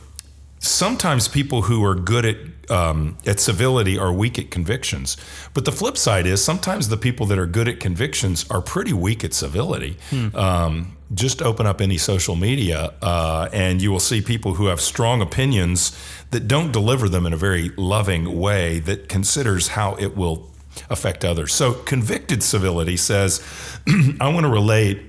sometimes 0.59 1.27
people 1.27 1.63
who 1.63 1.83
are 1.83 1.95
good 1.95 2.25
at 2.25 2.37
um, 2.69 3.17
at 3.25 3.39
civility 3.39 3.97
are 3.97 4.11
weak 4.13 4.39
at 4.39 4.51
convictions. 4.51 5.17
But 5.53 5.65
the 5.65 5.71
flip 5.71 5.97
side 5.97 6.25
is 6.25 6.43
sometimes 6.43 6.89
the 6.89 6.97
people 6.97 7.25
that 7.27 7.39
are 7.39 7.45
good 7.45 7.67
at 7.67 7.79
convictions 7.79 8.49
are 8.49 8.61
pretty 8.61 8.93
weak 8.93 9.23
at 9.23 9.33
civility. 9.33 9.97
Hmm. 10.09 10.35
Um, 10.35 10.97
just 11.13 11.41
open 11.41 11.65
up 11.65 11.81
any 11.81 11.97
social 11.97 12.35
media 12.35 12.93
uh, 13.01 13.49
and 13.51 13.81
you 13.81 13.91
will 13.91 13.99
see 13.99 14.21
people 14.21 14.53
who 14.53 14.67
have 14.67 14.79
strong 14.79 15.21
opinions 15.21 15.97
that 16.29 16.47
don't 16.47 16.71
deliver 16.71 17.09
them 17.09 17.25
in 17.25 17.33
a 17.33 17.37
very 17.37 17.69
loving 17.77 18.39
way 18.39 18.77
that 18.79 19.09
considers 19.09 19.69
how 19.69 19.95
it 19.95 20.15
will 20.15 20.51
affect 20.89 21.25
others. 21.25 21.53
So 21.53 21.73
convicted 21.73 22.43
civility 22.43 22.95
says, 22.95 23.43
I 24.21 24.31
want 24.31 24.45
to 24.45 24.51
relate 24.51 25.08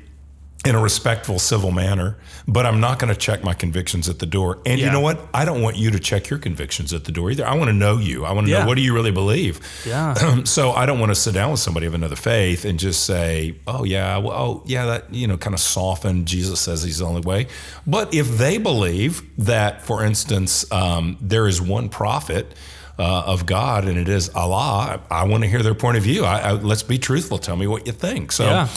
in 0.67 0.75
a 0.75 0.81
respectful, 0.81 1.39
civil 1.39 1.71
manner, 1.71 2.19
but 2.47 2.67
I'm 2.67 2.81
not 2.81 2.99
going 2.99 3.13
to 3.13 3.19
check 3.19 3.43
my 3.43 3.55
convictions 3.55 4.11
at 4.11 4.19
the 4.19 4.27
door. 4.27 4.59
And 4.67 4.79
yeah. 4.79 4.87
you 4.87 4.93
know 4.93 5.01
what? 5.01 5.19
I 5.33 5.47
don't 5.47 5.63
want 5.63 5.77
you 5.77 5.91
to 5.91 5.99
check 5.99 6.29
your 6.29 6.39
convictions 6.39 6.93
at 6.93 7.05
the 7.05 7.13
door 7.13 7.31
either. 7.31 7.47
I 7.47 7.55
want 7.55 7.69
to 7.69 7.73
know 7.73 7.97
you. 7.97 8.27
I 8.27 8.33
want 8.33 8.47
to 8.47 8.53
yeah. 8.53 8.61
know 8.61 8.67
what 8.67 8.75
do 8.75 8.83
you 8.83 8.93
really 8.93 9.11
believe. 9.11 9.61
Yeah. 9.87 10.15
so 10.45 10.73
I 10.73 10.85
don't 10.85 11.01
want 11.01 11.11
to 11.13 11.15
sit 11.15 11.33
down 11.33 11.51
with 11.51 11.61
somebody 11.61 11.87
of 11.87 11.95
another 11.95 12.17
faith 12.17 12.67
and 12.67 12.79
just 12.79 13.05
say, 13.05 13.57
"Oh 13.67 13.85
yeah, 13.85 14.19
well, 14.19 14.33
oh 14.33 14.63
yeah," 14.67 14.85
that 14.87 15.15
you 15.15 15.27
know, 15.27 15.39
kind 15.39 15.55
of 15.55 15.61
soften. 15.61 16.27
Jesus 16.27 16.61
says 16.61 16.83
He's 16.83 16.99
the 16.99 17.07
only 17.07 17.23
way. 17.23 17.47
But 17.87 18.13
if 18.13 18.37
they 18.37 18.59
believe 18.59 19.23
that, 19.39 19.83
for 19.83 20.05
instance, 20.05 20.71
um, 20.71 21.17
there 21.23 21.49
is 21.49 21.63
one 21.63 21.89
prophet 21.89 22.55
uh, 23.01 23.23
of 23.25 23.47
God 23.47 23.87
and 23.87 23.97
it 23.97 24.11
is 24.11 24.29
Allah, 24.35 25.01
I, 25.11 25.21
I 25.23 25.25
want 25.25 25.43
to 25.43 25.49
hear 25.49 25.63
their 25.63 25.75
point 25.75 25.97
of 25.97 26.03
view. 26.03 26.27
I, 26.27 26.41
I, 26.41 26.53
let's 26.53 26.83
be 26.83 26.99
truthful. 26.99 27.39
Tell 27.39 27.57
me 27.57 27.67
what 27.67 27.87
you 27.87 27.95
think. 27.95 28.31
So, 28.31 28.45
yeah. 28.45 28.69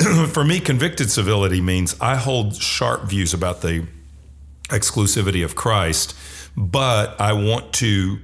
for 0.32 0.44
me, 0.44 0.60
convicted 0.60 1.10
civility 1.10 1.60
means 1.60 1.96
I 2.00 2.16
hold 2.16 2.54
sharp 2.54 3.04
views 3.04 3.34
about 3.34 3.60
the 3.60 3.86
exclusivity 4.68 5.44
of 5.44 5.54
Christ, 5.54 6.16
but 6.56 7.20
I 7.20 7.32
want 7.32 7.72
to 7.74 8.18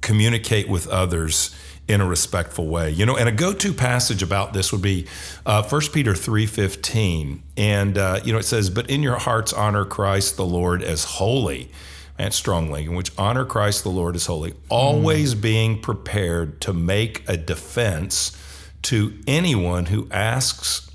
communicate 0.00 0.68
with 0.68 0.88
others 0.88 1.54
in 1.86 2.00
a 2.00 2.06
respectful 2.06 2.66
way. 2.66 2.90
You 2.90 3.06
know, 3.06 3.16
and 3.16 3.28
a 3.28 3.32
go-to 3.32 3.72
passage 3.72 4.22
about 4.22 4.52
this 4.52 4.72
would 4.72 4.82
be 4.82 5.06
uh, 5.46 5.62
1 5.62 5.80
Peter 5.92 6.12
3.15. 6.12 7.40
And, 7.56 7.98
uh, 7.98 8.20
you 8.24 8.32
know, 8.32 8.38
it 8.38 8.44
says, 8.44 8.70
but 8.70 8.88
in 8.90 9.02
your 9.02 9.18
hearts 9.18 9.52
honor 9.52 9.84
Christ 9.84 10.36
the 10.36 10.46
Lord 10.46 10.82
as 10.82 11.04
holy 11.04 11.70
and 12.18 12.32
strongly, 12.32 12.84
in 12.84 12.94
which 12.94 13.12
honor 13.18 13.44
Christ 13.44 13.84
the 13.84 13.90
Lord 13.90 14.16
is 14.16 14.26
holy, 14.26 14.54
always 14.68 15.34
mm. 15.34 15.40
being 15.42 15.80
prepared 15.80 16.60
to 16.62 16.72
make 16.72 17.28
a 17.28 17.36
defense 17.36 18.36
to 18.82 19.18
anyone 19.26 19.86
who 19.86 20.08
asks 20.10 20.88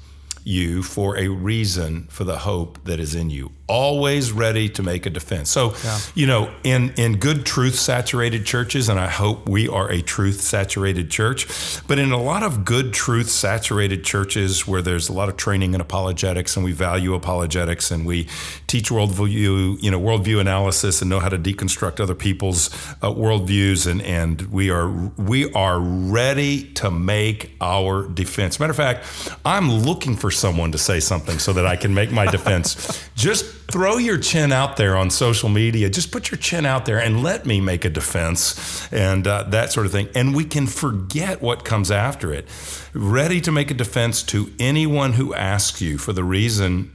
you 0.48 0.82
for 0.82 1.18
a 1.18 1.28
reason 1.28 2.08
for 2.10 2.24
the 2.24 2.40
hope 2.40 2.82
that 2.86 3.00
is 3.00 3.14
in 3.14 3.30
you 3.30 3.52
always 3.68 4.32
ready 4.32 4.70
to 4.70 4.82
make 4.82 5.06
a 5.06 5.10
defense. 5.10 5.50
So, 5.50 5.74
yeah. 5.84 6.00
you 6.16 6.26
know, 6.26 6.52
in 6.64 6.94
in 6.98 7.18
good 7.18 7.46
truth 7.46 7.76
saturated 7.76 8.46
churches 8.46 8.88
and 8.88 9.00
I 9.00 9.08
hope 9.08 9.48
we 9.48 9.68
are 9.68 9.92
a 9.92 10.02
truth 10.02 10.42
saturated 10.42 11.12
church, 11.12 11.48
but 11.88 12.00
in 12.00 12.12
a 12.12 12.22
lot 12.22 12.44
of 12.44 12.64
good 12.64 12.94
truth 12.94 13.30
saturated 13.30 14.06
churches 14.06 14.66
where 14.66 14.82
there's 14.82 15.10
a 15.10 15.14
lot 15.14 15.28
of 15.28 15.36
training 15.36 15.74
in 15.74 15.82
apologetics 15.82 16.56
and 16.56 16.64
we 16.64 16.72
value 16.72 17.14
apologetics 17.14 17.92
and 17.92 18.06
we 18.06 18.28
teach 18.68 18.90
worldview, 18.90 19.82
you 19.82 19.92
know, 19.92 20.00
worldview 20.00 20.40
analysis 20.40 21.02
and 21.02 21.10
know 21.10 21.20
how 21.20 21.30
to 21.30 21.38
deconstruct 21.38 22.00
other 22.00 22.16
people's 22.16 22.70
uh, 23.02 23.12
worldviews 23.12 23.90
and 23.90 24.02
and 24.02 24.44
we 24.44 24.70
are 24.70 24.90
we 25.18 25.52
are 25.52 25.80
ready 25.80 26.72
to 26.74 26.90
make 26.90 27.56
our 27.60 28.08
defense. 28.08 28.62
Matter 28.62 28.72
of 28.72 28.78
fact, 28.78 29.06
I'm 29.44 29.70
looking 29.70 30.16
for 30.16 30.32
someone 30.32 30.72
to 30.72 30.78
say 30.78 31.02
something 31.02 31.38
so 31.38 31.52
that 31.52 31.66
I 31.66 31.76
can 31.76 31.94
make 31.94 32.12
my 32.12 32.26
defense. 32.32 33.10
Just 33.16 33.57
throw 33.70 33.98
your 33.98 34.18
chin 34.18 34.52
out 34.52 34.78
there 34.78 34.96
on 34.96 35.10
social 35.10 35.50
media. 35.50 35.90
Just 35.90 36.12
put 36.12 36.32
your 36.32 36.38
chin 36.38 36.66
out 36.66 36.86
there 36.86 37.00
and 37.00 37.22
let 37.22 37.46
me 37.46 37.60
make 37.60 37.84
a 37.84 37.90
defense 37.90 38.92
and 38.94 39.28
uh, 39.28 39.44
that 39.44 39.72
sort 39.72 39.86
of 39.86 39.92
thing. 39.92 40.08
And 40.16 40.36
we 40.36 40.46
can 40.46 40.68
forget 40.68 41.42
what 41.42 41.66
comes 41.66 41.92
after 41.92 42.34
it. 42.34 42.48
Ready 42.94 43.42
to 43.42 43.52
make 43.52 43.70
a 43.70 43.74
defense 43.74 44.24
to 44.24 44.52
anyone 44.60 45.14
who 45.14 45.34
asks 45.34 45.82
you 45.82 45.98
for 45.98 46.14
the 46.14 46.24
reason, 46.24 46.92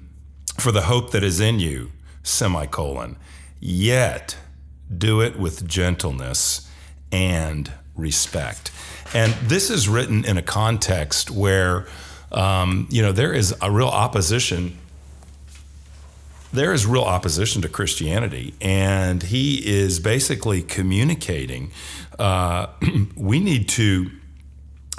for 0.59 0.73
the 0.73 0.83
hope 0.83 1.13
that 1.13 1.23
is 1.23 1.41
in 1.41 1.61
you, 1.61 1.91
semicolon. 2.23 3.17
Yet 3.61 4.37
do 4.97 5.21
it 5.21 5.39
with 5.39 5.67
gentleness 5.67 6.69
and 7.11 7.71
respect. 7.95 8.71
And 9.15 9.33
this 9.47 9.71
is 9.71 9.89
written 9.89 10.25
in 10.25 10.39
a 10.39 10.43
context 10.43 11.31
where, 11.31 11.87
um, 12.31 12.89
you 12.91 13.03
know, 13.03 13.13
there 13.13 13.35
is 13.35 13.55
a 13.61 13.71
real 13.71 13.89
opposition 13.89 14.79
there 16.53 16.73
is 16.73 16.87
real 16.87 17.03
opposition 17.03 17.63
to 17.63 17.69
Christianity, 17.69 18.55
and 18.61 19.23
he 19.23 19.67
is 19.67 20.01
basically 20.01 20.63
communicating. 20.63 21.71
Uh, 22.19 22.67
we 23.17 23.41
need 23.41 23.69
to 23.71 24.11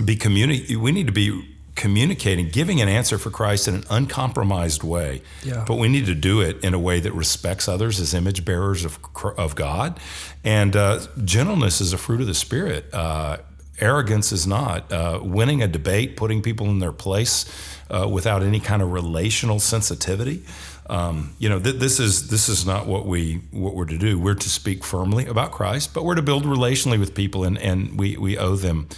be 0.04 0.16
communi- 0.16 0.76
We 0.76 0.92
need 0.92 1.08
to 1.08 1.14
be 1.14 1.50
communicating, 1.76 2.50
giving 2.50 2.82
an 2.82 2.88
answer 2.88 3.18
for 3.18 3.30
Christ 3.30 3.68
in 3.68 3.76
an 3.76 3.84
uncompromised 3.90 4.84
way. 4.84 5.22
Yeah. 5.44 5.66
But 5.68 5.76
we 5.76 5.88
need 5.88 6.06
to 6.06 6.16
do 6.16 6.42
it 6.42 6.64
in 6.64 6.74
a 6.74 6.80
way 6.80 7.00
that 7.00 7.14
respects 7.14 7.68
others 7.68 8.00
as 8.00 8.14
image 8.14 8.46
bearers 8.46 8.86
of 8.86 9.00
of 9.38 9.56
God, 9.56 10.00
and 10.44 10.76
uh, 10.76 11.00
gentleness 11.24 11.82
is 11.82 11.94
a 11.94 11.98
fruit 11.98 12.22
of 12.22 12.28
the 12.28 12.34
Spirit. 12.34 12.92
Uh, 12.94 13.38
arrogance 13.80 14.32
is 14.32 14.48
not. 14.48 14.92
Uh, 14.92 15.20
winning 15.22 15.62
a 15.62 15.68
debate, 15.68 16.16
putting 16.16 16.42
people 16.42 16.68
in 16.68 16.80
their 16.80 16.92
place 16.92 17.46
uh, 17.90 18.08
without 18.08 18.44
any 18.44 18.60
kind 18.60 18.82
of 18.82 18.92
relational 18.92 19.60
sensitivity 19.60 20.44
um, 20.90 21.36
you 21.40 21.48
know, 21.48 21.60
th- 21.60 21.78
this 21.78 22.00
is 22.00 22.30
this 22.30 22.50
is 22.50 22.66
not 22.66 22.88
what 22.88 23.06
we 23.06 23.42
what 23.52 23.76
we're 23.76 23.86
to 23.86 23.98
do. 23.98 24.20
We're 24.20 24.36
to 24.36 24.50
speak 24.50 24.84
firmly 24.84 25.26
about 25.26 25.52
Christ, 25.52 25.94
but 25.94 26.04
we're 26.04 26.16
to 26.16 26.22
build 26.22 26.44
relationally 26.44 27.00
with 27.00 27.16
people, 27.16 27.44
and 27.44 27.58
and 27.58 27.98
we 27.98 28.18
we 28.18 28.38
owe 28.38 28.56
them 28.56 28.90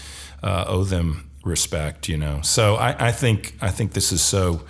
uh, 0.41 0.65
owe 0.67 0.83
them 0.83 1.29
respect. 1.43 2.09
You 2.09 2.17
know, 2.17 2.41
so 2.41 2.75
I, 2.75 3.07
I 3.07 3.11
think 3.11 3.55
I 3.61 3.69
think 3.69 3.93
this 3.93 4.11
is 4.11 4.21
so 4.21 4.61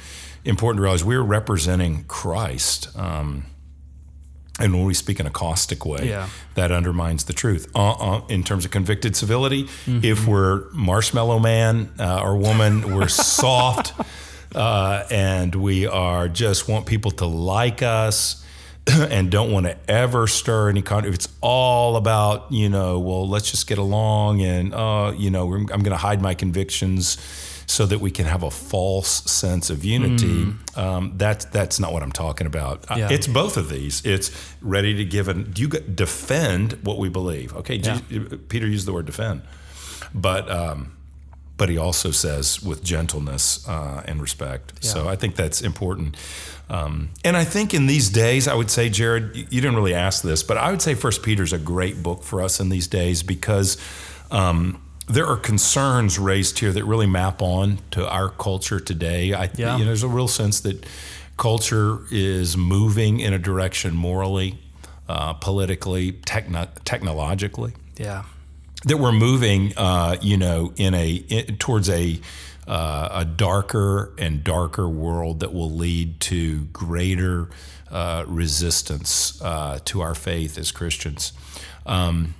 important 0.44 0.80
to 0.80 0.84
realize 0.84 1.04
we're 1.04 1.22
representing 1.22 2.04
Christ. 2.06 2.96
Um, 2.98 3.46
and 4.58 4.74
when 4.74 4.86
we 4.86 4.94
speak 4.94 5.20
in 5.20 5.28
a 5.28 5.32
caustic 5.32 5.86
way, 5.86 6.08
yeah. 6.08 6.30
that 6.54 6.72
undermines 6.72 7.26
the 7.26 7.34
truth. 7.34 7.70
Uh, 7.76 7.92
uh, 7.92 8.28
in 8.30 8.42
terms 8.42 8.64
of 8.64 8.72
convicted 8.72 9.14
civility, 9.14 9.64
mm-hmm. 9.64 10.00
if 10.02 10.26
we're 10.26 10.70
marshmallow 10.72 11.40
man 11.40 11.92
uh, 12.00 12.22
or 12.22 12.38
woman, 12.38 12.96
we're 12.96 13.08
soft 13.10 13.94
uh, 14.56 15.06
and 15.12 15.54
we 15.54 15.86
are 15.86 16.28
just 16.28 16.68
want 16.68 16.86
people 16.86 17.12
to 17.12 17.26
like 17.26 17.82
us 17.82 18.44
and 18.88 19.32
don't 19.32 19.52
want 19.52 19.66
to 19.66 19.78
ever 19.90 20.28
stir 20.28 20.70
any 20.70 20.82
kind 20.82 21.06
of 21.06 21.14
it's 21.14 21.28
all 21.42 21.96
about 21.96 22.52
you 22.52 22.70
know 22.70 23.00
well 23.00 23.28
let's 23.28 23.52
just 23.52 23.68
get 23.68 23.78
along 23.78 24.42
and 24.42 24.74
uh, 24.74 25.14
you 25.16 25.30
know 25.30 25.52
i'm 25.54 25.66
going 25.66 25.84
to 25.84 25.98
hide 25.98 26.22
my 26.22 26.34
convictions 26.34 27.18
so 27.68 27.88
that 27.88 28.00
we 28.00 28.12
can 28.12 28.26
have 28.26 28.44
a 28.44 28.52
false 28.52 29.10
sense 29.30 29.72
of 29.72 29.84
unity 29.84 30.46
mm. 30.46 30.78
um, 30.78 31.14
that's 31.18 31.46
that's 31.46 31.80
not 31.80 31.92
what 31.92 32.04
i'm 32.04 32.12
talking 32.12 32.46
about 32.46 32.86
yeah. 32.96 33.10
it's 33.12 33.28
both 33.28 33.58
of 33.58 33.70
these 33.70 34.06
it's 34.06 34.32
ready 34.62 34.94
to 34.94 35.04
give 35.04 35.28
and 35.28 35.54
do 35.54 35.64
you 35.64 35.68
defend 35.68 36.74
what 36.84 37.00
we 37.00 37.10
believe 37.10 37.54
okay 37.56 37.76
yeah. 37.76 38.00
peter 38.50 38.68
used 38.68 38.88
the 38.88 38.94
word 38.94 39.06
defend 39.06 39.42
but 40.14 40.50
um, 40.50 40.95
but 41.58 41.70
he 41.70 41.78
also 41.78 42.12
says 42.12 42.62
with 42.62 42.84
gentleness 42.84 43.68
uh, 43.68 44.04
and 44.06 44.22
respect. 44.22 44.74
Yeah. 44.82 44.90
So 44.90 45.08
I 45.08 45.16
think 45.16 45.36
that's 45.36 45.62
important. 45.62 46.18
Um, 46.70 47.10
and 47.24 47.38
I 47.38 47.44
think 47.44 47.74
in 47.74 47.86
these 47.86 48.10
days, 48.10 48.48
I 48.48 48.56
would 48.56 48.72
say, 48.72 48.90
Jared, 48.90 49.36
you, 49.36 49.62
didn't 49.62 49.76
really 49.76 49.94
ask 49.94 50.24
this, 50.24 50.44
but 50.44 50.58
I 50.58 50.72
would 50.72 50.82
say 50.82 50.96
First 50.96 51.24
Peter 51.24 51.44
is 51.44 51.54
a 51.54 51.60
great 51.60 52.02
book 52.02 52.24
for 52.24 52.42
us 52.42 52.60
in 52.60 52.70
these 52.70 52.88
days 52.88 53.22
because 53.22 53.78
um, 54.32 54.82
there 55.08 55.28
are 55.28 55.38
concerns 55.38 56.18
raised 56.18 56.60
here 56.60 56.74
that 56.74 56.84
really 56.84 57.06
map 57.06 57.42
on 57.42 57.80
to 57.92 58.10
our 58.10 58.30
culture 58.30 58.80
today. 58.80 59.34
I, 59.34 59.50
yeah. 59.56 59.78
you 59.78 59.80
know, 59.80 59.86
there's 59.86 60.04
a 60.04 60.08
real 60.08 60.28
sense 60.28 60.60
that 60.62 60.86
culture 61.38 62.00
is 62.12 62.58
moving 62.58 63.20
in 63.20 63.32
a 63.34 63.40
direction 63.40 63.96
morally, 63.96 64.58
uh, 65.08 65.34
politically, 65.34 66.14
techno- 66.14 66.70
technologically. 66.84 67.74
Yeah. 67.98 68.24
That 68.86 68.98
we're 68.98 69.12
moving, 69.12 69.74
uh, 69.76 70.18
you 70.22 70.38
know, 70.38 70.72
in 70.76 70.94
a 70.94 71.16
in, 71.16 71.58
towards 71.58 71.90
a 71.90 72.20
uh, 72.68 73.10
a 73.12 73.26
darker 73.26 74.14
and 74.18 74.44
darker 74.44 74.88
world 74.88 75.40
that 75.40 75.54
will 75.54 75.72
lead 75.72 76.20
to 76.20 76.66
greater 76.66 77.50
uh, 77.92 78.26
resistance 78.28 79.42
uh, 79.42 79.80
to 79.86 80.02
our 80.02 80.16
faith 80.16 80.58
as 80.58 80.72
Christians. 80.72 81.34
Um, 81.86 82.34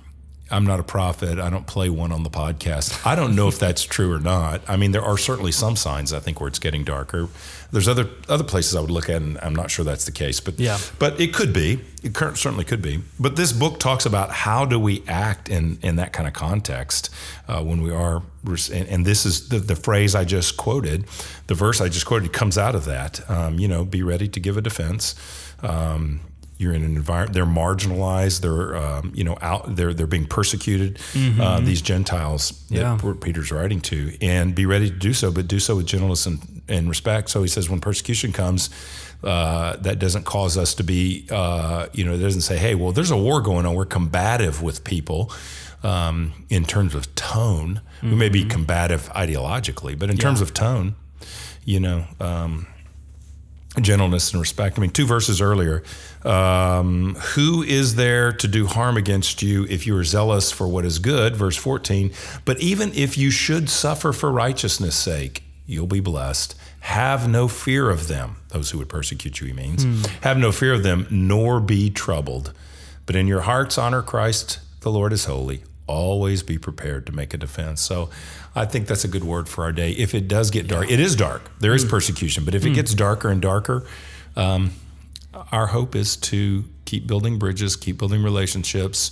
I'm 0.50 0.64
not 0.64 0.78
a 0.78 0.84
prophet. 0.84 1.40
I 1.40 1.50
don't 1.50 1.66
play 1.66 1.90
one 1.90 2.12
on 2.12 2.22
the 2.22 2.30
podcast. 2.30 3.04
I 3.04 3.16
don't 3.16 3.34
know 3.34 3.48
if 3.48 3.58
that's 3.58 3.82
true 3.82 4.12
or 4.12 4.20
not. 4.20 4.62
I 4.68 4.76
mean, 4.76 4.92
there 4.92 5.02
are 5.02 5.18
certainly 5.18 5.50
some 5.50 5.74
signs 5.74 6.12
I 6.12 6.20
think 6.20 6.40
where 6.40 6.46
it's 6.46 6.60
getting 6.60 6.84
darker. 6.84 7.28
There's 7.72 7.88
other 7.88 8.08
other 8.28 8.44
places 8.44 8.76
I 8.76 8.80
would 8.80 8.90
look 8.90 9.10
at, 9.10 9.22
and 9.22 9.38
I'm 9.38 9.56
not 9.56 9.72
sure 9.72 9.84
that's 9.84 10.04
the 10.04 10.12
case. 10.12 10.38
But 10.38 10.60
yeah, 10.60 10.78
but 11.00 11.20
it 11.20 11.34
could 11.34 11.52
be. 11.52 11.80
It 12.04 12.16
certainly 12.16 12.64
could 12.64 12.80
be. 12.80 13.02
But 13.18 13.34
this 13.34 13.52
book 13.52 13.80
talks 13.80 14.06
about 14.06 14.30
how 14.30 14.64
do 14.64 14.78
we 14.78 15.02
act 15.08 15.48
in 15.48 15.78
in 15.82 15.96
that 15.96 16.12
kind 16.12 16.28
of 16.28 16.34
context 16.34 17.10
uh, 17.48 17.62
when 17.62 17.82
we 17.82 17.90
are. 17.90 18.22
And, 18.46 18.88
and 18.88 19.04
this 19.04 19.26
is 19.26 19.48
the, 19.48 19.58
the, 19.58 19.74
phrase 19.74 20.14
I 20.14 20.24
just 20.24 20.56
quoted. 20.56 21.06
The 21.48 21.54
verse 21.54 21.80
I 21.80 21.88
just 21.88 22.06
quoted 22.06 22.32
comes 22.32 22.56
out 22.56 22.76
of 22.76 22.84
that. 22.84 23.28
Um, 23.28 23.58
you 23.58 23.66
know, 23.66 23.84
be 23.84 24.04
ready 24.04 24.28
to 24.28 24.38
give 24.38 24.56
a 24.56 24.62
defense. 24.62 25.16
Um, 25.64 26.20
you're 26.58 26.72
in 26.72 26.82
an 26.82 26.96
environment 26.96 27.34
they're 27.34 27.44
marginalized 27.44 28.40
they're 28.40 28.76
um, 28.76 29.12
you 29.14 29.24
know 29.24 29.36
out 29.40 29.76
they're 29.76 29.92
they're 29.92 30.06
being 30.06 30.26
persecuted 30.26 30.96
mm-hmm. 31.12 31.40
uh, 31.40 31.60
these 31.60 31.82
gentiles 31.82 32.64
yeah. 32.68 32.96
that 32.96 33.20
peter's 33.20 33.52
writing 33.52 33.80
to 33.80 34.16
and 34.20 34.54
be 34.54 34.66
ready 34.66 34.90
to 34.90 34.96
do 34.96 35.12
so 35.12 35.30
but 35.30 35.46
do 35.46 35.58
so 35.58 35.76
with 35.76 35.86
gentleness 35.86 36.26
and, 36.26 36.62
and 36.68 36.88
respect 36.88 37.30
so 37.30 37.42
he 37.42 37.48
says 37.48 37.68
when 37.68 37.80
persecution 37.80 38.32
comes 38.32 38.70
uh, 39.22 39.76
that 39.78 39.98
doesn't 39.98 40.24
cause 40.24 40.58
us 40.58 40.74
to 40.74 40.84
be 40.84 41.26
uh, 41.30 41.86
you 41.92 42.04
know 42.04 42.14
it 42.14 42.18
doesn't 42.18 42.42
say 42.42 42.56
hey 42.56 42.74
well 42.74 42.92
there's 42.92 43.10
a 43.10 43.16
war 43.16 43.40
going 43.40 43.66
on 43.66 43.74
we're 43.74 43.84
combative 43.84 44.62
with 44.62 44.84
people 44.84 45.32
um, 45.82 46.32
in 46.48 46.64
terms 46.64 46.94
of 46.94 47.12
tone 47.14 47.80
mm-hmm. 47.98 48.10
we 48.10 48.16
may 48.16 48.28
be 48.28 48.40
mm-hmm. 48.40 48.50
combative 48.50 49.10
ideologically 49.12 49.98
but 49.98 50.10
in 50.10 50.16
yeah. 50.16 50.22
terms 50.22 50.40
of 50.40 50.52
tone 50.54 50.94
you 51.64 51.80
know 51.80 52.04
um, 52.20 52.66
gentleness 53.80 54.32
and 54.32 54.40
respect. 54.40 54.78
I 54.78 54.80
mean, 54.80 54.90
two 54.90 55.06
verses 55.06 55.40
earlier, 55.40 55.82
um, 56.24 57.14
who 57.34 57.62
is 57.62 57.94
there 57.96 58.32
to 58.32 58.48
do 58.48 58.66
harm 58.66 58.96
against 58.96 59.42
you 59.42 59.66
if 59.68 59.86
you 59.86 59.96
are 59.96 60.04
zealous 60.04 60.50
for 60.50 60.66
what 60.66 60.84
is 60.84 60.98
good? 60.98 61.36
Verse 61.36 61.56
14, 61.56 62.12
but 62.44 62.60
even 62.60 62.92
if 62.94 63.18
you 63.18 63.30
should 63.30 63.68
suffer 63.68 64.12
for 64.12 64.30
righteousness' 64.30 64.96
sake, 64.96 65.42
you'll 65.66 65.86
be 65.86 66.00
blessed. 66.00 66.54
Have 66.80 67.28
no 67.28 67.48
fear 67.48 67.90
of 67.90 68.08
them, 68.08 68.36
those 68.48 68.70
who 68.70 68.78
would 68.78 68.88
persecute 68.88 69.40
you, 69.40 69.48
he 69.48 69.52
means. 69.52 69.84
Mm. 69.84 70.06
Have 70.22 70.38
no 70.38 70.52
fear 70.52 70.72
of 70.72 70.82
them, 70.82 71.06
nor 71.10 71.60
be 71.60 71.90
troubled. 71.90 72.52
But 73.06 73.16
in 73.16 73.26
your 73.26 73.42
hearts, 73.42 73.76
honor 73.76 74.02
Christ, 74.02 74.60
the 74.80 74.90
Lord 74.90 75.12
is 75.12 75.24
holy. 75.24 75.62
Always 75.86 76.42
be 76.42 76.58
prepared 76.58 77.06
to 77.06 77.12
make 77.12 77.32
a 77.34 77.36
defense. 77.36 77.80
So 77.80 78.10
I 78.54 78.64
think 78.64 78.88
that's 78.88 79.04
a 79.04 79.08
good 79.08 79.24
word 79.24 79.48
for 79.48 79.64
our 79.64 79.72
day. 79.72 79.92
If 79.92 80.14
it 80.14 80.28
does 80.28 80.50
get 80.50 80.66
dark, 80.66 80.90
it 80.90 80.98
is 80.98 81.14
dark. 81.14 81.42
There 81.60 81.74
is 81.74 81.84
mm. 81.84 81.90
persecution, 81.90 82.44
but 82.44 82.54
if 82.54 82.62
mm. 82.62 82.72
it 82.72 82.74
gets 82.74 82.94
darker 82.94 83.28
and 83.28 83.40
darker, 83.40 83.86
um, 84.34 84.72
our 85.52 85.66
hope 85.66 85.94
is 85.94 86.16
to 86.16 86.64
keep 86.84 87.06
building 87.06 87.38
bridges, 87.38 87.76
keep 87.76 87.98
building 87.98 88.22
relationships, 88.22 89.10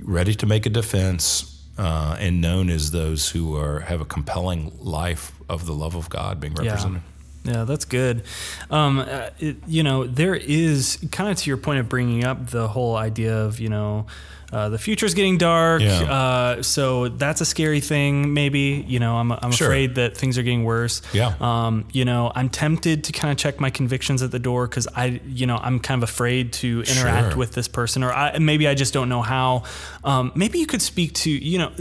ready 0.00 0.34
to 0.34 0.46
make 0.46 0.66
a 0.66 0.70
defense, 0.70 1.50
uh, 1.76 2.16
and 2.20 2.40
known 2.40 2.70
as 2.70 2.90
those 2.92 3.30
who 3.30 3.56
are 3.56 3.80
have 3.80 4.00
a 4.00 4.04
compelling 4.04 4.72
life 4.78 5.32
of 5.48 5.66
the 5.66 5.72
love 5.72 5.94
of 5.94 6.08
God 6.08 6.40
being 6.40 6.54
represented. 6.54 7.02
Yeah. 7.04 7.10
Yeah, 7.46 7.64
that's 7.64 7.84
good. 7.84 8.22
Um, 8.70 9.00
uh, 9.00 9.28
it, 9.38 9.56
you 9.66 9.82
know, 9.82 10.06
there 10.06 10.34
is 10.34 10.98
kind 11.12 11.30
of 11.30 11.36
to 11.36 11.50
your 11.50 11.58
point 11.58 11.78
of 11.78 11.90
bringing 11.90 12.24
up 12.24 12.48
the 12.48 12.68
whole 12.68 12.96
idea 12.96 13.36
of, 13.36 13.60
you 13.60 13.68
know, 13.68 14.06
uh, 14.54 14.68
the 14.68 14.78
future's 14.78 15.14
getting 15.14 15.36
dark. 15.36 15.82
Yeah. 15.82 16.02
Uh, 16.02 16.62
so 16.62 17.08
that's 17.08 17.40
a 17.40 17.44
scary 17.44 17.80
thing. 17.80 18.32
Maybe 18.34 18.84
you 18.86 19.00
know 19.00 19.16
I'm, 19.16 19.32
I'm 19.32 19.50
sure. 19.50 19.66
afraid 19.66 19.96
that 19.96 20.16
things 20.16 20.38
are 20.38 20.42
getting 20.42 20.62
worse. 20.62 21.02
Yeah. 21.12 21.34
Um, 21.40 21.88
you 21.92 22.04
know 22.04 22.30
I'm 22.34 22.48
tempted 22.48 23.02
to 23.04 23.12
kind 23.12 23.32
of 23.32 23.36
check 23.36 23.58
my 23.58 23.70
convictions 23.70 24.22
at 24.22 24.30
the 24.30 24.38
door 24.38 24.68
because 24.68 24.86
I 24.94 25.20
you 25.26 25.46
know 25.46 25.56
I'm 25.56 25.80
kind 25.80 26.00
of 26.00 26.08
afraid 26.08 26.52
to 26.54 26.84
interact 26.86 27.32
sure. 27.32 27.38
with 27.38 27.52
this 27.52 27.66
person 27.66 28.04
or 28.04 28.12
I, 28.12 28.38
maybe 28.38 28.68
I 28.68 28.74
just 28.74 28.94
don't 28.94 29.08
know 29.08 29.22
how. 29.22 29.64
Um, 30.04 30.30
maybe 30.36 30.60
you 30.60 30.66
could 30.66 30.82
speak 30.82 31.14
to 31.14 31.30
you 31.30 31.58
know 31.58 31.72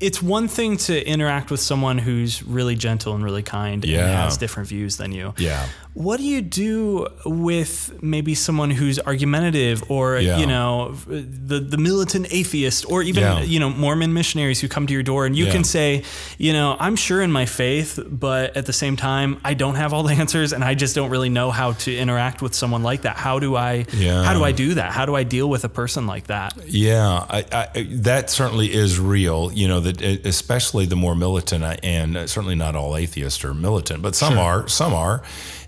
it's 0.00 0.22
one 0.22 0.46
thing 0.46 0.76
to 0.76 1.06
interact 1.06 1.50
with 1.50 1.60
someone 1.60 1.98
who's 1.98 2.42
really 2.42 2.76
gentle 2.76 3.14
and 3.14 3.24
really 3.24 3.42
kind 3.42 3.84
yeah. 3.84 3.98
and 3.98 4.08
has 4.10 4.36
different 4.36 4.68
views 4.68 4.96
than 4.96 5.12
you. 5.12 5.34
Yeah. 5.38 5.66
What 5.98 6.18
do 6.18 6.22
you 6.22 6.42
do 6.42 7.08
with 7.26 8.00
maybe 8.00 8.36
someone 8.36 8.70
who's 8.70 9.00
argumentative 9.00 9.82
or 9.90 10.18
yeah. 10.18 10.38
you 10.38 10.46
know 10.46 10.92
the 10.92 11.58
the 11.58 11.76
militant 11.76 12.32
atheist 12.32 12.88
or 12.88 13.02
even 13.02 13.24
yeah. 13.24 13.40
you 13.40 13.58
know 13.58 13.68
Mormon 13.68 14.14
missionaries 14.14 14.60
who 14.60 14.68
come 14.68 14.86
to 14.86 14.92
your 14.92 15.02
door 15.02 15.26
and 15.26 15.36
you 15.36 15.46
can 15.46 15.64
say, 15.64 16.04
you 16.38 16.52
know, 16.52 16.76
I'm 16.78 16.94
sure 16.94 17.20
in 17.20 17.32
my 17.32 17.46
faith, 17.46 17.98
but 18.06 18.56
at 18.56 18.66
the 18.66 18.72
same 18.72 18.94
time 18.94 19.40
I 19.42 19.54
don't 19.54 19.74
have 19.74 19.92
all 19.92 20.04
the 20.04 20.14
answers 20.14 20.52
and 20.52 20.62
I 20.62 20.74
just 20.74 20.94
don't 20.94 21.10
really 21.10 21.30
know 21.30 21.50
how 21.50 21.72
to 21.72 21.96
interact 21.96 22.42
with 22.42 22.54
someone 22.54 22.84
like 22.84 23.02
that. 23.02 23.16
How 23.16 23.40
do 23.40 23.56
I 23.56 23.84
how 23.92 24.34
do 24.34 24.44
I 24.44 24.52
do 24.52 24.74
that? 24.74 24.92
How 24.92 25.04
do 25.04 25.16
I 25.16 25.24
deal 25.24 25.50
with 25.50 25.64
a 25.64 25.68
person 25.68 26.06
like 26.06 26.28
that? 26.28 26.56
Yeah, 26.64 27.26
I, 27.28 27.44
I, 27.74 27.88
that 27.90 28.30
certainly 28.30 28.72
is 28.72 29.00
real, 29.00 29.50
you 29.52 29.66
know, 29.66 29.80
that 29.80 30.00
especially 30.00 30.86
the 30.86 30.94
more 30.94 31.16
militant 31.16 31.64
and 31.82 32.30
certainly 32.30 32.54
not 32.54 32.76
all 32.76 32.96
atheists 32.96 33.44
are 33.44 33.52
militant, 33.52 34.00
but 34.00 34.14
some 34.14 34.34
sure. 34.34 34.42
are, 34.42 34.68
some 34.68 34.94
are 34.94 35.24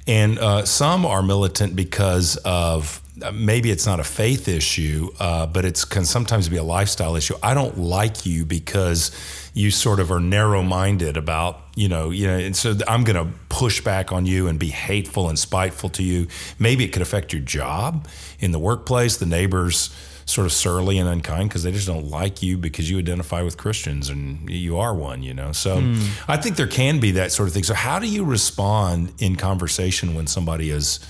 and 0.06 0.38
uh, 0.38 0.64
some 0.64 1.06
are 1.06 1.22
militant 1.22 1.76
because 1.76 2.36
of 2.38 3.02
uh, 3.22 3.30
maybe 3.32 3.70
it's 3.70 3.86
not 3.86 4.00
a 4.00 4.04
faith 4.04 4.48
issue, 4.48 5.10
uh, 5.18 5.46
but 5.46 5.64
it 5.64 5.84
can 5.90 6.04
sometimes 6.04 6.48
be 6.48 6.56
a 6.56 6.62
lifestyle 6.62 7.16
issue. 7.16 7.34
I 7.42 7.54
don't 7.54 7.78
like 7.78 8.24
you 8.24 8.46
because 8.46 9.10
you 9.52 9.70
sort 9.70 10.00
of 10.00 10.10
are 10.10 10.20
narrow-minded 10.20 11.16
about 11.16 11.60
you 11.74 11.88
know 11.88 12.10
you 12.10 12.26
know, 12.26 12.38
and 12.38 12.56
so 12.56 12.74
I'm 12.88 13.04
going 13.04 13.16
to 13.16 13.32
push 13.48 13.82
back 13.82 14.12
on 14.12 14.26
you 14.26 14.48
and 14.48 14.58
be 14.58 14.68
hateful 14.68 15.28
and 15.28 15.38
spiteful 15.38 15.90
to 15.90 16.02
you. 16.02 16.28
Maybe 16.58 16.84
it 16.84 16.92
could 16.92 17.02
affect 17.02 17.32
your 17.32 17.42
job 17.42 18.06
in 18.38 18.52
the 18.52 18.58
workplace, 18.58 19.16
the 19.16 19.26
neighbors 19.26 19.90
sort 20.30 20.46
of 20.46 20.52
surly 20.52 20.98
and 20.98 21.08
unkind 21.08 21.48
because 21.48 21.64
they 21.64 21.72
just 21.72 21.88
don't 21.88 22.06
like 22.08 22.40
you 22.40 22.56
because 22.56 22.88
you 22.88 22.98
identify 22.98 23.42
with 23.42 23.56
Christians 23.56 24.08
and 24.08 24.48
you 24.48 24.78
are 24.78 24.94
one, 24.94 25.22
you 25.22 25.34
know. 25.34 25.50
So 25.50 25.80
mm. 25.80 26.08
I 26.28 26.36
think 26.36 26.56
there 26.56 26.68
can 26.68 27.00
be 27.00 27.10
that 27.12 27.32
sort 27.32 27.48
of 27.48 27.52
thing. 27.52 27.64
So 27.64 27.74
how 27.74 27.98
do 27.98 28.06
you 28.06 28.24
respond 28.24 29.12
in 29.18 29.34
conversation 29.34 30.14
when 30.14 30.28
somebody 30.28 30.70
is 30.70 31.00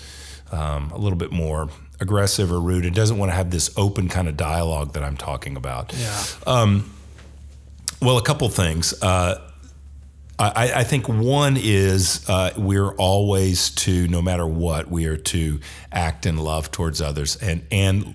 um, 0.50 0.90
a 0.90 0.98
little 0.98 1.18
bit 1.18 1.32
more 1.32 1.68
aggressive 2.00 2.50
or 2.50 2.58
rude 2.58 2.86
and 2.86 2.94
doesn't 2.94 3.18
want 3.18 3.30
to 3.30 3.36
have 3.36 3.50
this 3.50 3.70
open 3.76 4.08
kind 4.08 4.26
of 4.26 4.38
dialogue 4.38 4.94
that 4.94 5.02
I'm 5.02 5.18
talking 5.18 5.54
about? 5.54 5.92
Yeah. 5.94 6.24
Um, 6.46 6.90
well, 8.00 8.16
a 8.16 8.22
couple 8.22 8.48
things. 8.48 8.94
Uh, 9.02 9.46
I, 10.38 10.72
I, 10.76 10.84
think 10.84 11.06
one 11.06 11.58
is 11.60 12.26
uh, 12.26 12.52
we're 12.56 12.94
always 12.94 13.68
to, 13.70 14.08
no 14.08 14.22
matter 14.22 14.46
what, 14.46 14.90
we 14.90 15.04
are 15.04 15.18
to 15.18 15.60
act 15.92 16.24
in 16.24 16.38
love 16.38 16.70
towards 16.70 17.02
others 17.02 17.36
and 17.36 17.62
and 17.70 18.14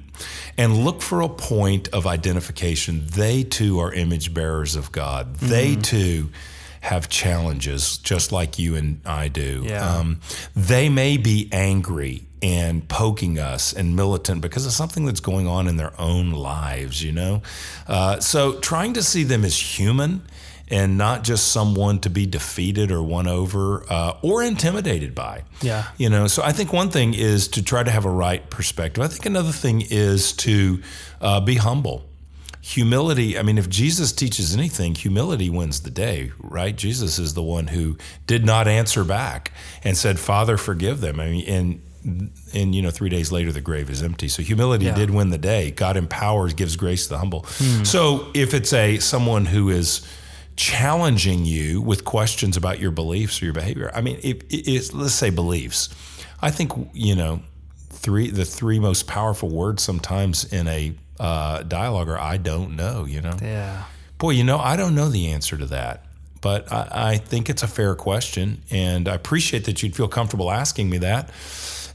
and 0.58 0.86
look 0.86 1.02
for 1.02 1.22
a 1.22 1.30
point 1.30 1.88
of 1.90 2.08
identification. 2.08 3.04
They 3.06 3.44
too 3.44 3.80
are 3.80 3.94
image 3.94 4.34
bearers 4.34 4.76
of 4.76 4.92
God. 4.92 5.36
Mm-hmm. 5.36 5.48
They 5.48 5.76
too 5.76 6.30
have 6.82 7.10
challenges, 7.10 7.98
just 7.98 8.32
like 8.32 8.60
you 8.60 8.76
and 8.76 9.02
I 9.06 9.28
do. 9.28 9.64
Yeah. 9.66 9.98
Um, 9.98 10.20
they 10.56 10.88
may 10.88 11.18
be 11.18 11.50
angry 11.52 12.28
and 12.44 12.88
poking 12.88 13.40
us 13.40 13.74
and 13.74 13.96
militant 13.96 14.42
because 14.42 14.68
of 14.68 14.72
something 14.72 15.06
that's 15.06 15.20
going 15.20 15.48
on 15.48 15.68
in 15.68 15.78
their 15.78 16.00
own 16.00 16.30
lives, 16.30 17.04
you 17.04 17.12
know? 17.12 17.42
Uh, 17.88 18.20
so 18.20 18.60
trying 18.60 18.94
to 18.94 19.02
see 19.02 19.24
them 19.24 19.44
as 19.44 19.58
human 19.58 20.22
and 20.70 20.98
not 20.98 21.24
just 21.24 21.50
someone 21.50 22.00
to 22.00 22.10
be 22.10 22.26
defeated 22.26 22.92
or 22.92 23.02
won 23.04 23.28
over 23.28 23.86
uh, 23.92 24.18
or 24.22 24.44
intimidated 24.44 25.14
by. 25.14 25.44
Yeah. 25.62 25.86
You 25.98 26.10
know, 26.10 26.28
so 26.28 26.42
I 26.44 26.52
think 26.52 26.74
one 26.74 26.90
thing 26.90 27.14
is 27.14 27.48
to 27.50 27.64
try 27.64 27.84
to 27.84 27.92
have 27.92 28.06
a 28.06 28.10
right 28.10 28.48
perspective. 28.50 29.04
I 29.04 29.08
think 29.08 29.26
another 29.26 29.52
thing 29.52 29.84
is 29.90 30.34
to 30.34 30.82
uh, 31.22 31.40
be 31.40 31.56
humble. 31.56 32.06
Humility, 32.62 33.38
I 33.38 33.44
mean, 33.44 33.60
if 33.60 33.70
Jesus 33.70 34.12
teaches 34.12 34.56
anything, 34.56 34.96
humility 34.96 35.52
wins 35.52 35.82
the 35.82 35.92
day, 35.92 36.32
right? 36.40 36.76
Jesus 36.76 37.20
is 37.20 37.36
the 37.36 37.44
one 37.44 37.68
who 37.68 37.96
did 38.26 38.44
not 38.44 38.68
answer 38.68 39.04
back 39.04 39.52
and 39.84 39.96
said, 39.96 40.20
Father, 40.20 40.58
forgive 40.58 41.00
them. 41.00 41.20
I 41.20 41.30
mean, 41.30 41.48
and 41.48 41.82
and 42.54 42.76
you 42.76 42.82
know 42.84 42.92
three 42.92 43.10
days 43.10 43.32
later 43.32 43.52
the 43.52 43.62
grave 43.62 43.90
is 43.90 44.04
empty 44.04 44.28
so 44.28 44.44
humility 44.44 44.86
yeah. 44.86 44.94
did 44.94 45.10
win 45.10 45.32
the 45.32 45.40
day 45.40 45.72
god 45.72 45.98
empowers 45.98 46.54
gives 46.54 46.76
grace 46.76 47.06
to 47.06 47.10
the 47.10 47.18
humble 47.18 47.42
mm. 47.42 47.84
so 47.84 48.28
if 48.36 48.54
it's 48.54 48.72
a 48.74 49.00
someone 49.00 49.44
who 49.44 49.70
is 49.70 50.06
challenging 50.56 51.46
you 51.46 51.82
with 51.82 52.06
questions 52.06 52.56
about 52.58 52.80
your 52.80 52.92
beliefs 52.92 53.42
or 53.42 53.46
your 53.46 53.54
behavior. 53.54 53.92
I 53.94 54.02
mean, 54.02 54.18
it, 54.24 54.44
it, 54.50 54.68
it's, 54.68 54.94
let's 54.94 55.14
say 55.14 55.30
beliefs. 55.30 55.90
I 56.42 56.52
think 56.52 56.72
you 56.94 57.16
know 57.16 57.42
three 57.90 58.30
the 58.30 58.46
three 58.46 58.80
most 58.80 59.08
powerful 59.08 59.50
words 59.50 59.82
sometimes 59.84 60.44
in 60.54 60.68
a 60.68 60.94
uh, 61.20 61.64
dialogue 61.64 62.10
are 62.10 62.20
I 62.20 62.38
don't 62.38 62.76
know. 62.76 63.06
You 63.06 63.22
know, 63.22 63.38
Yeah. 63.42 63.84
boy, 64.18 64.32
you 64.32 64.44
know 64.44 64.60
I 64.60 64.76
don't 64.76 64.96
know 64.96 65.10
the 65.10 65.28
answer 65.28 65.58
to 65.58 65.66
that, 65.68 66.06
but 66.42 66.72
I, 66.72 66.88
I 67.14 67.18
think 67.18 67.50
it's 67.50 67.64
a 67.64 67.68
fair 67.68 67.96
question, 67.96 68.62
and 68.70 69.08
I 69.08 69.16
appreciate 69.16 69.66
that 69.66 69.82
you'd 69.82 69.96
feel 69.96 70.08
comfortable 70.08 70.52
asking 70.52 70.90
me 70.90 71.00
that, 71.00 71.30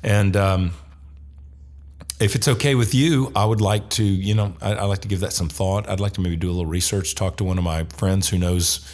and. 0.02 0.36
Um, 0.36 0.72
if 2.20 2.36
it's 2.36 2.48
okay 2.48 2.74
with 2.74 2.94
you, 2.94 3.32
I 3.34 3.44
would 3.44 3.60
like 3.60 3.90
to, 3.90 4.04
you 4.04 4.34
know, 4.34 4.54
I, 4.60 4.74
I 4.74 4.84
like 4.84 5.00
to 5.00 5.08
give 5.08 5.20
that 5.20 5.32
some 5.32 5.48
thought. 5.48 5.88
I'd 5.88 6.00
like 6.00 6.12
to 6.14 6.20
maybe 6.20 6.36
do 6.36 6.48
a 6.48 6.52
little 6.52 6.66
research, 6.66 7.14
talk 7.14 7.36
to 7.38 7.44
one 7.44 7.58
of 7.58 7.64
my 7.64 7.84
friends 7.84 8.28
who 8.28 8.38
knows 8.38 8.86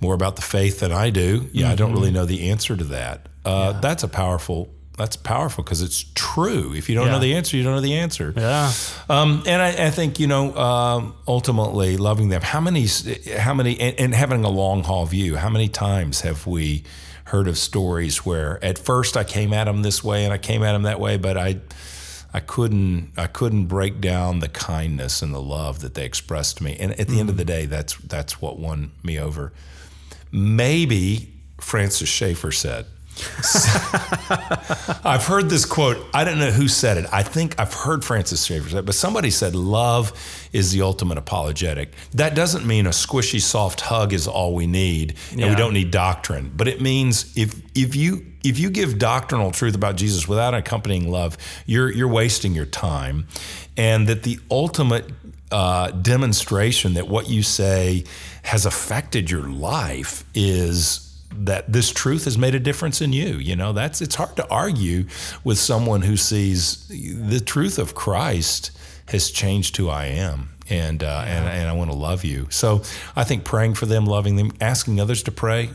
more 0.00 0.14
about 0.14 0.36
the 0.36 0.42
faith 0.42 0.80
than 0.80 0.92
I 0.92 1.10
do. 1.10 1.48
Yeah, 1.52 1.70
I 1.70 1.74
don't 1.74 1.92
really 1.92 2.12
know 2.12 2.24
the 2.24 2.50
answer 2.50 2.76
to 2.76 2.84
that. 2.84 3.26
Uh, 3.44 3.78
That's 3.80 4.02
a 4.02 4.08
powerful. 4.08 4.72
That's 4.96 5.14
powerful 5.14 5.62
because 5.62 5.80
it's 5.80 6.04
true. 6.14 6.74
If 6.74 6.88
you 6.88 6.96
don't 6.96 7.06
know 7.06 7.20
the 7.20 7.36
answer, 7.36 7.56
you 7.56 7.62
don't 7.62 7.76
know 7.76 7.80
the 7.80 7.94
answer. 7.94 8.34
Yeah. 8.36 8.72
Um, 9.08 9.44
and 9.46 9.62
I, 9.62 9.86
I 9.86 9.90
think 9.90 10.18
you 10.18 10.26
know, 10.26 10.56
um, 10.56 11.14
ultimately 11.28 11.96
loving 11.96 12.30
them. 12.30 12.42
How 12.42 12.60
many? 12.60 12.88
How 13.36 13.54
many? 13.54 13.78
And, 13.78 14.00
and 14.00 14.14
having 14.14 14.42
a 14.42 14.48
long 14.48 14.82
haul 14.82 15.06
view. 15.06 15.36
How 15.36 15.50
many 15.50 15.68
times 15.68 16.22
have 16.22 16.48
we 16.48 16.82
heard 17.28 17.46
of 17.46 17.56
stories 17.58 18.24
where 18.26 18.62
at 18.64 18.78
first 18.78 19.16
I 19.16 19.22
came 19.22 19.52
at 19.52 19.64
them 19.64 19.82
this 19.82 20.02
way 20.02 20.24
and 20.24 20.32
I 20.32 20.38
came 20.38 20.62
at 20.62 20.72
them 20.72 20.82
that 20.82 20.98
way, 20.98 21.16
but 21.16 21.36
I, 21.36 21.60
I 22.32 22.40
couldn't. 22.40 23.12
I 23.16 23.26
couldn't 23.26 23.66
break 23.66 24.00
down 24.00 24.40
the 24.40 24.48
kindness 24.48 25.22
and 25.22 25.32
the 25.32 25.40
love 25.40 25.80
that 25.80 25.94
they 25.94 26.04
expressed 26.04 26.58
to 26.58 26.64
me. 26.64 26.76
And 26.78 26.98
at 27.00 27.08
the 27.08 27.20
end 27.20 27.30
of 27.30 27.36
the 27.36 27.44
mm. 27.44 27.48
day, 27.48 27.66
that's 27.66 27.96
that's 27.96 28.40
what 28.40 28.58
won 28.58 28.92
me 29.02 29.18
over. 29.18 29.52
Maybe 30.30 31.32
Francis 31.58 32.08
Schaeffer 32.08 32.52
said. 32.52 32.86
I've 35.04 35.24
heard 35.24 35.48
this 35.48 35.64
quote. 35.64 36.04
I 36.14 36.24
don't 36.24 36.38
know 36.38 36.50
who 36.50 36.68
said 36.68 36.96
it. 36.96 37.06
I 37.12 37.22
think 37.22 37.58
I've 37.58 37.72
heard 37.72 38.04
Francis 38.04 38.44
Schaeffer 38.44 38.68
say 38.68 38.78
it, 38.78 38.86
but 38.86 38.94
somebody 38.94 39.30
said 39.30 39.54
love 39.54 40.12
is 40.52 40.72
the 40.72 40.82
ultimate 40.82 41.18
apologetic. 41.18 41.92
That 42.12 42.34
doesn't 42.34 42.66
mean 42.66 42.86
a 42.86 42.90
squishy, 42.90 43.40
soft 43.40 43.80
hug 43.80 44.12
is 44.12 44.28
all 44.28 44.54
we 44.54 44.66
need, 44.66 45.16
and 45.32 45.50
we 45.50 45.56
don't 45.56 45.74
need 45.74 45.90
doctrine. 45.90 46.52
But 46.54 46.68
it 46.68 46.80
means 46.80 47.36
if 47.36 47.60
if 47.74 47.96
you 47.96 48.26
if 48.44 48.58
you 48.58 48.70
give 48.70 48.98
doctrinal 48.98 49.50
truth 49.50 49.74
about 49.74 49.96
Jesus 49.96 50.28
without 50.28 50.54
accompanying 50.54 51.10
love, 51.10 51.36
you're 51.66 51.92
you're 51.92 52.08
wasting 52.08 52.54
your 52.54 52.66
time, 52.66 53.26
and 53.76 54.06
that 54.06 54.22
the 54.22 54.38
ultimate 54.50 55.10
uh, 55.50 55.90
demonstration 55.90 56.94
that 56.94 57.08
what 57.08 57.28
you 57.28 57.42
say 57.42 58.04
has 58.42 58.66
affected 58.66 59.30
your 59.30 59.48
life 59.48 60.24
is 60.34 61.07
that 61.34 61.70
this 61.72 61.90
truth 61.90 62.24
has 62.24 62.38
made 62.38 62.54
a 62.54 62.60
difference 62.60 63.00
in 63.00 63.12
you. 63.12 63.36
You 63.36 63.56
know, 63.56 63.72
that's 63.72 64.00
it's 64.00 64.14
hard 64.14 64.36
to 64.36 64.48
argue 64.48 65.06
with 65.44 65.58
someone 65.58 66.02
who 66.02 66.16
sees 66.16 66.86
the 66.88 67.40
truth 67.40 67.78
of 67.78 67.94
Christ 67.94 68.70
has 69.08 69.30
changed 69.30 69.76
who 69.76 69.88
I 69.88 70.06
am. 70.06 70.50
And, 70.70 71.02
uh, 71.02 71.24
and 71.26 71.46
and 71.48 71.68
I 71.68 71.72
want 71.72 71.90
to 71.90 71.96
love 71.96 72.24
you. 72.26 72.46
So 72.50 72.82
I 73.16 73.24
think 73.24 73.44
praying 73.44 73.74
for 73.74 73.86
them, 73.86 74.04
loving 74.04 74.36
them, 74.36 74.52
asking 74.60 75.00
others 75.00 75.22
to 75.22 75.32
pray. 75.32 75.70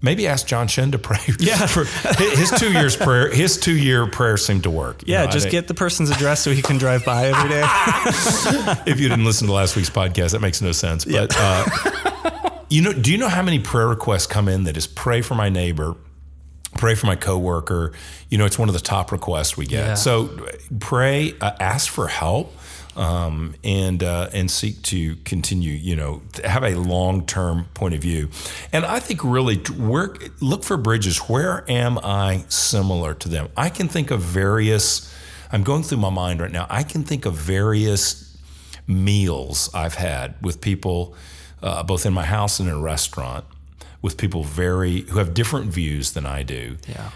Maybe 0.00 0.28
ask 0.28 0.46
John 0.46 0.68
Shen 0.68 0.92
to 0.92 0.98
pray. 0.98 1.18
Yeah. 1.40 1.66
for 1.66 1.84
his 1.84 2.50
two 2.52 2.72
years 2.72 2.96
prayer. 2.96 3.30
His 3.30 3.58
two 3.58 3.76
year 3.76 4.06
prayer 4.06 4.36
seemed 4.36 4.64
to 4.64 4.70
work. 4.70 5.02
Yeah. 5.06 5.22
know, 5.22 5.28
I 5.28 5.30
just 5.30 5.50
get 5.50 5.68
the 5.68 5.74
person's 5.74 6.10
address 6.10 6.40
so 6.40 6.52
he 6.52 6.62
can 6.62 6.78
drive 6.78 7.04
by 7.04 7.26
every 7.26 7.48
day. 7.48 7.62
if 8.90 9.00
you 9.00 9.08
didn't 9.08 9.24
listen 9.24 9.46
to 9.48 9.52
last 9.52 9.76
week's 9.76 9.90
podcast, 9.90 10.32
that 10.32 10.40
makes 10.40 10.60
no 10.62 10.72
sense. 10.72 11.04
But 11.04 11.34
uh, 11.36 12.27
you 12.70 12.82
know, 12.82 12.92
do 12.92 13.10
you 13.10 13.18
know 13.18 13.28
how 13.28 13.42
many 13.42 13.58
prayer 13.58 13.88
requests 13.88 14.26
come 14.26 14.48
in 14.48 14.64
that 14.64 14.76
is 14.76 14.86
pray 14.86 15.22
for 15.22 15.34
my 15.34 15.48
neighbor, 15.48 15.94
pray 16.76 16.94
for 16.94 17.06
my 17.06 17.16
coworker? 17.16 17.92
You 18.28 18.38
know, 18.38 18.44
it's 18.44 18.58
one 18.58 18.68
of 18.68 18.74
the 18.74 18.80
top 18.80 19.12
requests 19.12 19.56
we 19.56 19.66
get. 19.66 19.86
Yeah. 19.86 19.94
So 19.94 20.46
pray, 20.78 21.34
uh, 21.40 21.52
ask 21.60 21.90
for 21.90 22.08
help. 22.08 22.54
Um, 22.96 23.54
and 23.62 24.02
uh, 24.02 24.28
and 24.32 24.50
seek 24.50 24.82
to 24.84 25.14
continue, 25.18 25.70
you 25.70 25.94
know, 25.94 26.20
to 26.32 26.48
have 26.48 26.64
a 26.64 26.74
long 26.74 27.26
term 27.26 27.66
point 27.72 27.94
of 27.94 28.00
view, 28.00 28.28
and 28.72 28.84
I 28.84 28.98
think 28.98 29.22
really 29.22 29.62
work 29.78 30.28
look 30.40 30.64
for 30.64 30.76
bridges. 30.76 31.18
Where 31.18 31.64
am 31.70 32.00
I 32.02 32.44
similar 32.48 33.14
to 33.14 33.28
them? 33.28 33.50
I 33.56 33.68
can 33.68 33.86
think 33.86 34.10
of 34.10 34.20
various. 34.20 35.14
I'm 35.52 35.62
going 35.62 35.84
through 35.84 35.98
my 35.98 36.10
mind 36.10 36.40
right 36.40 36.50
now. 36.50 36.66
I 36.68 36.82
can 36.82 37.04
think 37.04 37.24
of 37.24 37.34
various 37.34 38.36
meals 38.88 39.70
I've 39.72 39.94
had 39.94 40.34
with 40.42 40.60
people, 40.60 41.14
uh, 41.62 41.82
both 41.82 42.06
in 42.06 42.12
my 42.12 42.24
house 42.24 42.60
and 42.60 42.68
in 42.68 42.74
a 42.74 42.80
restaurant, 42.80 43.44
with 44.02 44.16
people 44.16 44.44
very 44.44 45.02
who 45.02 45.18
have 45.18 45.34
different 45.34 45.72
views 45.74 46.12
than 46.12 46.26
I 46.26 46.42
do. 46.44 46.76
Yeah. 46.88 47.10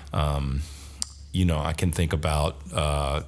You 1.35 1.47
know, 1.47 1.61
I 1.61 1.73
can 1.73 1.93
think 1.93 2.13
about 2.13 2.57
uh, 2.75 3.23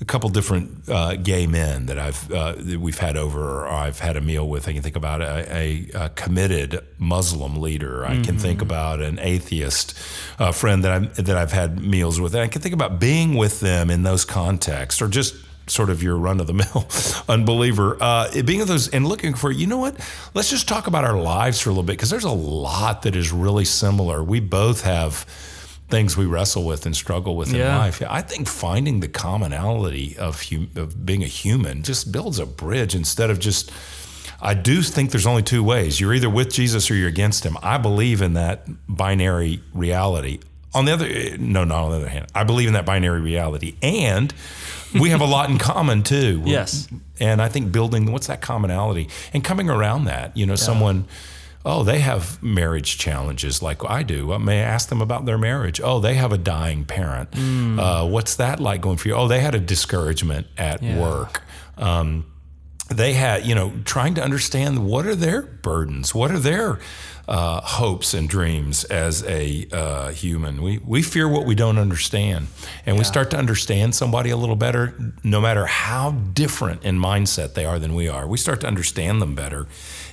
a 0.00 0.04
couple 0.04 0.28
different 0.28 0.88
uh, 0.88 1.14
gay 1.14 1.46
men 1.46 1.86
that 1.86 1.96
I've 1.96 2.32
uh, 2.32 2.54
that 2.56 2.80
we've 2.80 2.98
had 2.98 3.16
over, 3.16 3.60
or 3.60 3.68
I've 3.68 4.00
had 4.00 4.16
a 4.16 4.20
meal 4.20 4.48
with. 4.48 4.66
I 4.66 4.72
can 4.72 4.82
think 4.82 4.96
about 4.96 5.22
a, 5.22 5.56
a, 5.56 5.88
a 5.94 6.08
committed 6.08 6.80
Muslim 6.98 7.60
leader. 7.60 8.04
I 8.04 8.22
can 8.22 8.38
think 8.38 8.60
about 8.60 9.00
an 9.00 9.20
atheist 9.20 9.96
uh, 10.40 10.50
friend 10.50 10.82
that 10.82 10.92
I 10.92 10.98
that 11.22 11.36
I've 11.36 11.52
had 11.52 11.78
meals 11.80 12.20
with. 12.20 12.34
And 12.34 12.42
I 12.42 12.48
can 12.48 12.60
think 12.60 12.74
about 12.74 12.98
being 12.98 13.34
with 13.34 13.60
them 13.60 13.88
in 13.88 14.02
those 14.02 14.24
contexts, 14.24 15.00
or 15.00 15.08
just 15.08 15.36
sort 15.68 15.90
of 15.90 16.02
your 16.02 16.16
run 16.16 16.40
of 16.40 16.46
the 16.46 16.54
mill 16.54 16.86
unbeliever. 17.28 17.96
Uh, 18.00 18.42
being 18.42 18.60
of 18.60 18.68
those 18.68 18.88
and 18.88 19.06
looking 19.06 19.34
for, 19.34 19.50
you 19.50 19.66
know 19.66 19.78
what? 19.78 19.96
Let's 20.34 20.50
just 20.50 20.68
talk 20.68 20.86
about 20.86 21.04
our 21.04 21.18
lives 21.18 21.60
for 21.60 21.70
a 21.70 21.72
little 21.72 21.82
bit 21.84 21.92
because 21.92 22.10
there's 22.10 22.24
a 22.24 22.30
lot 22.30 23.02
that 23.02 23.14
is 23.16 23.32
really 23.32 23.64
similar. 23.64 24.22
We 24.22 24.40
both 24.40 24.82
have 24.82 25.26
things 25.88 26.16
we 26.16 26.26
wrestle 26.26 26.64
with 26.64 26.84
and 26.86 26.94
struggle 26.94 27.34
with 27.36 27.52
in 27.52 27.56
life. 27.78 28.02
I 28.06 28.20
think 28.20 28.46
finding 28.46 29.00
the 29.00 29.08
commonality 29.08 30.16
of, 30.18 30.42
hum- 30.50 30.70
of 30.76 31.06
being 31.06 31.22
a 31.22 31.26
human 31.26 31.82
just 31.82 32.12
builds 32.12 32.38
a 32.38 32.46
bridge 32.46 32.94
instead 32.94 33.30
of 33.30 33.38
just. 33.38 33.72
I 34.40 34.54
do 34.54 34.82
think 34.82 35.10
there's 35.10 35.26
only 35.26 35.42
two 35.42 35.64
ways. 35.64 35.98
You're 35.98 36.14
either 36.14 36.30
with 36.30 36.52
Jesus 36.52 36.88
or 36.92 36.94
you're 36.94 37.08
against 37.08 37.44
him. 37.44 37.56
I 37.60 37.76
believe 37.76 38.22
in 38.22 38.34
that 38.34 38.66
binary 38.86 39.60
reality. 39.74 40.38
On 40.74 40.84
the 40.84 40.92
other, 40.92 41.38
no, 41.38 41.64
not 41.64 41.84
on 41.84 41.90
the 41.92 41.96
other 41.96 42.08
hand, 42.08 42.26
I 42.34 42.44
believe 42.44 42.68
in 42.68 42.74
that 42.74 42.84
binary 42.86 43.20
reality, 43.22 43.74
and 43.82 44.32
we 44.98 45.10
have 45.10 45.20
a 45.22 45.26
lot 45.26 45.48
in 45.50 45.58
common 45.58 46.02
too. 46.02 46.42
Yes. 46.46 46.88
and 47.20 47.40
I 47.40 47.48
think 47.48 47.72
building 47.72 48.12
what's 48.12 48.26
that 48.26 48.40
commonality 48.42 49.08
and 49.32 49.42
coming 49.42 49.70
around 49.70 50.04
that. 50.04 50.36
You 50.36 50.46
know, 50.46 50.56
someone. 50.56 51.06
Oh, 51.64 51.82
they 51.82 51.98
have 51.98 52.40
marriage 52.42 52.96
challenges 52.98 53.60
like 53.60 53.84
I 53.90 54.02
do. 54.02 54.32
I 54.32 54.38
may 54.38 54.60
I 54.60 54.64
ask 54.64 54.88
them 54.88 55.02
about 55.02 55.26
their 55.26 55.36
marriage. 55.36 55.80
Oh, 55.82 55.98
they 56.00 56.14
have 56.14 56.32
a 56.32 56.38
dying 56.38 56.84
parent. 56.84 57.28
Uh, 57.36 58.06
what's 58.08 58.36
that 58.36 58.60
like 58.60 58.80
going 58.80 58.96
for 58.96 59.08
you? 59.08 59.14
Oh, 59.14 59.26
they 59.28 59.40
had 59.40 59.54
a 59.54 59.58
discouragement 59.60 60.46
at 60.56 60.82
Yeah. 60.82 60.98
work. 60.98 61.42
Um, 61.76 62.24
they 62.88 63.12
had, 63.14 63.44
you 63.44 63.54
know, 63.54 63.72
trying 63.84 64.14
to 64.14 64.22
understand 64.22 64.86
what 64.86 65.04
are 65.06 65.16
their 65.16 65.42
burdens, 65.42 66.14
what 66.14 66.30
are 66.30 66.38
their 66.38 66.78
uh, 67.28 67.60
hopes 67.60 68.14
and 68.14 68.26
dreams 68.26 68.84
as 68.84 69.22
a 69.24 69.68
uh, 69.70 70.08
human. 70.10 70.62
We 70.62 70.78
we 70.78 71.02
fear 71.02 71.28
what 71.28 71.44
we 71.44 71.54
don't 71.54 71.78
understand, 71.78 72.46
and 72.86 72.96
we 72.96 73.04
start 73.04 73.30
to 73.32 73.36
understand 73.36 73.94
somebody 73.94 74.30
a 74.30 74.36
little 74.36 74.56
better, 74.56 74.94
no 75.22 75.38
matter 75.38 75.66
how 75.66 76.12
different 76.12 76.84
in 76.84 76.98
mindset 76.98 77.52
they 77.52 77.66
are 77.66 77.78
than 77.78 77.94
we 77.94 78.08
are. 78.08 78.26
We 78.26 78.38
start 78.38 78.62
to 78.62 78.66
understand 78.66 79.20
them 79.20 79.34
better, 79.34 79.66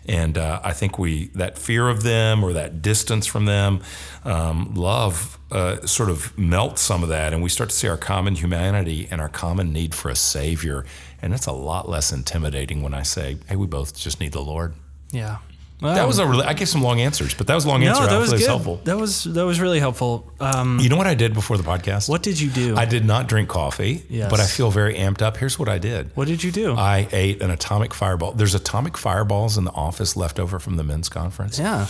and 0.06 0.38
uh, 0.38 0.60
I 0.62 0.74
think 0.74 1.00
we 1.00 1.28
that 1.28 1.58
fear 1.58 1.88
of 1.88 2.04
them 2.04 2.44
or 2.44 2.52
that 2.52 2.82
distance 2.82 3.26
from 3.26 3.46
them, 3.46 3.82
um, 4.26 4.74
love 4.76 5.40
uh, 5.52 5.86
sort 5.86 6.10
of 6.10 6.38
melts 6.38 6.82
some 6.82 7.02
of 7.02 7.08
that, 7.10 7.32
and 7.32 7.42
we 7.42 7.48
start 7.48 7.70
to 7.70 7.76
see 7.76 7.88
our 7.88 7.98
common 7.98 8.36
humanity 8.36 9.08
and 9.10 9.22
our 9.22 9.30
common 9.30 9.72
need 9.72 9.96
for 9.96 10.10
a 10.10 10.16
savior. 10.16 10.86
And 11.22 11.34
it's 11.34 11.48
a 11.48 11.54
lot 11.54 11.88
less 11.88 12.12
intimidating 12.12 12.82
when 12.84 12.94
I 12.94 13.04
say, 13.04 13.38
"Hey, 13.48 13.56
we 13.56 13.68
both 13.68 13.98
just 13.98 14.20
need 14.20 14.34
the 14.34 14.42
Lord." 14.42 14.74
Yeah. 15.12 15.38
That 15.82 16.08
was 16.08 16.20
a 16.20 16.26
really, 16.26 16.46
I 16.46 16.54
gave 16.54 16.70
some 16.70 16.82
long 16.82 17.02
answers, 17.02 17.34
but 17.34 17.48
that 17.48 17.54
was 17.56 17.66
a 17.66 17.68
long 17.68 17.84
answer. 17.84 18.02
no, 18.02 18.08
that 18.08 18.18
was 18.18 18.32
good. 18.32 18.42
helpful. 18.48 18.80
That 18.86 18.98
was 18.98 19.24
that 19.26 19.46
was 19.46 19.60
really 19.60 19.80
helpful. 19.80 20.32
Um, 20.40 20.80
You 20.80 20.90
know 20.90 20.96
what 20.98 21.06
I 21.06 21.16
did 21.16 21.34
before 21.34 21.58
the 21.58 21.64
podcast? 21.64 22.08
what 22.10 22.24
did 22.24 22.40
you 22.40 22.50
do? 22.50 22.76
I 22.78 22.86
did 22.86 23.06
not 23.06 23.28
drink 23.28 23.50
coffee, 23.50 24.04
Yes. 24.10 24.32
but 24.32 24.40
I 24.40 24.46
feel 24.48 24.72
very 24.72 24.96
amped 24.96 25.22
up. 25.22 25.38
Here's 25.38 25.60
what 25.60 25.68
I 25.70 25.78
did. 25.78 26.12
what 26.16 26.28
did 26.28 26.44
you 26.44 26.52
do? 26.52 26.76
I 26.76 27.08
ate 27.12 27.42
an 27.42 27.52
atomic 27.52 27.94
fireball. 27.94 28.32
There's 28.32 28.56
atomic 28.56 28.98
fireballs 28.98 29.58
in 29.58 29.66
the 29.66 29.72
office 29.74 30.16
left 30.16 30.40
over 30.40 30.60
from 30.60 30.78
the 30.78 30.84
men's 30.84 31.10
conference. 31.10 31.60
yeah. 31.60 31.88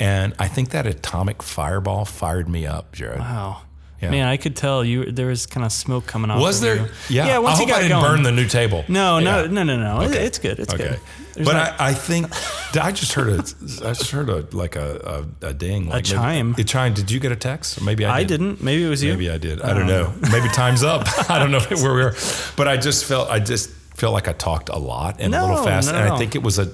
And 0.00 0.34
I 0.38 0.48
think 0.48 0.70
that 0.70 0.86
atomic 0.86 1.42
fireball 1.42 2.04
fired 2.04 2.48
me 2.48 2.66
up, 2.66 2.92
Jared. 2.92 3.20
Wow. 3.20 3.62
Yeah. 4.00 4.10
Man, 4.10 4.28
I 4.28 4.36
could 4.36 4.54
tell 4.54 4.84
you 4.84 5.10
there 5.10 5.26
was 5.26 5.46
kind 5.46 5.66
of 5.66 5.72
smoke 5.72 6.06
coming 6.06 6.30
off. 6.30 6.40
Was 6.40 6.58
of 6.58 6.62
there? 6.62 6.76
you. 6.76 6.88
Yeah. 7.10 7.26
Yeah. 7.26 7.38
Once 7.38 7.58
I 7.58 7.62
you 7.62 7.66
hope 7.66 7.68
got 7.70 7.78
I 7.78 7.82
didn't 7.88 8.00
going. 8.02 8.14
burn 8.14 8.22
the 8.22 8.32
new 8.32 8.46
table. 8.46 8.84
No, 8.86 9.18
no, 9.18 9.42
Yeah. 9.42 9.46
no, 9.50 9.62
no, 9.64 9.76
no. 9.76 10.00
It- 10.02 10.08
Okay. 10.10 10.24
It's 10.24 10.38
good. 10.38 10.58
It's 10.60 10.72
okay. 10.72 10.88
good. 10.90 11.00
There's 11.34 11.46
but 11.46 11.54
not- 11.54 11.80
I, 11.80 11.88
I 11.90 11.94
think 11.94 12.30
I 12.76 12.92
just 12.92 13.12
heard 13.14 13.28
a 13.28 13.38
I 13.84 13.92
just 13.92 14.10
heard 14.10 14.28
a 14.28 14.46
like 14.56 14.76
a 14.76 15.26
a, 15.42 15.48
a 15.48 15.54
ding 15.54 15.86
like 15.86 15.94
maybe- 16.04 16.08
chime. 16.16 16.54
It 16.58 16.68
chimed. 16.68 16.94
Did 16.96 17.10
you 17.10 17.18
get 17.20 17.32
a 17.32 17.36
text? 17.36 17.78
Or 17.80 17.84
maybe 17.84 18.04
I, 18.04 18.18
I 18.18 18.22
did. 18.22 18.28
didn't. 18.38 18.62
Maybe 18.62 18.84
it 18.84 18.88
was 18.88 19.02
you. 19.02 19.12
Maybe 19.12 19.30
I 19.30 19.38
did. 19.38 19.60
I 19.62 19.70
don't 19.74 19.82
um, 19.82 19.88
know. 19.88 20.12
Maybe 20.30 20.48
time's 20.50 20.82
up. 20.84 21.02
I 21.30 21.38
don't 21.40 21.50
know 21.50 21.60
where 21.60 21.94
we 21.94 22.02
are. 22.02 22.14
But 22.56 22.68
I 22.68 22.76
just 22.76 23.04
felt 23.04 23.28
I 23.30 23.40
just 23.40 23.70
felt 23.96 24.12
like 24.14 24.28
I 24.28 24.32
talked 24.32 24.68
a 24.68 24.78
lot 24.78 25.16
and 25.18 25.34
a 25.34 25.42
little 25.44 25.64
fast. 25.64 25.90
no, 25.90 25.98
and 25.98 26.12
I 26.12 26.16
think 26.18 26.36
it 26.36 26.42
was 26.44 26.58
a 26.60 26.70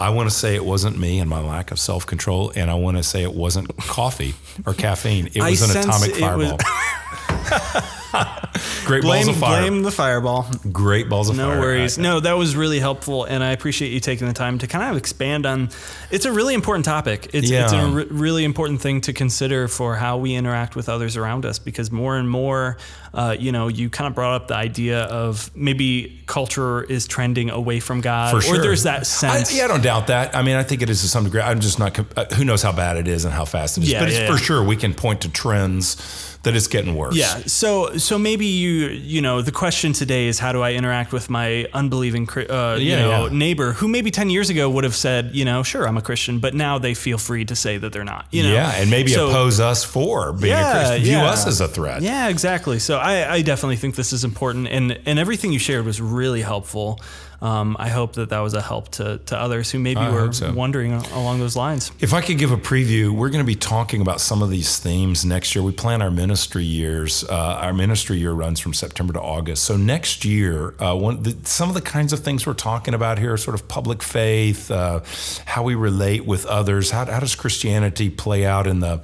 I 0.00 0.10
want 0.10 0.28
to 0.28 0.34
say 0.34 0.54
it 0.54 0.64
wasn't 0.64 0.98
me 0.98 1.20
and 1.20 1.30
my 1.30 1.40
lack 1.40 1.70
of 1.70 1.78
self 1.78 2.06
control, 2.06 2.52
and 2.54 2.70
I 2.70 2.74
want 2.74 2.96
to 2.98 3.02
say 3.02 3.22
it 3.22 3.32
wasn't 3.32 3.74
coffee 3.78 4.34
or 4.66 4.74
caffeine. 4.74 5.28
It 5.28 5.40
I 5.40 5.50
was 5.50 5.62
an 5.62 5.82
atomic 5.82 6.14
fireball. 6.16 6.58
Great 8.84 9.02
blame, 9.02 9.26
balls 9.26 9.36
of 9.36 9.40
fire. 9.40 9.60
blame 9.60 9.82
the 9.82 9.90
fireball. 9.90 10.46
Great 10.72 11.08
balls 11.08 11.28
of 11.28 11.36
No 11.36 11.46
fire. 11.46 11.54
No 11.56 11.60
worries. 11.60 11.98
No, 11.98 12.20
that 12.20 12.34
was 12.34 12.56
really 12.56 12.78
helpful, 12.78 13.24
and 13.24 13.42
I 13.42 13.52
appreciate 13.52 13.92
you 13.92 14.00
taking 14.00 14.26
the 14.26 14.32
time 14.32 14.58
to 14.58 14.66
kind 14.66 14.90
of 14.90 14.96
expand 14.96 15.46
on. 15.46 15.70
It's 16.10 16.24
a 16.24 16.32
really 16.32 16.54
important 16.54 16.84
topic. 16.84 17.30
It's, 17.34 17.50
it's 17.50 17.72
a 17.72 17.86
re- 17.86 18.06
really 18.10 18.44
important 18.44 18.80
thing 18.80 19.00
to 19.02 19.12
consider 19.12 19.68
for 19.68 19.96
how 19.96 20.18
we 20.18 20.34
interact 20.34 20.76
with 20.76 20.88
others 20.88 21.16
around 21.16 21.44
us, 21.44 21.58
because 21.58 21.90
more 21.90 22.16
and 22.16 22.30
more, 22.30 22.76
uh, 23.12 23.36
you 23.38 23.52
know, 23.52 23.68
you 23.68 23.90
kind 23.90 24.08
of 24.08 24.14
brought 24.14 24.34
up 24.40 24.48
the 24.48 24.54
idea 24.56 25.02
of 25.04 25.50
maybe 25.56 26.22
culture 26.26 26.82
is 26.84 27.06
trending 27.06 27.50
away 27.50 27.80
from 27.80 28.00
God, 28.00 28.34
For 28.34 28.40
sure. 28.40 28.56
or 28.56 28.62
there's 28.62 28.84
that 28.84 29.00
I, 29.00 29.02
sense. 29.04 29.54
yeah, 29.54 29.64
I 29.64 29.68
don't 29.68 29.82
doubt 29.82 30.06
that. 30.08 30.34
I 30.34 30.42
mean, 30.42 30.56
I 30.56 30.62
think 30.62 30.82
it 30.82 30.90
is 30.90 31.00
to 31.02 31.08
some 31.08 31.24
degree. 31.24 31.40
I'm 31.40 31.60
just 31.60 31.78
not. 31.78 31.98
Uh, 32.16 32.24
who 32.34 32.44
knows 32.44 32.62
how 32.62 32.72
bad 32.72 32.96
it 32.96 33.08
is 33.08 33.24
and 33.24 33.34
how 33.34 33.44
fast 33.44 33.78
it 33.78 33.84
is? 33.84 33.90
Yeah, 33.90 34.00
but 34.00 34.08
it's 34.08 34.18
yeah, 34.18 34.26
for 34.26 34.32
yeah. 34.34 34.38
sure 34.38 34.62
we 34.64 34.76
can 34.76 34.94
point 34.94 35.22
to 35.22 35.28
trends 35.28 35.96
that 36.42 36.54
it's 36.54 36.68
getting 36.68 36.94
worse. 36.94 37.16
Yeah. 37.16 37.40
So 37.46 37.96
so 38.06 38.18
maybe 38.18 38.46
you 38.46 38.86
you 39.14 39.20
know 39.20 39.42
the 39.42 39.52
question 39.52 39.92
today 39.92 40.26
is 40.28 40.38
how 40.38 40.52
do 40.52 40.60
I 40.62 40.72
interact 40.72 41.12
with 41.12 41.28
my 41.28 41.66
unbelieving 41.72 42.28
uh, 42.36 42.76
you 42.78 42.90
Yeah, 42.90 43.00
know 43.02 43.26
yeah. 43.26 43.32
neighbor 43.44 43.72
who 43.78 43.88
maybe 43.88 44.10
ten 44.10 44.30
years 44.30 44.48
ago 44.50 44.64
would 44.74 44.84
have 44.84 44.94
said 44.96 45.34
you 45.34 45.44
know 45.44 45.62
sure 45.62 45.86
I'm 45.88 45.96
a 45.96 46.02
Christian 46.02 46.38
but 46.38 46.54
now 46.54 46.78
they 46.78 46.94
feel 46.94 47.18
free 47.18 47.44
to 47.46 47.56
say 47.56 47.78
that 47.78 47.92
they're 47.92 48.04
not. 48.14 48.26
You 48.30 48.42
know. 48.44 48.52
yeah, 48.52 48.80
and 48.80 48.90
maybe 48.90 49.10
So- 49.12 49.28
oppose 49.28 49.58
us 49.60 49.84
for 49.84 50.32
being 50.32 50.54
a 50.54 50.70
Christian. 50.72 51.02
View 51.02 51.16
yeah. 51.18 51.30
us 51.32 51.46
as 51.46 51.60
a 51.60 51.68
threat. 51.68 52.02
Yeah, 52.02 52.28
exactly. 52.28 52.78
So 52.78 52.98
I, 52.98 53.34
I 53.36 53.42
definitely 53.42 53.76
think 53.76 53.94
this 53.96 54.12
is 54.12 54.24
important, 54.24 54.68
and 54.68 54.98
and 55.06 55.18
everything 55.18 55.52
you 55.52 55.58
shared 55.58 55.84
was 55.84 56.00
really 56.00 56.42
helpful. 56.42 57.00
Um, 57.40 57.76
I 57.78 57.88
hope 57.88 58.14
that 58.14 58.30
that 58.30 58.40
was 58.40 58.54
a 58.54 58.62
help 58.62 58.90
to, 58.92 59.18
to 59.18 59.38
others 59.38 59.70
who 59.70 59.78
maybe 59.78 60.00
I 60.00 60.10
were 60.10 60.32
so. 60.32 60.52
wondering 60.52 60.92
along 60.92 61.38
those 61.38 61.56
lines. 61.56 61.92
If 62.00 62.12
I 62.14 62.20
could 62.20 62.38
give 62.38 62.50
a 62.50 62.56
preview, 62.56 63.10
we're 63.10 63.28
going 63.28 63.44
to 63.44 63.46
be 63.46 63.54
talking 63.54 64.00
about 64.00 64.20
some 64.20 64.42
of 64.42 64.50
these 64.50 64.78
themes 64.78 65.24
next 65.24 65.54
year. 65.54 65.62
We 65.62 65.72
plan 65.72 66.02
our 66.02 66.10
ministry 66.10 66.64
years. 66.64 67.24
Uh, 67.24 67.34
our 67.60 67.74
ministry 67.74 68.18
year 68.18 68.32
runs 68.32 68.60
from 68.60 68.72
September 68.72 69.12
to 69.12 69.20
August. 69.20 69.64
So 69.64 69.76
next 69.76 70.24
year, 70.24 70.74
uh, 70.80 70.96
one, 70.96 71.22
the, 71.22 71.36
some 71.42 71.68
of 71.68 71.74
the 71.74 71.82
kinds 71.82 72.12
of 72.12 72.20
things 72.20 72.46
we're 72.46 72.54
talking 72.54 72.94
about 72.94 73.18
here, 73.18 73.32
are 73.32 73.36
sort 73.36 73.54
of 73.54 73.68
public 73.68 74.02
faith, 74.02 74.70
uh, 74.70 75.00
how 75.44 75.62
we 75.62 75.74
relate 75.74 76.24
with 76.24 76.46
others, 76.46 76.90
how, 76.90 77.04
how 77.04 77.20
does 77.20 77.34
Christianity 77.34 78.10
play 78.10 78.46
out 78.46 78.66
in 78.66 78.80
the 78.80 79.02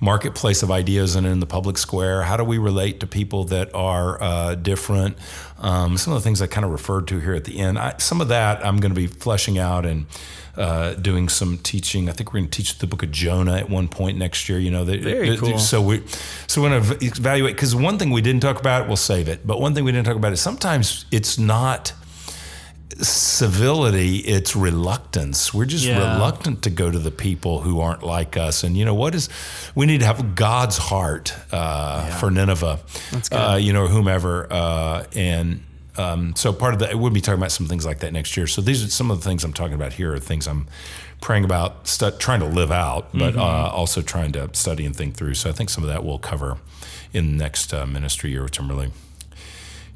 marketplace 0.00 0.62
of 0.62 0.70
ideas 0.70 1.14
and 1.14 1.26
in 1.26 1.40
the 1.40 1.46
public 1.46 1.78
square? 1.78 2.22
How 2.22 2.36
do 2.36 2.44
we 2.44 2.58
relate 2.58 3.00
to 3.00 3.06
people 3.06 3.44
that 3.44 3.74
are 3.74 4.22
uh, 4.22 4.54
different? 4.54 5.16
Um, 5.58 5.96
some 5.96 6.12
of 6.12 6.22
the 6.22 6.24
things 6.24 6.42
I 6.42 6.46
kind 6.46 6.64
of 6.64 6.72
referred 6.72 7.08
to 7.08 7.18
here 7.20 7.34
at 7.34 7.44
the 7.44 7.58
end. 7.58 7.78
I, 7.78 7.94
some 7.98 8.20
of 8.20 8.28
that 8.28 8.64
I'm 8.64 8.78
going 8.78 8.92
to 8.92 9.00
be 9.00 9.06
fleshing 9.06 9.58
out 9.58 9.86
and 9.86 10.06
uh, 10.56 10.94
doing 10.94 11.28
some 11.28 11.58
teaching. 11.58 12.08
I 12.08 12.12
think 12.12 12.32
we're 12.32 12.40
going 12.40 12.50
to 12.50 12.56
teach 12.56 12.78
the 12.78 12.86
book 12.86 13.02
of 13.02 13.10
Jonah 13.10 13.56
at 13.56 13.68
one 13.68 13.88
point 13.88 14.18
next 14.18 14.48
year. 14.48 14.58
You 14.58 14.70
know, 14.70 14.84
that, 14.84 15.00
Very 15.00 15.36
cool. 15.36 15.58
So 15.58 15.82
we, 15.82 16.02
so 16.46 16.62
we're 16.62 16.80
going 16.80 16.98
to 16.98 17.04
evaluate 17.04 17.56
because 17.56 17.74
one 17.74 17.98
thing 17.98 18.10
we 18.10 18.20
didn't 18.20 18.42
talk 18.42 18.60
about, 18.60 18.86
we'll 18.86 18.96
save 18.96 19.28
it. 19.28 19.46
But 19.46 19.60
one 19.60 19.74
thing 19.74 19.84
we 19.84 19.92
didn't 19.92 20.06
talk 20.06 20.16
about 20.16 20.32
is 20.32 20.40
sometimes 20.40 21.06
it's 21.10 21.38
not 21.38 21.92
civility 23.02 24.18
it's 24.18 24.54
reluctance. 24.56 25.52
We're 25.52 25.64
just 25.66 25.84
Yeah. 25.84 26.14
reluctant 26.14 26.62
to 26.62 26.70
go 26.70 26.90
to 26.90 26.98
the 26.98 27.10
people 27.10 27.60
who 27.60 27.80
aren't 27.80 28.02
like 28.02 28.36
us. 28.36 28.64
And 28.64 28.76
you 28.76 28.84
know 28.84 28.94
what 28.94 29.14
is 29.14 29.28
we 29.74 29.86
need 29.86 30.00
to 30.00 30.06
have 30.06 30.34
god's 30.34 30.78
heart 30.78 31.34
uh, 31.52 32.06
for 32.18 32.30
nineveh 32.30 32.80
uh, 33.32 33.58
you 33.60 33.72
know 33.72 33.86
whomever 33.86 34.46
uh, 34.52 35.04
and 35.14 35.62
um, 35.96 36.34
so 36.36 36.52
part 36.52 36.74
of 36.74 36.80
that 36.80 36.94
we'll 36.98 37.10
be 37.10 37.20
talking 37.20 37.38
about 37.40 37.52
some 37.52 37.66
things 37.68 37.86
like 37.86 38.00
that 38.00 38.12
next 38.12 38.36
year. 38.36 38.46
So 38.48 38.60
these 38.60 38.82
are 38.84 38.88
some 38.88 39.10
of 39.10 39.18
the 39.22 39.24
things 39.28 39.44
i'm 39.44 39.52
talking 39.52 39.74
about 39.74 39.92
here 39.94 40.12
are 40.14 40.18
things 40.18 40.46
i'm 40.46 40.66
praying 41.20 41.44
about 41.44 41.86
stu- 41.88 42.10
trying 42.18 42.40
to 42.40 42.46
live 42.46 42.70
out 42.72 43.08
but 43.14 43.36
uh, 43.36 43.40
also 43.72 44.02
trying 44.02 44.32
to 44.32 44.50
study 44.52 44.84
and 44.84 44.94
think 44.94 45.14
through. 45.16 45.34
So 45.34 45.50
i 45.50 45.52
think 45.52 45.70
some 45.70 45.82
of 45.84 45.88
that 45.90 46.04
we'll 46.04 46.18
cover 46.18 46.58
in 47.12 47.32
the 47.38 47.44
next 47.44 47.72
uh, 47.72 47.86
ministry 47.86 48.30
year 48.30 48.42
which 48.42 48.58
i'm 48.58 48.68
really 48.68 48.90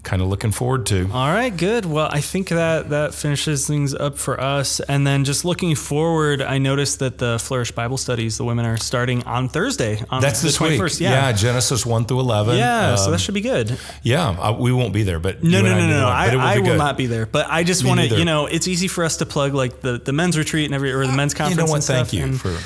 kind 0.05 0.23
of 0.23 0.29
looking 0.29 0.53
forward 0.53 0.87
to 0.87 1.03
All 1.13 1.29
right, 1.29 1.55
good. 1.55 1.85
Well, 1.85 2.09
I 2.11 2.21
think 2.21 2.49
that 2.49 2.89
that 2.91 3.13
finishes 3.15 3.67
things 3.67 3.95
up 3.95 4.17
for 4.17 4.41
us. 4.41 4.81
And 4.81 5.07
then 5.07 5.25
just 5.25 5.45
looking 5.45 5.75
forward, 5.75 6.41
I 6.41 6.57
noticed 6.59 7.01
that 7.01 7.19
the 7.19 7.39
Flourish 7.39 7.73
Bible 7.73 7.99
studies, 7.99 8.39
the 8.39 8.45
women 8.45 8.65
are 8.65 8.77
starting 8.79 9.23
on 9.25 9.49
Thursday. 9.51 10.03
On 10.09 10.23
That's 10.23 10.41
the 10.41 10.47
this 10.49 10.61
week. 10.61 10.81
21st. 10.81 11.01
Yeah. 11.01 11.11
Yeah. 11.11 11.33
Genesis 11.33 11.85
1 11.85 12.05
through 12.07 12.21
11. 12.21 12.57
Yeah, 12.57 12.95
so 12.95 13.07
Um, 13.07 13.13
that 13.13 13.19
should 13.19 13.35
be 13.35 13.41
good. 13.43 13.79
yeah, 14.03 14.29
uh, 14.31 14.53
we 14.53 14.73
won't 14.73 14.93
be 14.95 15.03
there, 15.03 15.19
but 15.19 15.43
No, 15.45 15.59
you 15.59 15.65
no, 15.65 15.75
no, 15.75 15.77
I 15.77 15.87
no, 15.89 15.89
no. 16.01 16.07
I, 16.09 16.35
will 16.35 16.41
I 16.43 16.59
will 16.59 16.65
good. 16.67 16.79
not 16.79 16.97
be 16.97 17.07
there. 17.07 17.27
But 17.27 17.47
I 17.51 17.63
just 17.65 17.85
want 17.85 18.01
to, 18.01 18.07
you 18.19 18.25
know, 18.25 18.47
it's 18.47 18.67
easy 18.69 18.89
for 18.89 19.05
us 19.05 19.19
to 19.19 19.27
plug 19.27 19.53
like 19.53 19.81
the, 19.83 19.99
the 19.99 20.13
men's 20.13 20.39
retreat 20.39 20.65
and 20.67 20.75
every 20.75 20.93
or 20.93 21.07
the 21.07 21.13
men's 21.13 21.33
You 21.35 21.39
conference. 21.39 21.59
know 21.69 21.73
what? 21.73 21.83
Thank 21.85 22.13
you 22.15 22.25
and, 22.25 22.41
for. 22.41 22.57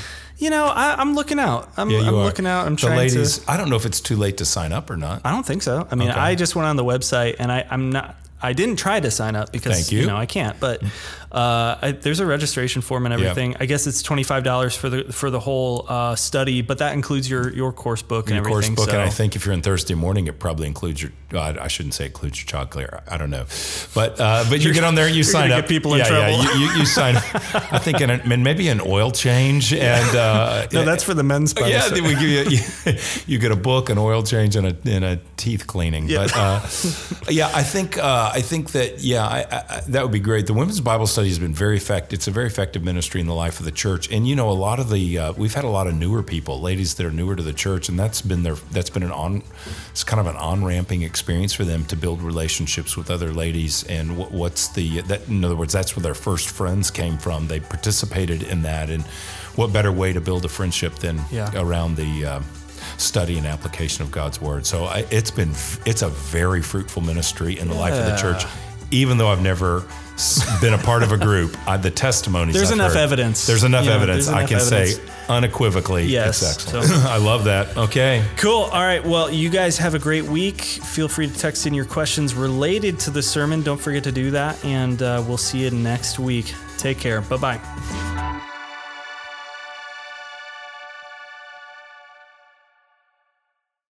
You 0.42 0.50
know, 0.50 0.66
I, 0.66 0.96
I'm 1.00 1.14
looking 1.14 1.38
out. 1.38 1.68
I'm, 1.76 1.88
Yeah, 1.88 2.00
you 2.00 2.06
I'm 2.08 2.14
looking 2.16 2.46
out. 2.46 2.66
I'm 2.66 2.74
the 2.74 2.80
trying 2.80 2.98
ladies. 2.98 3.38
to. 3.38 3.50
I 3.52 3.56
don't 3.56 3.70
know 3.70 3.76
if 3.76 3.86
it's 3.86 4.00
too 4.00 4.16
late 4.16 4.38
to 4.38 4.44
sign 4.44 4.72
up 4.72 4.90
or 4.90 4.96
not. 4.96 5.20
I 5.24 5.30
don't 5.30 5.46
think 5.46 5.62
so. 5.62 5.86
I 5.88 5.94
mean, 5.94 6.10
Okay. 6.10 6.18
I 6.18 6.34
just 6.34 6.56
went 6.56 6.66
on 6.66 6.74
the 6.74 6.84
website 6.84 7.36
and 7.38 7.52
I, 7.52 7.64
I'm 7.70 7.90
not. 7.90 8.16
I 8.42 8.52
didn't 8.52 8.74
try 8.74 8.98
to 8.98 9.08
sign 9.08 9.36
up 9.36 9.52
because 9.52 9.76
Thank 9.76 9.92
you. 9.92 10.04
know 10.04 10.16
I 10.16 10.26
can't. 10.26 10.58
But 10.58 10.80
mm. 10.80 10.90
Uh, 11.32 11.78
I, 11.80 11.92
there's 11.92 12.20
a 12.20 12.26
registration 12.26 12.82
form 12.82 13.06
and 13.06 13.14
everything. 13.14 13.56
I 13.58 13.64
guess 13.64 13.86
it's 13.86 14.02
twenty 14.02 14.22
five 14.22 14.44
dollars 14.44 14.76
for 14.76 14.90
the 14.90 15.04
for 15.12 15.30
the 15.30 15.40
whole 15.40 15.86
uh, 15.88 16.14
study, 16.14 16.60
but 16.60 16.78
that 16.78 16.92
includes 16.92 17.28
your 17.28 17.50
your 17.54 17.72
course 17.72 18.02
book 18.02 18.26
and 18.26 18.36
Your 18.36 18.44
course 18.44 18.68
book, 18.68 18.90
so. 18.90 18.92
and 18.92 19.00
I 19.00 19.08
think 19.08 19.34
if 19.34 19.46
you're 19.46 19.54
in 19.54 19.62
Thursday 19.62 19.94
morning, 19.94 20.26
it 20.26 20.38
probably 20.38 20.66
includes 20.66 21.02
your. 21.02 21.12
Uh, 21.32 21.54
I 21.58 21.68
shouldn't 21.68 21.94
say 21.94 22.04
includes 22.06 22.38
your 22.38 22.46
child 22.46 22.70
care. 22.70 23.02
I 23.08 23.16
don't 23.16 23.30
know, 23.30 23.46
but 23.94 24.20
uh, 24.20 24.44
but 24.50 24.62
you 24.62 24.74
get 24.74 24.84
on 24.84 24.94
there, 24.94 25.06
and 25.06 25.16
you 25.16 25.22
sign 25.22 25.50
up. 25.50 25.62
get 25.62 25.68
people 25.70 25.94
in 25.94 26.00
yeah, 26.00 26.08
trouble. 26.08 26.44
Yeah, 26.44 26.54
you, 26.54 26.66
you, 26.66 26.78
you 26.80 26.86
sign. 26.86 27.16
I 27.16 27.78
think 27.78 28.02
in 28.02 28.10
a, 28.10 28.14
and 28.14 28.44
maybe 28.44 28.68
an 28.68 28.82
oil 28.84 29.10
change 29.10 29.72
and. 29.72 30.16
Uh, 30.16 30.66
no, 30.72 30.84
that's 30.84 31.02
for 31.02 31.14
the 31.14 31.22
men's. 31.22 31.54
Bible 31.54 31.70
yeah, 31.70 31.90
we 31.92 32.14
give 32.14 32.22
you, 32.22 32.58
you 32.58 32.98
you 33.26 33.38
get 33.38 33.52
a 33.52 33.56
book, 33.56 33.88
an 33.88 33.96
oil 33.96 34.22
change, 34.22 34.56
and 34.56 34.66
a 34.66 34.76
and 34.84 35.04
a 35.04 35.20
teeth 35.36 35.66
cleaning. 35.66 36.08
Yeah. 36.08 36.26
But 36.26 36.36
uh, 36.36 36.60
yeah, 37.30 37.50
I 37.54 37.62
think 37.62 37.96
uh, 37.96 38.32
I 38.34 38.42
think 38.42 38.72
that 38.72 39.00
yeah, 39.00 39.26
I, 39.26 39.46
I, 39.50 39.64
I- 39.76 39.80
that 39.88 40.02
would 40.02 40.12
be 40.12 40.20
great. 40.20 40.46
The 40.46 40.54
women's 40.54 40.80
Bible 40.80 41.06
study 41.06 41.21
has 41.28 41.38
been 41.38 41.54
very 41.54 41.76
effective. 41.76 42.16
It's 42.18 42.28
a 42.28 42.30
very 42.30 42.46
effective 42.46 42.82
ministry 42.84 43.20
in 43.20 43.26
the 43.26 43.34
life 43.34 43.58
of 43.58 43.64
the 43.64 43.72
church, 43.72 44.10
and 44.10 44.26
you 44.28 44.34
know, 44.36 44.50
a 44.50 44.52
lot 44.52 44.78
of 44.80 44.88
the 44.90 45.18
uh, 45.18 45.32
we've 45.34 45.54
had 45.54 45.64
a 45.64 45.68
lot 45.68 45.86
of 45.86 45.94
newer 45.94 46.22
people, 46.22 46.60
ladies 46.60 46.94
that 46.94 47.06
are 47.06 47.10
newer 47.10 47.36
to 47.36 47.42
the 47.42 47.52
church, 47.52 47.88
and 47.88 47.98
that's 47.98 48.22
been 48.22 48.42
their 48.42 48.54
that's 48.72 48.90
been 48.90 49.02
an 49.02 49.12
on 49.12 49.42
it's 49.90 50.04
kind 50.04 50.20
of 50.20 50.26
an 50.26 50.36
on 50.36 50.64
ramping 50.64 51.02
experience 51.02 51.52
for 51.52 51.64
them 51.64 51.84
to 51.86 51.96
build 51.96 52.22
relationships 52.22 52.96
with 52.96 53.10
other 53.10 53.32
ladies. 53.32 53.84
And 53.84 54.16
what, 54.16 54.32
what's 54.32 54.68
the 54.68 55.00
that 55.02 55.28
in 55.28 55.44
other 55.44 55.56
words, 55.56 55.72
that's 55.72 55.96
where 55.96 56.02
their 56.02 56.14
first 56.14 56.48
friends 56.48 56.90
came 56.90 57.18
from. 57.18 57.46
They 57.48 57.60
participated 57.60 58.42
in 58.42 58.62
that, 58.62 58.90
and 58.90 59.02
what 59.56 59.72
better 59.72 59.92
way 59.92 60.12
to 60.12 60.20
build 60.20 60.44
a 60.44 60.48
friendship 60.48 60.94
than 60.96 61.20
Yeah. 61.30 61.50
around 61.54 61.96
the 61.96 62.24
uh, 62.24 62.40
study 62.96 63.38
and 63.38 63.46
application 63.46 64.02
of 64.02 64.10
God's 64.10 64.40
word. 64.40 64.66
So 64.66 64.84
I, 64.84 65.04
it's 65.10 65.30
been 65.30 65.50
it's 65.86 66.02
a 66.02 66.08
very 66.08 66.62
fruitful 66.62 67.02
ministry 67.02 67.58
in 67.58 67.68
the 67.68 67.74
life 67.74 67.94
of 67.94 68.06
the 68.06 68.16
church. 68.16 68.44
Even 68.90 69.16
though 69.18 69.28
I've 69.28 69.40
never 69.42 69.84
been 70.60 70.74
a 70.74 70.78
part 70.78 71.02
of 71.02 71.12
a 71.12 71.16
group, 71.18 71.56
I, 71.68 71.76
the 71.76 71.90
testimonies 71.90 72.54
There's 72.54 72.68
I've 72.70 72.74
enough 72.74 72.92
heard- 72.92 72.98
evidence. 72.98 73.46
There's 73.46 73.64
enough 73.64 73.84
You 73.84 73.90
know, 73.90 73.96
evidence. 73.96 74.26
there's 74.26 74.36
I 74.36 74.38
enough 74.40 74.50
can 74.50 74.60
say 74.60 74.94
unequivocally. 75.28 76.04
Yes, 76.04 76.42
excellent. 76.42 76.86
so- 76.86 76.94
I 77.08 77.16
love 77.16 77.44
that. 77.44 77.76
Okay. 77.76 78.24
Cool. 78.36 78.62
All 78.64 78.82
right. 78.82 79.04
Well, 79.04 79.30
you 79.30 79.48
guys 79.50 79.78
have 79.78 79.94
a 79.94 79.98
great 79.98 80.24
week. 80.24 80.60
Feel 80.62 81.08
free 81.08 81.28
to 81.28 81.34
text 81.38 81.66
in 81.66 81.74
your 81.74 81.84
questions 81.86 82.34
related 82.34 82.98
to 83.00 83.10
the 83.10 83.22
sermon. 83.22 83.62
Don't 83.62 83.80
forget 83.80 84.04
to 84.04 84.12
do 84.12 84.30
that. 84.32 84.62
And 84.64 85.02
uh, 85.02 85.22
we'll 85.26 85.38
see 85.38 85.58
you 85.64 85.70
next 85.70 86.18
week. 86.18 86.54
Take 86.78 86.98
care. 86.98 87.20
Bye 87.22 87.36
bye. 87.36 88.31